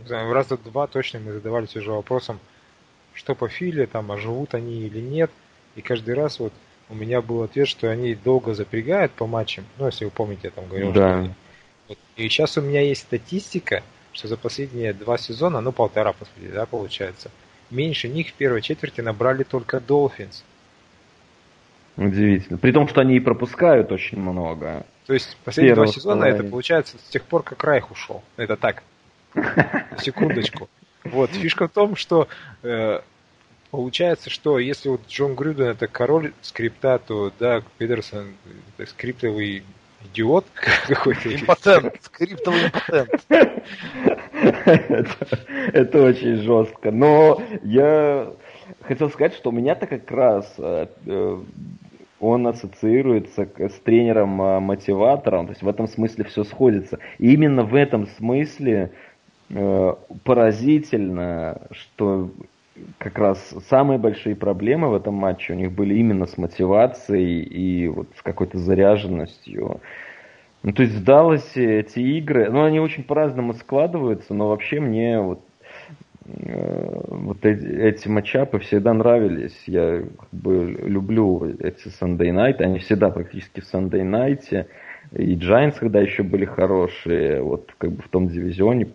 не 0.00 0.06
знаю, 0.06 0.32
раза 0.32 0.56
два 0.58 0.86
точно 0.86 1.20
мы 1.20 1.32
задавались 1.32 1.76
уже 1.76 1.92
вопросом, 1.92 2.40
что 3.18 3.34
по 3.34 3.48
Филе, 3.48 3.86
там, 3.86 4.12
а 4.12 4.16
живут 4.16 4.54
они 4.54 4.82
или 4.82 5.00
нет. 5.00 5.30
И 5.74 5.82
каждый 5.82 6.14
раз 6.14 6.38
вот 6.38 6.52
у 6.88 6.94
меня 6.94 7.20
был 7.20 7.42
ответ, 7.42 7.66
что 7.66 7.90
они 7.90 8.14
долго 8.14 8.54
запрягают 8.54 9.12
по 9.12 9.26
матчам. 9.26 9.64
Ну, 9.76 9.86
если 9.86 10.04
вы 10.04 10.12
помните, 10.12 10.42
я 10.44 10.50
там 10.50 10.68
говорил, 10.68 10.92
да. 10.92 11.24
что 11.24 11.96
и 12.16 12.28
сейчас 12.28 12.56
у 12.58 12.60
меня 12.60 12.80
есть 12.80 13.02
статистика, 13.02 13.82
что 14.12 14.28
за 14.28 14.36
последние 14.36 14.92
два 14.92 15.18
сезона, 15.18 15.60
ну 15.60 15.72
полтора, 15.72 16.12
по 16.12 16.24
сути, 16.26 16.52
да, 16.52 16.64
получается, 16.66 17.30
меньше 17.70 18.08
них 18.08 18.28
в 18.28 18.34
первой 18.34 18.62
четверти 18.62 19.00
набрали 19.00 19.42
только 19.42 19.78
Dolphins. 19.78 20.44
Удивительно. 21.96 22.58
При 22.58 22.70
том, 22.70 22.86
что 22.86 23.00
они 23.00 23.16
и 23.16 23.20
пропускают 23.20 23.90
очень 23.90 24.18
много. 24.20 24.86
То 25.06 25.14
есть 25.14 25.36
последние 25.44 25.74
два 25.74 25.88
сезона 25.88 26.24
это 26.24 26.44
получается 26.44 26.98
с 26.98 27.08
тех 27.08 27.24
пор, 27.24 27.42
как 27.42 27.64
Райх 27.64 27.90
ушел. 27.90 28.22
Это 28.36 28.56
так. 28.56 28.84
Секундочку. 29.98 30.68
Вот, 31.04 31.30
фишка 31.30 31.68
в 31.68 31.72
том, 31.72 31.96
что 31.96 32.28
э, 32.62 33.00
получается, 33.70 34.30
что 34.30 34.58
если 34.58 34.88
вот 34.88 35.02
Джон 35.08 35.34
Грюден 35.34 35.66
это 35.66 35.86
король 35.86 36.32
скрипта, 36.42 37.00
то 37.04 37.32
да, 37.38 37.62
Педерсон 37.78 38.34
это 38.76 38.88
скриптовый 38.90 39.62
идиот 40.04 40.46
какой-то. 40.88 41.34
Импотент, 41.34 41.94
скриптовый 42.02 42.66
импотент. 42.66 43.10
Это 45.72 46.02
очень 46.02 46.36
жестко. 46.36 46.90
Но 46.90 47.42
я 47.62 48.32
хотел 48.82 49.10
сказать, 49.10 49.34
что 49.34 49.50
у 49.50 49.52
меня-то 49.52 49.86
как 49.86 50.10
раз 50.10 50.54
э, 50.58 50.86
э, 51.06 51.42
он 52.20 52.46
ассоциируется 52.46 53.48
с 53.58 53.74
тренером-мотиватором, 53.80 55.46
то 55.46 55.52
есть 55.52 55.62
в 55.62 55.68
этом 55.68 55.86
смысле 55.88 56.24
все 56.24 56.44
сходится. 56.44 56.98
И 57.18 57.32
именно 57.32 57.62
в 57.62 57.74
этом 57.74 58.06
смысле 58.06 58.74
э, 58.82 59.07
поразительно, 60.24 61.62
что 61.70 62.30
как 62.98 63.18
раз 63.18 63.54
самые 63.68 63.98
большие 63.98 64.36
проблемы 64.36 64.88
в 64.88 64.94
этом 64.94 65.14
матче 65.14 65.52
у 65.52 65.56
них 65.56 65.72
были 65.72 65.94
именно 65.94 66.26
с 66.26 66.38
мотивацией 66.38 67.42
и 67.42 67.88
вот 67.88 68.08
с 68.16 68.22
какой-то 68.22 68.58
заряженностью. 68.58 69.80
Ну, 70.62 70.72
то 70.72 70.82
есть 70.82 71.04
в 71.04 71.56
эти 71.56 72.00
игры, 72.00 72.50
ну, 72.50 72.64
они 72.64 72.80
очень 72.80 73.04
по-разному 73.04 73.54
складываются, 73.54 74.34
но 74.34 74.48
вообще 74.48 74.80
мне 74.80 75.20
вот, 75.20 75.40
э, 76.26 77.00
вот 77.08 77.44
эти, 77.46 77.64
эти 77.64 78.08
матчапы 78.08 78.58
всегда 78.58 78.92
нравились. 78.92 79.56
Я 79.66 80.02
как 80.18 80.28
бы 80.32 80.64
люблю 80.82 81.44
эти 81.60 81.88
Sunday 81.88 82.32
Night, 82.32 82.60
они 82.60 82.80
всегда 82.80 83.10
практически 83.10 83.60
в 83.60 83.72
Sunday 83.72 84.02
Night. 84.02 84.66
И 85.12 85.36
Giants, 85.36 85.76
когда 85.78 86.00
еще 86.00 86.22
были 86.22 86.44
хорошие, 86.44 87.40
вот 87.40 87.72
как 87.78 87.92
бы 87.92 88.02
в 88.02 88.08
том 88.08 88.28
дивизионе, 88.28 88.88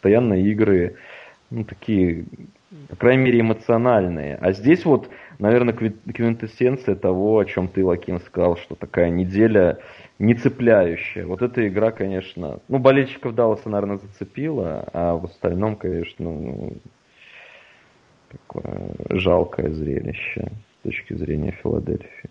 постоянно 0.00 0.34
игры, 0.34 0.96
ну, 1.50 1.64
такие 1.64 2.24
по 2.88 2.96
крайней 2.96 3.24
мере, 3.24 3.40
эмоциональные. 3.40 4.36
А 4.36 4.52
здесь 4.52 4.84
вот, 4.84 5.10
наверное, 5.40 5.74
квинтэссенция 5.74 6.94
того, 6.94 7.40
о 7.40 7.44
чем 7.44 7.66
ты, 7.66 7.84
Лаким, 7.84 8.20
сказал, 8.20 8.56
что 8.56 8.76
такая 8.76 9.10
неделя 9.10 9.80
не 10.20 10.34
цепляющая. 10.34 11.26
Вот 11.26 11.42
эта 11.42 11.66
игра, 11.66 11.90
конечно, 11.90 12.60
ну, 12.68 12.78
болельщиков 12.78 13.34
Далласа, 13.34 13.68
наверное, 13.68 13.98
зацепила, 13.98 14.88
а 14.92 15.16
в 15.16 15.24
остальном, 15.24 15.74
конечно, 15.74 16.24
ну, 16.24 16.76
такое 18.30 18.94
жалкое 19.10 19.70
зрелище 19.70 20.52
с 20.78 20.84
точки 20.84 21.14
зрения 21.14 21.50
Филадельфии. 21.62 22.30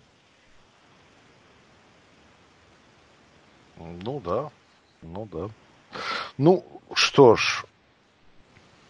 Ну 4.05 4.21
да, 4.23 4.49
ну 5.01 5.27
да. 5.29 5.49
Ну 6.39 6.65
что 6.95 7.35
ж, 7.35 7.65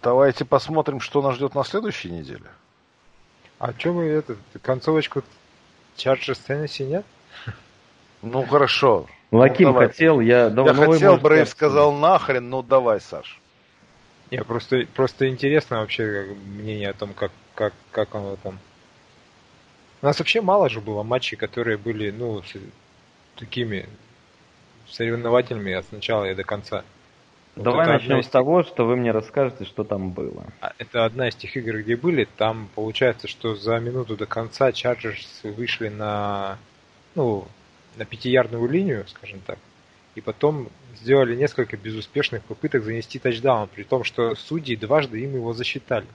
Давайте 0.02 0.46
посмотрим, 0.46 1.02
что 1.02 1.22
нас 1.22 1.36
ждет 1.36 1.56
на 1.56 1.64
следующей 1.64 2.10
неделе. 2.10 2.46
А 3.58 3.74
что 3.78 3.92
вы 3.92 4.06
это, 4.06 4.38
концовочку 4.62 5.24
Chargers 5.98 6.40
Tennessee 6.48 6.86
нет? 6.86 7.06
Ну 8.22 8.46
хорошо. 8.46 9.08
Лаким 9.32 9.70
ну, 9.70 9.78
хотел, 9.78 10.22
я 10.22 10.50
давай. 10.50 10.74
Я 10.74 10.86
хотел, 10.86 11.18
Брейв 11.18 11.50
сказал 11.50 11.92
нахрен, 11.92 12.50
ну 12.50 12.62
давай, 12.62 13.02
Саш. 13.02 13.40
Не, 14.32 14.44
просто, 14.44 14.86
просто 14.96 15.28
интересно 15.28 15.80
вообще 15.80 16.36
мнение 16.46 16.90
о 16.90 16.94
том, 16.94 17.14
как, 17.14 17.32
как, 17.56 17.74
как 17.92 18.16
оно 18.16 18.38
там. 18.38 18.58
У 20.02 20.06
нас 20.06 20.20
вообще 20.20 20.42
мало 20.42 20.70
же 20.70 20.80
было 20.80 21.04
матчей, 21.04 21.36
которые 21.36 21.78
были, 21.78 22.12
ну, 22.12 22.42
с, 22.42 22.54
такими 23.36 23.90
соревновательными 24.88 25.74
от 25.74 25.92
начала 25.92 26.26
и 26.26 26.36
до 26.36 26.44
конца. 26.44 26.84
Давай 27.64 27.88
начнем 27.88 28.24
с 28.24 28.28
того, 28.28 28.64
что 28.64 28.86
вы 28.86 28.96
мне 28.96 29.12
расскажете, 29.12 29.66
что 29.66 29.84
там 29.84 30.12
было. 30.12 30.46
А, 30.62 30.74
это 30.78 31.06
одна 31.06 31.28
из 31.28 31.36
тех 31.36 31.56
игр, 31.58 31.80
где 31.80 31.96
были. 31.96 32.28
Там 32.38 32.70
получается, 32.74 33.28
что 33.28 33.56
за 33.56 33.80
минуту 33.80 34.16
до 34.16 34.26
конца 34.26 34.70
Chargers 34.70 35.26
вышли 35.44 35.90
на, 35.90 36.58
ну, 37.16 37.48
на 37.98 38.06
пятиярдную 38.06 38.68
линию, 38.68 39.06
скажем 39.08 39.42
так. 39.46 39.60
И 40.16 40.22
потом 40.22 40.70
сделали 40.96 41.36
несколько 41.36 41.76
безуспешных 41.76 42.44
попыток 42.44 42.84
занести 42.84 43.20
тачдаун, 43.20 43.68
при 43.68 43.84
том, 43.84 44.04
что 44.04 44.36
судьи 44.36 44.76
дважды 44.76 45.22
им 45.22 45.36
его 45.36 45.54
засчитали. 45.54 46.08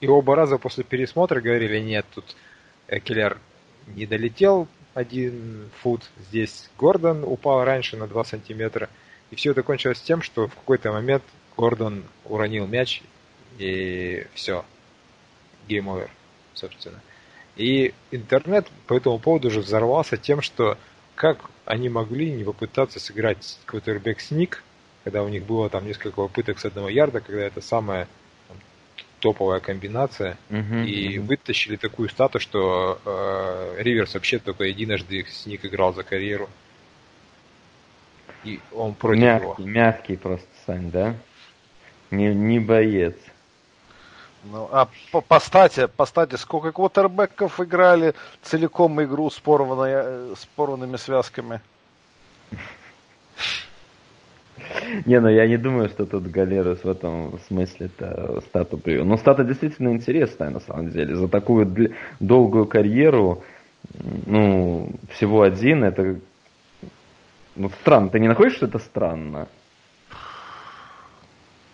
И 0.00 0.06
оба 0.06 0.36
раза 0.36 0.58
после 0.58 0.84
пересмотра 0.84 1.40
говорили, 1.40 1.78
нет, 1.80 2.06
тут 2.14 2.36
Келлер 3.04 3.38
не 3.88 4.06
долетел 4.06 4.68
один 4.94 5.70
фут, 5.80 6.02
здесь 6.28 6.70
Гордон 6.78 7.24
упал 7.24 7.64
раньше 7.64 7.96
на 7.96 8.06
2 8.06 8.24
сантиметра– 8.24 8.88
и 9.32 9.34
все 9.34 9.52
это 9.52 9.62
кончилось 9.62 10.00
тем, 10.00 10.20
что 10.20 10.46
в 10.46 10.54
какой-то 10.54 10.92
момент 10.92 11.22
Гордон 11.56 12.04
уронил 12.26 12.66
мяч, 12.66 13.02
и 13.58 14.26
все. 14.34 14.64
Over, 15.68 16.10
собственно. 16.52 17.00
И 17.56 17.94
интернет 18.10 18.68
по 18.86 18.94
этому 18.94 19.18
поводу 19.18 19.48
уже 19.48 19.60
взорвался 19.60 20.18
тем, 20.18 20.42
что 20.42 20.76
как 21.14 21.38
они 21.64 21.88
могли 21.88 22.30
не 22.30 22.44
попытаться 22.44 23.00
сыграть 23.00 23.58
квотербек 23.64 24.20
сник, 24.20 24.62
когда 25.02 25.22
у 25.22 25.28
них 25.28 25.44
было 25.44 25.70
там 25.70 25.86
несколько 25.86 26.16
попыток 26.16 26.58
с 26.58 26.66
одного 26.66 26.90
ярда, 26.90 27.20
когда 27.20 27.42
это 27.42 27.62
самая 27.62 28.08
там, 28.48 28.58
топовая 29.20 29.60
комбинация, 29.60 30.36
Угу, 30.50 30.80
и 30.84 31.18
угу. 31.18 31.28
вытащили 31.28 31.76
такую 31.76 32.10
стату, 32.10 32.38
что 32.38 33.00
э, 33.04 33.76
Риверс 33.82 34.12
вообще 34.12 34.38
только 34.38 34.64
единожды 34.64 35.24
сник 35.30 35.64
играл 35.64 35.94
за 35.94 36.02
карьеру. 36.02 36.50
И 38.44 38.60
он 38.74 38.94
против 38.94 39.22
Мягкий, 39.22 39.44
него. 39.44 39.56
мягкий 39.58 40.16
просто, 40.16 40.46
Сань, 40.66 40.90
да? 40.90 41.14
Не, 42.10 42.34
не 42.34 42.58
боец. 42.58 43.14
Ну, 44.44 44.68
а 44.72 44.88
по, 45.12 45.20
по 45.20 45.38
стате, 45.38 45.86
по 45.86 46.04
стате, 46.04 46.36
сколько 46.36 46.72
квотербеков 46.72 47.60
играли 47.60 48.14
целиком 48.42 49.00
игру 49.02 49.30
с, 49.30 49.38
порванной, 49.38 49.90
э, 49.94 50.34
с 50.36 50.46
порванными 50.46 50.96
связками? 50.96 51.60
Не, 55.06 55.20
ну 55.20 55.28
я 55.28 55.46
не 55.46 55.56
думаю, 55.56 55.88
что 55.88 56.06
тут 56.06 56.26
Галерус 56.26 56.84
в 56.84 56.88
этом 56.88 57.38
смысле-то 57.48 58.40
стату 58.42 58.78
привел. 58.78 59.04
Но 59.04 59.16
стата 59.16 59.44
действительно 59.44 59.92
интересная, 59.92 60.50
на 60.50 60.60
самом 60.60 60.90
деле. 60.90 61.16
За 61.16 61.28
такую 61.28 61.92
долгую 62.20 62.66
карьеру, 62.66 63.42
ну, 64.26 64.90
всего 65.10 65.42
один, 65.42 65.84
это... 65.84 66.16
Ну, 67.56 67.70
странно. 67.82 68.08
Ты 68.08 68.20
не 68.20 68.28
находишь, 68.28 68.54
что 68.56 68.66
это 68.66 68.78
странно? 68.78 69.48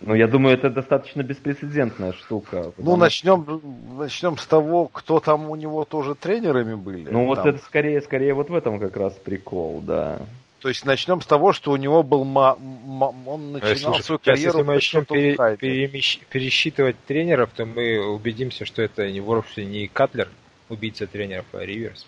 Ну, 0.01 0.13
я 0.15 0.27
думаю, 0.27 0.55
это 0.55 0.69
достаточно 0.69 1.23
беспрецедентная 1.23 2.13
штука. 2.13 2.71
Ну, 2.77 2.95
начнем, 2.95 3.61
начнем 3.97 4.37
с 4.37 4.45
того, 4.45 4.87
кто 4.87 5.19
там 5.19 5.49
у 5.49 5.55
него 5.55 5.83
тоже 5.83 6.15
тренерами 6.15 6.75
были. 6.75 7.09
Ну, 7.09 7.25
вот 7.25 7.35
Там. 7.39 7.47
это 7.49 7.57
скорее, 7.59 8.01
скорее 8.01 8.33
вот 8.33 8.49
в 8.49 8.55
этом 8.55 8.79
как 8.79 8.95
раз 8.95 9.13
прикол, 9.15 9.81
да. 9.81 10.19
То 10.61 10.69
есть 10.69 10.85
начнем 10.85 11.21
с 11.21 11.25
того, 11.25 11.51
что 11.53 11.71
у 11.71 11.75
него 11.77 12.03
был 12.03 12.23
ма- 12.23 12.55
ма- 12.57 13.13
он 13.25 13.55
Э, 13.57 13.59
начинал 13.59 13.93
слушай, 13.93 14.03
свою 14.03 14.19
сейчас, 14.19 14.35
карьеру 14.35 14.57
если 14.59 14.67
мы 14.67 14.73
начнем 14.75 15.05
пере- 15.05 15.35
перемещ- 15.35 16.21
пересчитывать 16.29 16.95
тренеров, 17.05 17.49
то 17.55 17.65
мы 17.65 17.99
убедимся, 18.05 18.65
что 18.65 18.81
это 18.81 19.09
не 19.11 19.19
вовсе 19.21 19.65
не 19.65 19.87
Катлер, 19.87 20.29
убийца 20.69 21.07
тренеров, 21.07 21.45
а 21.53 21.59
Риверс. 21.65 22.05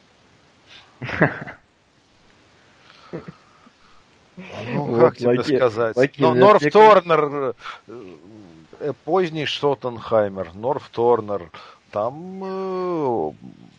Ну, 4.74 4.84
Вот, 4.86 5.00
как 5.00 5.18
тебе 5.18 5.30
Лаки- 5.30 5.56
сказать? 5.58 5.96
Лаки, 5.96 6.22
Но 6.22 6.34
Норф 6.34 6.60
тебе- 6.62 6.72
Торнер, 6.72 7.54
э, 7.88 8.04
э, 8.80 8.94
поздний 9.06 9.46
Шоттенхаймер, 9.46 10.50
Норф 10.56 10.90
Торнер, 10.90 11.50
там 11.92 12.42
э, 12.44 13.32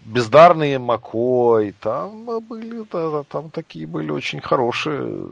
бездарные 0.04 0.78
Макой, 0.78 1.74
там 1.80 2.28
э, 2.30 2.40
были, 2.40 2.84
да, 2.92 3.22
там 3.28 3.50
такие 3.50 3.86
были 3.86 4.10
очень 4.10 4.40
хорошие 4.40 5.26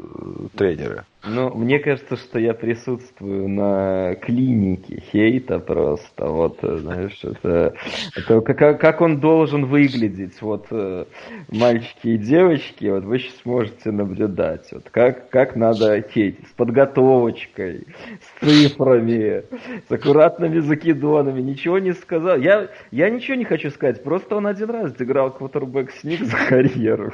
тренеры. 0.57 1.05
Ну, 1.23 1.55
мне 1.55 1.79
кажется, 1.79 2.17
что 2.17 2.39
я 2.39 2.55
присутствую 2.55 3.47
на 3.49 4.15
клинике 4.15 5.03
хейта 5.13 5.59
просто. 5.59 6.27
Вот, 6.27 6.59
э, 6.63 6.79
знаешь, 6.79 7.19
это, 7.23 7.75
это 8.17 8.41
как, 8.41 8.81
как 8.81 9.01
он 9.03 9.21
должен 9.21 9.67
выглядеть. 9.67 10.41
Вот 10.41 10.69
э, 10.71 11.05
мальчики 11.49 12.09
и 12.09 12.17
девочки, 12.17 12.87
вот 12.87 13.05
вы 13.05 13.19
сейчас 13.19 13.45
можете 13.45 13.91
наблюдать. 13.91 14.73
Вот 14.73 14.89
как, 14.91 15.29
как 15.29 15.57
надо 15.57 16.01
хейтить. 16.01 16.49
С 16.49 16.53
подготовочкой, 16.53 17.87
с 18.23 18.47
цифрами, 18.47 19.45
с 19.89 19.93
аккуратными 19.93 20.61
закидонами. 20.61 21.43
Ничего 21.43 21.79
не 21.79 21.93
сказал. 21.93 22.39
Я, 22.39 22.69
я 22.91 23.11
ничего 23.11 23.37
не 23.37 23.45
хочу 23.45 23.71
сказать. 23.71 24.03
Просто 24.03 24.37
он 24.37 24.47
один 24.47 24.71
раз 24.71 24.93
играл 24.99 25.33
квотербек 25.33 25.91
сник 25.91 26.25
за 26.25 26.37
карьеру. 26.49 27.13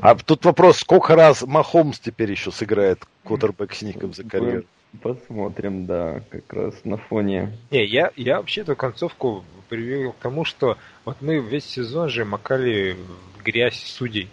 А 0.00 0.16
тут 0.16 0.44
вопрос, 0.44 0.78
сколько 0.78 1.14
раз 1.14 1.46
Махомс 1.46 2.00
теперь 2.00 2.32
еще 2.32 2.50
сыграет 2.50 2.87
квотербек 3.24 3.74
с 3.74 3.82
ником 3.82 4.12
за 4.14 4.24
карьеру? 4.24 4.64
Посмотрим, 5.02 5.86
да, 5.86 6.22
как 6.30 6.52
раз 6.52 6.84
на 6.84 6.96
фоне 6.96 7.52
Не, 7.70 7.84
я, 7.84 8.10
я 8.16 8.38
вообще 8.38 8.62
эту 8.62 8.74
концовку 8.74 9.44
привел 9.68 10.12
к 10.12 10.16
тому, 10.16 10.44
что 10.44 10.78
вот 11.04 11.18
мы 11.20 11.38
весь 11.40 11.66
сезон 11.66 12.08
же 12.08 12.24
макали 12.24 12.96
в 13.36 13.42
грязь 13.42 13.82
судей. 13.84 14.30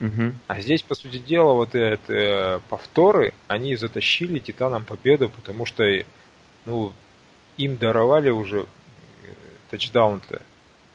Мгм. 0.00 0.38
А 0.46 0.60
здесь, 0.60 0.82
по 0.82 0.94
сути 0.94 1.18
дела, 1.18 1.54
вот 1.54 1.74
это 1.74 2.12
э, 2.12 2.60
повторы, 2.68 3.32
они 3.46 3.76
затащили 3.76 4.38
Титанам 4.40 4.84
победу, 4.84 5.30
потому 5.30 5.64
что 5.64 5.84
ну, 6.66 6.92
им 7.56 7.76
даровали 7.76 8.30
уже 8.30 8.60
э, 8.60 8.64
тачдаун-то. 9.70 10.42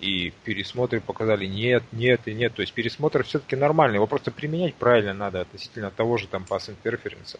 И 0.02 0.34
пересмотры 0.43 0.99
показали 0.99 1.45
нет, 1.45 1.84
нет 1.91 2.22
и 2.26 2.34
нет. 2.34 2.56
То 2.56 2.62
есть 2.62 2.74
пересмотр 2.74 3.24
все-таки 3.24 3.56
нормальный. 3.56 3.95
Его 3.95 4.08
просто 4.08 4.32
применять 4.32 4.74
правильно 4.74 5.14
надо 5.14 5.41
относительно 5.41 5.91
того 5.91 6.18
же 6.18 6.28
там 6.28 6.43
пас 6.43 6.70
интерференса. 6.70 7.39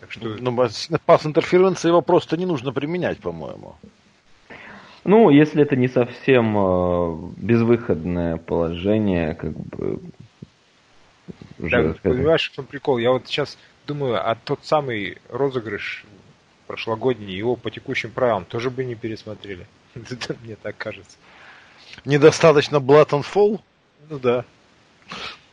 Так 0.00 0.10
что 0.10 0.36
Ну, 0.40 0.68
пас 1.06 1.26
интерференции 1.26 1.88
его 1.88 2.02
просто 2.02 2.36
не 2.36 2.46
нужно 2.46 2.72
применять, 2.72 3.18
по-моему. 3.18 3.76
Ну, 5.04 5.30
если 5.30 5.62
это 5.62 5.76
не 5.76 5.86
совсем 5.86 6.56
э, 6.56 7.16
безвыходное 7.36 8.38
положение, 8.38 9.34
как 9.34 9.52
бы... 9.52 10.00
Да, 11.58 11.94
понимаешь, 12.02 12.50
в 12.50 12.54
чем 12.54 12.64
прикол? 12.64 12.98
Я 12.98 13.12
вот 13.12 13.26
сейчас 13.26 13.56
думаю, 13.86 14.28
а 14.28 14.34
тот 14.34 14.64
самый 14.64 15.18
розыгрыш 15.28 16.04
прошлогодний, 16.66 17.36
его 17.36 17.54
по 17.54 17.70
текущим 17.70 18.10
правилам 18.10 18.46
тоже 18.46 18.70
бы 18.70 18.82
не 18.84 18.94
пересмотрели. 18.94 19.66
Мне 20.42 20.56
так 20.56 20.76
кажется. 20.76 21.16
Недостаточно 22.04 22.76
Blood 22.76 23.10
and 23.10 23.24
Fall? 23.24 23.60
Ну 24.10 24.18
да. 24.18 24.44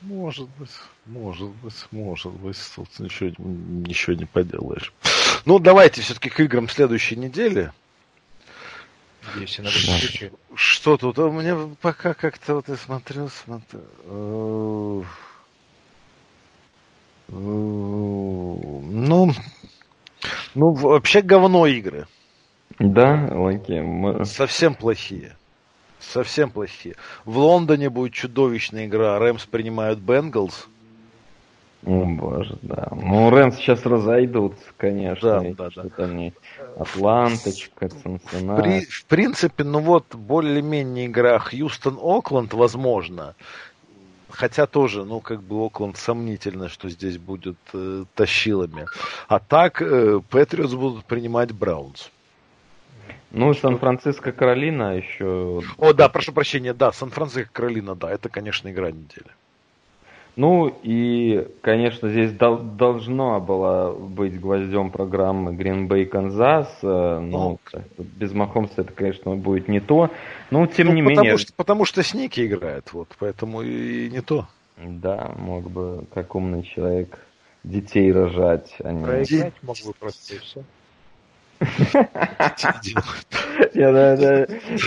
Может 0.02 0.50
быть, 0.58 0.72
может 1.06 1.50
быть, 1.50 1.86
может 1.92 2.32
быть. 2.34 2.58
Тут 2.76 2.88
ничего, 3.00 3.32
ничего 3.38 4.16
не 4.16 4.26
поделаешь. 4.26 4.94
Ну, 5.46 5.60
давайте 5.60 6.02
все-таки 6.02 6.30
к 6.30 6.40
играм 6.40 6.68
следующей 6.68 7.16
недели. 7.16 7.72
Надеюсь. 9.36 9.60
Что 10.56 10.98
тут? 10.98 11.20
А 11.20 11.30
Мне 11.30 11.56
пока 11.82 12.14
как-то 12.16 12.56
вот 12.56 12.68
я 12.68 12.76
смотрел, 12.76 13.30
смотрел. 13.30 13.84
э, 14.06 15.04
э, 17.30 17.34
Ну, 17.34 19.32
ну, 20.56 20.72
вообще 20.74 21.22
говно 21.22 21.68
игры. 21.68 22.08
Да, 22.80 23.30
Лаки, 23.32 24.24
Совсем 24.26 24.74
плохие. 24.74 25.36
Совсем 26.02 26.50
плохие. 26.50 26.96
В 27.26 27.38
Лондоне 27.38 27.90
будет 27.90 28.14
чудовищная 28.14 28.88
игра. 28.88 29.20
Рэмс 29.20 29.46
принимают 29.46 30.00
Бенгалс. 30.00 30.68
О, 31.86 32.06
боже, 32.06 32.58
да. 32.62 32.90
Ну, 32.92 33.30
Рэмс 33.30 33.56
сейчас 33.56 33.86
разойдутся, 33.86 34.66
конечно. 34.78 35.42
Да, 35.42 35.50
да, 35.56 35.64
да. 35.64 35.72
что-то 35.72 36.04
они... 36.06 36.34
Атланточка, 36.78 37.90
Цинциннати. 37.90 38.62
При- 38.62 38.86
в 38.86 39.06
принципе, 39.06 39.64
ну 39.64 39.80
вот, 39.80 40.16
более-менее 40.16 41.08
игра 41.08 41.40
Хьюстон-Окленд, 41.40 42.54
возможно. 42.54 43.36
Хотя 44.30 44.66
тоже, 44.66 45.04
ну, 45.04 45.20
как 45.20 45.42
бы 45.42 45.66
Окленд 45.66 45.98
сомнительно, 45.98 46.70
что 46.70 46.88
здесь 46.90 47.18
будет 47.18 47.58
э, 47.74 48.06
тащилами. 48.16 48.86
А 49.28 49.40
так, 49.40 49.82
э, 49.82 50.22
Патриотс 50.30 50.74
будут 50.74 51.06
принимать 51.06 51.52
Браунс. 51.52 52.10
Ну, 53.32 53.54
Сан-Франциско, 53.54 54.32
Каролина 54.32 54.98
еще... 54.98 55.62
О, 55.78 55.94
да, 55.94 56.10
прошу 56.10 56.34
прощения, 56.34 56.74
да, 56.74 56.92
Сан-Франциско, 56.92 57.50
Каролина, 57.52 57.96
да, 57.96 58.12
это, 58.12 58.30
конечно, 58.30 58.70
игра 58.70 58.92
недели. 58.92 59.32
Ну 60.36 60.74
и, 60.84 61.48
конечно, 61.62 62.10
здесь 62.10 62.32
дол- 62.32 62.60
должно 62.60 63.40
было 63.42 63.94
быть 63.94 64.40
гвоздем 64.40 64.90
программы 64.90 65.54
Green 65.54 65.88
Bay 65.88 66.06
Канзас. 66.06 66.80
э, 66.82 67.20
Ну, 67.20 67.60
как-то 67.64 68.04
без 68.04 68.32
Махомса 68.32 68.82
это, 68.82 68.94
конечно, 68.94 69.36
будет 69.36 69.68
не 69.68 69.82
то. 69.82 70.10
Но 70.50 70.68
тем 70.68 70.88
Ну, 70.88 70.94
не 70.94 71.02
потому 71.02 71.24
менее, 71.26 71.38
Что, 71.38 71.54
потому 71.56 71.86
что 71.86 72.02
Сники 72.04 72.46
играет, 72.46 72.94
вот, 72.94 73.10
поэтому 73.20 73.62
и 73.62 74.10
не 74.10 74.22
то. 74.22 74.48
да, 74.78 75.34
мог 75.38 75.70
бы 75.70 76.06
как 76.14 76.34
умный 76.34 76.64
человек 76.64 77.20
детей 77.64 78.12
рожать, 78.12 78.74
а 78.80 78.92
не... 78.92 79.04
Проиграть 79.04 79.54
мог 79.62 79.76
бы 79.86 79.94
просто 80.00 80.36
и 80.36 80.38
все. 80.40 80.64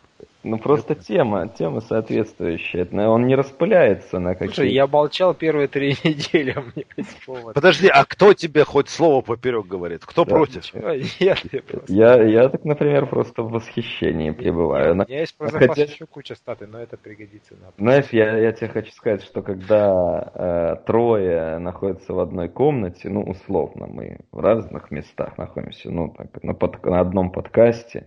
Ну 0.45 0.59
просто 0.59 0.95
тема, 0.95 1.49
тема 1.49 1.81
соответствующая. 1.81 2.87
Он 3.09 3.27
не 3.27 3.35
распыляется 3.35 4.19
на 4.19 4.35
Слушай, 4.37 4.49
какие 4.51 4.73
я 4.73 4.87
молчал 4.87 5.33
первые 5.35 5.69
три 5.69 5.91
недели, 6.05 6.53
а 6.57 6.61
мне 6.61 6.85
повод. 7.25 7.55
Подожди, 7.55 7.89
а 7.89 8.05
кто 8.05 8.35
тебе 8.35 8.65
хоть 8.65 8.89
слово 8.91 9.23
поперек 9.23 9.67
говорит? 9.67 10.05
Кто 10.05 10.25
Да, 10.25 10.35
против? 10.35 10.63
Чего? 10.65 10.91
Нет, 10.91 11.39
я 11.53 11.63
просто... 11.63 11.93
Я, 11.93 12.23
я 12.23 12.49
так, 12.51 12.65
например, 12.65 13.07
просто 13.07 13.43
в 13.43 13.51
восхищении 13.51 14.31
пребываю. 14.31 14.93
У 14.93 14.95
На- 14.97 15.05
меня 15.07 15.21
есть 15.21 15.37
про 15.37 15.49
Хотя- 15.49 15.61
запас 15.75 15.79
еще 15.95 16.07
куча 16.07 16.35
статы, 16.35 16.67
но 16.67 16.79
это 16.79 16.97
пригодится 16.99 17.55
на... 17.55 17.73
Знаешь, 17.79 18.07
я, 18.13 18.37
я 18.37 18.53
тебе 18.53 18.69
хочу 18.69 18.93
сказать, 18.93 19.23
что 19.23 19.41
когда 19.43 20.31
э, 20.35 20.77
трое 20.87 21.59
находятся 21.59 22.13
в 22.13 22.19
одной 22.21 22.49
комнате, 22.49 23.09
ну, 23.09 23.23
условно, 23.23 23.87
мы 23.87 24.19
в 24.31 24.41
разных 24.41 24.91
местах 24.91 25.39
находимся, 25.39 25.91
ну, 25.91 26.11
так, 26.17 26.43
на, 26.43 26.53
под- 26.53 26.85
на 26.85 27.01
одном 27.01 27.31
подкасте, 27.31 28.07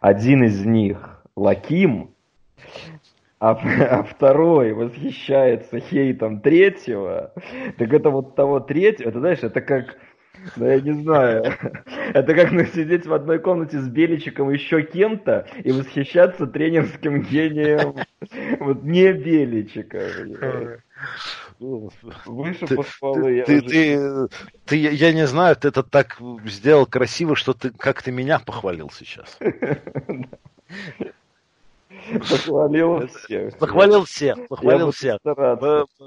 один 0.00 0.44
из 0.44 0.64
них 0.64 1.19
Лаким, 1.40 2.10
а, 3.38 3.52
а 3.90 4.02
второй 4.02 4.74
восхищается 4.74 5.80
хейтом 5.80 6.40
третьего, 6.40 7.32
так 7.78 7.92
это 7.94 8.10
вот 8.10 8.36
того 8.36 8.60
третьего, 8.60 9.08
это 9.08 9.20
знаешь, 9.20 9.38
это 9.40 9.62
как, 9.62 9.96
ну 10.56 10.66
я 10.66 10.80
не 10.82 10.92
знаю, 10.92 11.54
это 12.12 12.34
как 12.34 12.52
ну, 12.52 12.66
сидеть 12.66 13.06
в 13.06 13.14
одной 13.14 13.38
комнате 13.38 13.78
с 13.78 13.88
Беличиком 13.88 14.50
еще 14.50 14.82
кем-то 14.82 15.46
и 15.64 15.72
восхищаться 15.72 16.46
тренерским 16.46 17.22
гением 17.22 17.94
вот 18.60 18.82
не 18.82 19.10
Беличика. 19.14 20.82
Выше 21.58 22.66
ты, 22.66 22.76
похвалы. 22.76 23.22
Ты, 23.22 23.34
я, 23.34 23.44
ты, 23.44 23.60
ты, 23.62 24.28
ты, 24.66 24.76
я 24.76 25.12
не 25.14 25.26
знаю, 25.26 25.56
ты 25.56 25.68
это 25.68 25.82
так 25.82 26.18
сделал 26.44 26.84
красиво, 26.84 27.34
что 27.34 27.54
ты 27.54 27.70
как 27.70 28.02
ты 28.02 28.12
меня 28.12 28.38
похвалил 28.38 28.90
сейчас. 28.90 29.38
Похвалил 32.12 33.06
всех. 33.08 33.58
Похвалил 33.58 34.04
всех, 34.04 34.48
похвалил 34.48 34.90
всех. 34.90 35.18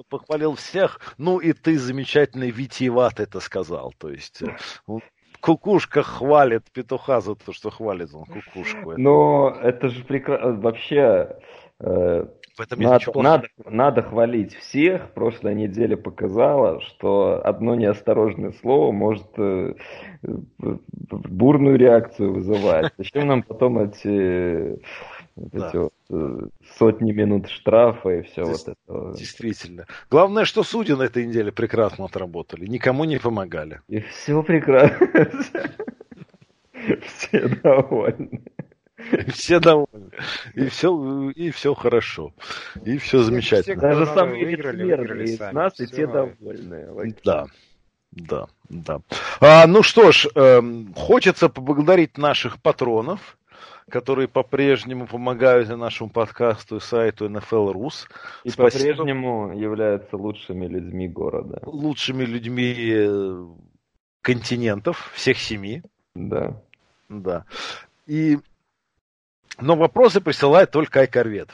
Похвалил 0.10 0.56
всех. 0.56 1.00
Ну 1.18 1.40
и 1.40 1.54
ты 1.54 1.78
замечательный 1.78 2.52
витиеват 2.52 3.20
это 3.20 3.40
сказал. 3.40 3.94
То 3.98 4.10
есть 4.10 4.42
э, 4.42 5.00
кукушка 5.40 6.04
хвалит 6.04 6.72
петуха 6.72 7.22
за 7.22 7.36
то, 7.36 7.52
что 7.54 7.70
хвалит 7.70 8.14
он 8.14 8.26
кукушку. 8.26 8.94
Но 8.98 9.50
это 9.62 9.90
же 9.90 10.04
прекрасно. 10.04 10.54
Вообще, 10.54 11.38
э, 11.80 12.26
надо, 12.78 13.12
надо, 13.16 13.48
надо 13.66 14.02
хвалить 14.04 14.56
всех. 14.56 15.12
Прошлая 15.14 15.54
неделя 15.54 15.98
показала, 15.98 16.80
что 16.82 17.42
одно 17.44 17.76
неосторожное 17.76 18.54
слово 18.62 18.92
может 18.92 19.28
э, 19.38 19.74
бурную 20.22 21.78
реакцию 21.78 22.34
вызывать. 22.34 22.94
Зачем 22.98 23.28
нам 23.28 23.44
потом 23.44 23.80
эти 23.80 24.80
вот 25.36 25.52
да. 25.52 25.70
эти 25.70 25.78
вот, 25.78 25.94
э, 26.12 26.48
сотни 26.78 27.12
минут 27.12 27.50
штрафа 27.50 28.10
и 28.10 28.22
все 28.22 28.46
Здесь, 28.46 28.66
вот 28.66 28.76
это. 28.88 29.18
Действительно. 29.18 29.86
Главное, 30.10 30.46
что 30.46 30.64
судьи 30.64 30.96
на 30.96 31.04
этой 31.04 31.26
неделе 31.26 31.52
прекрасно 31.52 32.06
отработали. 32.06 32.66
Никому 32.68 33.04
не 33.06 33.18
помогали. 33.18 33.82
И 33.88 34.00
все 34.00 34.44
прекрасно. 34.44 35.72
Все 37.06 37.48
довольны. 37.48 38.44
Все 39.30 39.60
довольны. 39.60 40.12
И 40.54 40.68
все, 40.68 41.30
и 41.32 41.50
все 41.52 41.74
хорошо. 41.74 42.34
И 42.86 42.98
все 42.98 43.20
замечательно. 43.24 43.82
Даже 43.82 44.06
самые 44.06 44.46
выиграли, 44.46 45.24
из 45.24 45.40
нас, 45.40 45.80
и 45.80 45.88
те 45.88 46.08
довольны. 46.08 47.16
Да. 47.24 47.46
Да, 48.16 48.46
да. 48.70 49.00
А, 49.40 49.66
ну 49.66 49.82
что 49.82 50.12
ж, 50.12 50.28
э, 50.36 50.62
хочется 50.96 51.50
поблагодарить 51.50 52.18
наших 52.20 52.62
патронов 52.62 53.38
которые 53.90 54.28
по-прежнему 54.28 55.08
помогают 55.08 55.70
нашему 55.70 56.10
подкасту 56.10 56.78
и 56.78 56.80
сайту 56.80 57.28
NFL 57.28 57.74
Rus. 57.74 58.08
И 58.44 58.52
по-прежнему 58.52 59.54
являются 59.54 60.18
лучшими 60.18 60.68
людьми 60.68 61.08
города. 61.08 61.62
Лучшими 61.66 62.24
людьми 62.24 62.76
э, 62.78 63.46
континентов, 64.22 65.12
всех 65.14 65.38
семи. 65.38 65.82
Да. 66.16 66.62
Да. 67.10 67.46
И... 68.08 68.40
Но 69.60 69.76
вопросы 69.76 70.20
присылает 70.20 70.72
только 70.72 71.02
Айкорвет. 71.02 71.50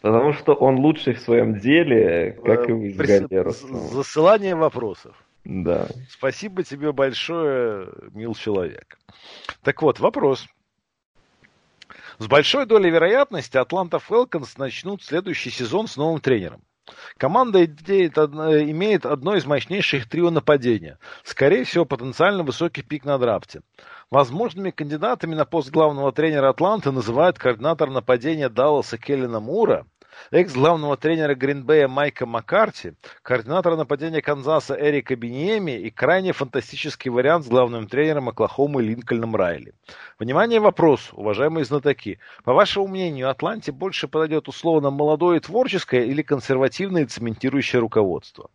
Потому 0.00 0.32
что 0.32 0.54
он 0.54 0.76
лучший 0.76 1.14
в 1.14 1.20
своем 1.20 1.58
деле, 1.58 2.38
как 2.44 2.68
и 2.70 2.72
вы 2.72 2.94
Прис... 2.94 3.60
Засылание 3.92 4.54
вопросов. 4.54 5.14
Да. 5.44 5.88
Спасибо 6.08 6.62
тебе 6.62 6.92
большое, 6.92 7.88
мил 8.12 8.34
человек. 8.34 8.98
Так 9.62 9.82
вот, 9.82 10.00
вопрос. 10.00 10.46
С 12.20 12.26
большой 12.26 12.66
долей 12.66 12.90
вероятности 12.90 13.56
Атланта 13.56 13.98
Фелконс 13.98 14.58
начнут 14.58 15.02
следующий 15.02 15.48
сезон 15.48 15.86
с 15.88 15.96
новым 15.96 16.20
тренером. 16.20 16.60
Команда 17.16 17.64
имеет 17.64 19.06
одно 19.06 19.36
из 19.36 19.46
мощнейших 19.46 20.06
трио 20.06 20.28
нападения. 20.28 20.98
Скорее 21.24 21.64
всего, 21.64 21.86
потенциально 21.86 22.42
высокий 22.42 22.82
пик 22.82 23.06
на 23.06 23.16
драфте. 23.16 23.62
Возможными 24.10 24.70
кандидатами 24.70 25.34
на 25.34 25.46
пост 25.46 25.70
главного 25.70 26.12
тренера 26.12 26.50
Атланты 26.50 26.90
называют 26.90 27.38
координатор 27.38 27.88
нападения 27.88 28.50
Далласа 28.50 28.98
Келлина 28.98 29.40
Мура– 29.40 29.86
экс-главного 30.30 30.96
тренера 30.96 31.34
Гринбея 31.34 31.88
Майка 31.88 32.26
Маккарти, 32.26 32.94
координатора 33.22 33.76
нападения 33.76 34.22
Канзаса 34.22 34.76
Эрика 34.78 35.16
Бениеми 35.16 35.72
и 35.72 35.90
крайне 35.90 36.32
фантастический 36.32 37.10
вариант 37.10 37.44
с 37.44 37.48
главным 37.48 37.86
тренером 37.86 38.28
Оклахомы 38.28 38.82
Линкольном 38.82 39.36
Райли. 39.36 39.74
Внимание, 40.18 40.60
вопрос, 40.60 41.10
уважаемые 41.12 41.64
знатоки. 41.64 42.18
По 42.44 42.52
вашему 42.52 42.88
мнению, 42.88 43.30
Атланте 43.30 43.72
больше 43.72 44.08
подойдет 44.08 44.48
условно 44.48 44.90
молодое 44.90 45.40
творческое 45.40 46.04
или 46.04 46.22
консервативное 46.22 47.06
цементирующее 47.06 47.80
руководство? 47.80 48.50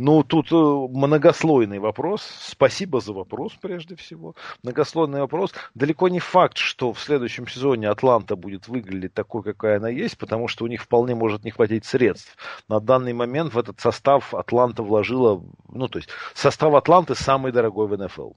Ну, 0.00 0.22
тут 0.22 0.52
э, 0.52 0.54
многослойный 0.54 1.80
вопрос. 1.80 2.22
Спасибо 2.22 3.00
за 3.00 3.12
вопрос, 3.12 3.54
прежде 3.60 3.96
всего. 3.96 4.36
Многослойный 4.62 5.18
вопрос. 5.18 5.52
Далеко 5.74 6.08
не 6.08 6.20
факт, 6.20 6.56
что 6.56 6.92
в 6.92 7.00
следующем 7.00 7.48
сезоне 7.48 7.88
Атланта 7.88 8.36
будет 8.36 8.68
выглядеть 8.68 9.12
такой, 9.12 9.42
какая 9.42 9.78
она 9.78 9.88
есть, 9.88 10.16
потому 10.16 10.46
что 10.46 10.64
у 10.64 10.68
них 10.68 10.82
вполне 10.82 11.16
может 11.16 11.42
не 11.42 11.50
хватить 11.50 11.84
средств. 11.84 12.36
На 12.68 12.78
данный 12.78 13.12
момент 13.12 13.54
в 13.54 13.58
этот 13.58 13.80
состав 13.80 14.34
Атланта 14.34 14.84
вложила... 14.84 15.42
Ну, 15.68 15.88
то 15.88 15.98
есть, 15.98 16.10
состав 16.32 16.74
Атланты 16.74 17.16
самый 17.16 17.50
дорогой 17.50 17.88
в 17.88 17.98
НФЛ. 17.98 18.34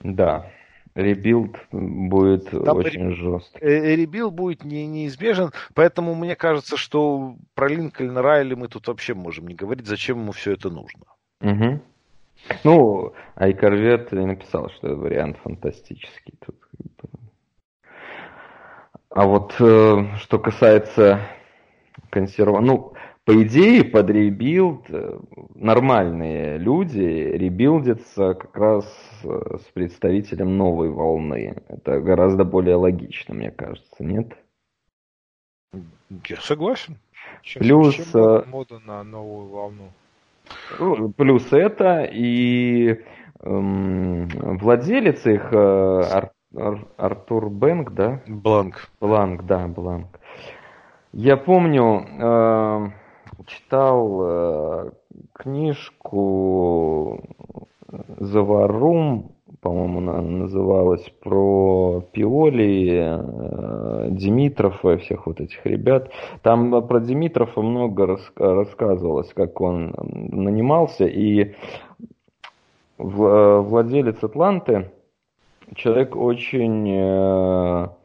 Да, 0.00 0.50
rebuild 0.98 1.56
будет 1.70 2.50
Там 2.50 2.76
очень 2.76 3.08
ре... 3.08 3.14
жесткий. 3.14 3.58
Э, 3.60 3.94
rebuild 3.94 4.34
будет 4.34 4.64
не, 4.64 4.86
неизбежен, 4.86 5.52
поэтому 5.74 6.14
мне 6.14 6.34
кажется, 6.34 6.76
что 6.76 7.36
про 7.54 7.68
Линкольна 7.68 8.20
Райли 8.20 8.54
мы 8.54 8.68
тут 8.68 8.88
вообще 8.88 9.14
можем 9.14 9.46
не 9.46 9.54
говорить, 9.54 9.86
зачем 9.86 10.18
ему 10.18 10.32
все 10.32 10.52
это 10.52 10.70
нужно. 10.70 11.04
Угу. 11.40 11.80
Ну, 12.64 13.12
Айкорвет 13.36 14.10
написал, 14.12 14.70
что 14.70 14.94
вариант 14.96 15.38
фантастический. 15.42 16.34
Тут... 16.44 16.56
А 19.10 19.26
вот 19.26 19.54
э, 19.60 20.04
что 20.18 20.38
касается 20.38 21.20
консерва... 22.10 22.60
Ну, 22.60 22.92
по 23.28 23.42
идее, 23.42 23.84
под 23.84 24.08
rebuild 24.08 24.86
э, 24.88 25.18
нормальные 25.54 26.56
люди 26.56 26.98
ребилдятся 26.98 28.32
как 28.32 28.56
раз 28.56 29.20
э, 29.22 29.58
с 29.58 29.70
представителем 29.74 30.56
новой 30.56 30.88
волны. 30.88 31.54
Это 31.68 32.00
гораздо 32.00 32.44
более 32.44 32.76
логично, 32.76 33.34
мне 33.34 33.50
кажется, 33.50 34.02
нет? 34.02 34.34
Я 36.26 36.36
согласен. 36.40 36.96
Сейчас 37.42 37.62
плюс 37.62 38.14
э, 38.14 38.44
мода 38.46 38.78
на 38.78 39.04
новую 39.04 39.48
волну. 39.48 39.92
Ну, 40.78 41.10
плюс 41.10 41.52
это 41.52 42.08
и 42.10 42.98
эм, 43.40 44.28
владелец 44.56 45.26
их 45.26 45.52
Ар, 45.52 46.32
Ар, 46.56 46.86
Артур 46.96 47.50
Бэнк, 47.50 47.90
да? 47.90 48.22
Бланк. 48.26 48.88
Бланк, 48.98 49.44
да, 49.44 49.68
Бланк. 49.68 50.18
Я 51.12 51.36
помню, 51.36 52.06
э, 52.20 52.88
читал 53.46 54.20
э, 54.22 54.90
книжку 55.34 57.20
Заварум, 58.18 59.32
по-моему, 59.60 59.98
она 59.98 60.20
называлась, 60.20 61.08
про 61.22 62.02
Пиоли, 62.12 63.18
э, 63.18 64.08
Димитрова 64.10 64.94
и 64.94 64.98
всех 64.98 65.26
вот 65.26 65.40
этих 65.40 65.64
ребят. 65.66 66.10
Там 66.42 66.86
про 66.86 67.00
Димитрова 67.00 67.62
много 67.62 68.06
рас 68.06 68.32
рассказывалось, 68.36 69.32
как 69.34 69.60
он 69.60 69.94
нанимался, 69.96 71.06
и 71.06 71.40
э, 71.40 71.52
владелец 72.98 74.22
Атланты, 74.22 74.90
человек 75.74 76.16
очень... 76.16 77.96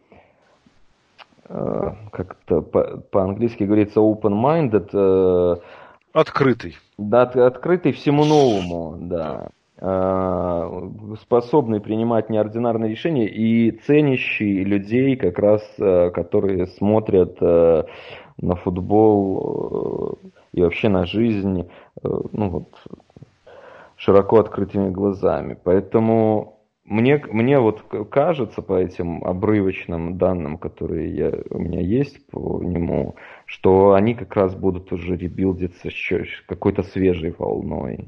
Э, 1.55 1.91
как-то 2.11 2.61
по-английски 2.61 3.63
говорится 3.63 3.99
open-minded. 3.99 4.89
Э, 4.91 5.55
открытый. 6.11 6.75
Да, 6.97 7.21
открытый 7.21 7.91
всему 7.91 8.25
новому, 8.25 8.97
да. 8.99 9.49
Э, 9.77 10.89
способный 11.21 11.79
принимать 11.79 12.31
неординарные 12.31 12.89
решения 12.89 13.27
и 13.27 13.69
ценящий 13.85 14.63
людей, 14.63 15.15
как 15.15 15.37
раз, 15.37 15.61
которые 15.77 16.65
смотрят 16.65 17.39
на 17.39 18.55
футбол 18.55 20.17
и 20.53 20.61
вообще 20.61 20.89
на 20.89 21.05
жизнь, 21.05 21.69
ну 22.01 22.49
вот, 22.49 22.69
широко 23.95 24.39
открытыми 24.39 24.89
глазами. 24.89 25.55
Поэтому 25.63 26.52
мне, 26.85 27.17
мне 27.29 27.59
вот 27.59 27.81
кажется 28.11 28.61
по 28.61 28.77
этим 28.77 29.23
обрывочным 29.23 30.17
данным, 30.17 30.57
которые 30.57 31.15
я, 31.15 31.31
у 31.49 31.59
меня 31.59 31.79
есть 31.79 32.25
по 32.27 32.61
нему, 32.61 33.15
что 33.45 33.93
они 33.93 34.15
как 34.15 34.35
раз 34.35 34.53
будут 34.53 34.91
уже 34.91 35.15
ребилдиться 35.15 35.89
какой-то 36.45 36.83
свежей 36.83 37.33
волной. 37.37 38.05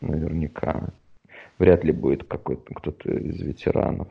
Наверняка. 0.00 0.88
Вряд 1.58 1.84
ли 1.84 1.92
будет 1.92 2.24
какой-то 2.24 2.74
кто-то 2.74 3.10
из 3.12 3.40
ветеранов. 3.42 4.08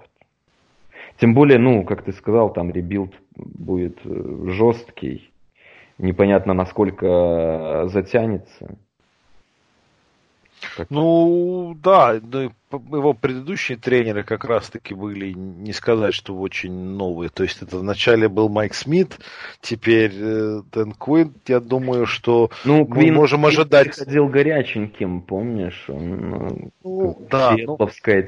Тем 1.17 1.33
более, 1.33 1.57
ну, 1.57 1.83
как 1.83 2.03
ты 2.03 2.13
сказал, 2.13 2.53
там 2.53 2.71
rebuild 2.71 3.13
будет 3.35 3.97
э, 4.05 4.45
жесткий. 4.47 5.31
Непонятно, 5.97 6.53
насколько 6.53 7.87
затянется. 7.87 8.77
Как... 10.75 10.89
Ну, 10.89 11.77
да, 11.81 12.13
его 12.13 13.13
предыдущие 13.13 13.77
тренеры 13.77 14.23
как 14.23 14.43
раз-таки 14.45 14.93
были, 14.93 15.31
не 15.33 15.73
сказать, 15.73 16.13
что 16.13 16.35
очень 16.35 16.71
новые. 16.71 17.29
То 17.29 17.43
есть 17.43 17.61
это 17.61 17.77
вначале 17.77 18.29
был 18.29 18.49
Майк 18.49 18.73
Смит, 18.73 19.19
теперь 19.61 20.13
э, 20.15 20.61
Дэн 20.71 20.91
Куин. 20.93 21.33
Я 21.47 21.59
думаю, 21.59 22.05
что 22.05 22.51
ну, 22.65 22.85
мы 22.85 23.01
Квин, 23.01 23.15
можем 23.15 23.41
Квин 23.41 23.49
ожидать... 23.49 23.97
ходил 23.97 24.27
горяченьким, 24.27 25.21
помнишь? 25.21 25.85
Он, 25.87 26.33
э, 26.33 26.69
ну, 26.83 27.27
да, 27.29 27.55
ну, 27.57 27.77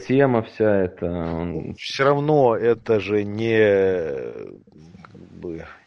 тема 0.08 0.44
вся 0.44 0.86
эта. 0.86 1.06
Он... 1.06 1.76
Все 1.76 2.04
равно 2.06 2.56
это 2.56 3.00
же 3.00 3.24
не... 3.24 4.62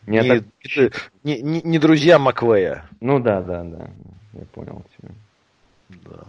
Не, 0.07 0.21
не, 0.21 0.29
это... 0.29 0.97
не, 1.23 1.41
не, 1.41 1.63
не 1.63 1.79
друзья 1.79 2.19
Маквея. 2.19 2.85
Ну 3.01 3.21
да, 3.21 3.41
да, 3.41 3.63
да. 3.63 3.91
Я 4.35 4.45
понял 4.47 4.85
тебя. 4.99 5.15
Да. 6.03 6.25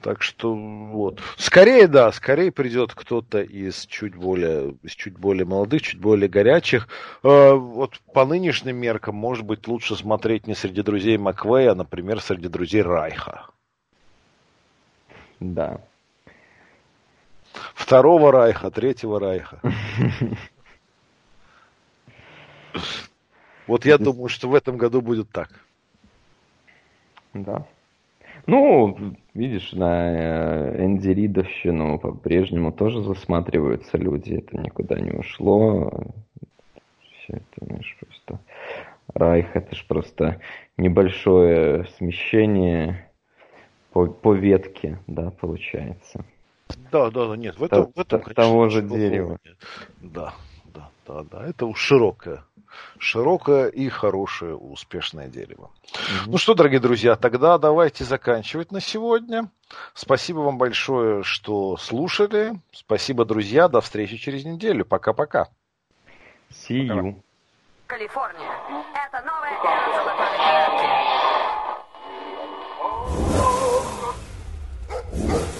Так 0.00 0.22
что 0.22 0.54
вот. 0.54 1.20
Скорее, 1.36 1.88
да, 1.88 2.12
скорее 2.12 2.52
придет 2.52 2.94
кто-то 2.94 3.42
из 3.42 3.86
чуть 3.86 4.14
более, 4.14 4.76
из 4.82 4.92
чуть 4.92 5.18
более 5.18 5.44
молодых, 5.44 5.82
чуть 5.82 6.00
более 6.00 6.28
горячих. 6.28 6.88
Э, 7.22 7.52
вот 7.52 8.00
по 8.12 8.24
нынешним 8.24 8.76
меркам, 8.76 9.16
может 9.16 9.44
быть, 9.44 9.66
лучше 9.66 9.96
смотреть 9.96 10.46
не 10.46 10.54
среди 10.54 10.82
друзей 10.82 11.18
Маквея, 11.18 11.72
а, 11.72 11.74
например, 11.74 12.20
среди 12.20 12.48
друзей 12.48 12.82
Райха. 12.82 13.46
Да. 15.40 15.80
Второго 17.74 18.32
Райха, 18.32 18.70
третьего 18.70 19.20
Райха. 19.20 19.60
Вот 23.66 23.84
я 23.84 23.98
думаю, 23.98 24.28
что 24.28 24.48
в 24.48 24.54
этом 24.54 24.76
году 24.76 25.00
будет 25.00 25.28
так. 25.30 25.50
Да. 27.34 27.66
Ну, 28.46 28.96
видишь, 29.34 29.72
на 29.72 30.12
э, 30.12 30.84
Энди 30.84 31.08
Ридовщину 31.08 31.98
по-прежнему 31.98 32.72
тоже 32.72 33.02
засматриваются 33.02 33.98
люди. 33.98 34.34
Это 34.34 34.58
никуда 34.58 35.00
не 35.00 35.10
ушло. 35.10 35.92
Все 37.00 37.34
это, 37.34 37.66
знаешь, 37.66 37.96
просто... 37.98 38.40
Райх 39.14 39.54
это 39.54 39.74
ж 39.74 39.84
просто 39.86 40.40
небольшое 40.76 41.86
смещение 41.96 43.08
по, 43.92 44.06
по 44.06 44.34
ветке, 44.34 44.98
да, 45.06 45.30
получается. 45.30 46.24
Да, 46.90 47.10
да, 47.10 47.28
да, 47.28 47.36
нет, 47.36 47.56
в 47.56 47.62
этом, 47.62 47.92
в 47.94 48.00
этом 48.00 48.20
конечно, 48.20 48.34
того 48.34 48.68
же 48.68 48.82
дерева. 48.82 49.38
Да, 50.00 50.10
да, 50.10 50.34
да, 51.06 51.22
да. 51.22 51.46
Это 51.46 51.72
широкое. 51.74 52.44
Широкое 52.98 53.68
и 53.68 53.88
хорошее, 53.88 54.54
успешное 54.54 55.28
дерево. 55.28 55.70
Mm-hmm. 55.84 56.24
Ну 56.26 56.38
что, 56.38 56.54
дорогие 56.54 56.80
друзья, 56.80 57.16
тогда 57.16 57.56
давайте 57.58 58.04
заканчивать 58.04 58.70
на 58.72 58.80
сегодня. 58.80 59.50
Спасибо 59.94 60.40
вам 60.40 60.58
большое, 60.58 61.22
что 61.22 61.76
слушали. 61.76 62.60
Спасибо, 62.72 63.24
друзья. 63.24 63.68
До 63.68 63.80
встречи 63.80 64.16
через 64.16 64.44
неделю. 64.44 64.84
Пока-пока. 64.84 65.48
See 66.50 66.86
you. 66.86 67.22
Калифорния. 67.86 68.52
Это 68.94 69.22
новая 69.24 69.52
эра 69.64 69.92
золотой. 75.22 75.55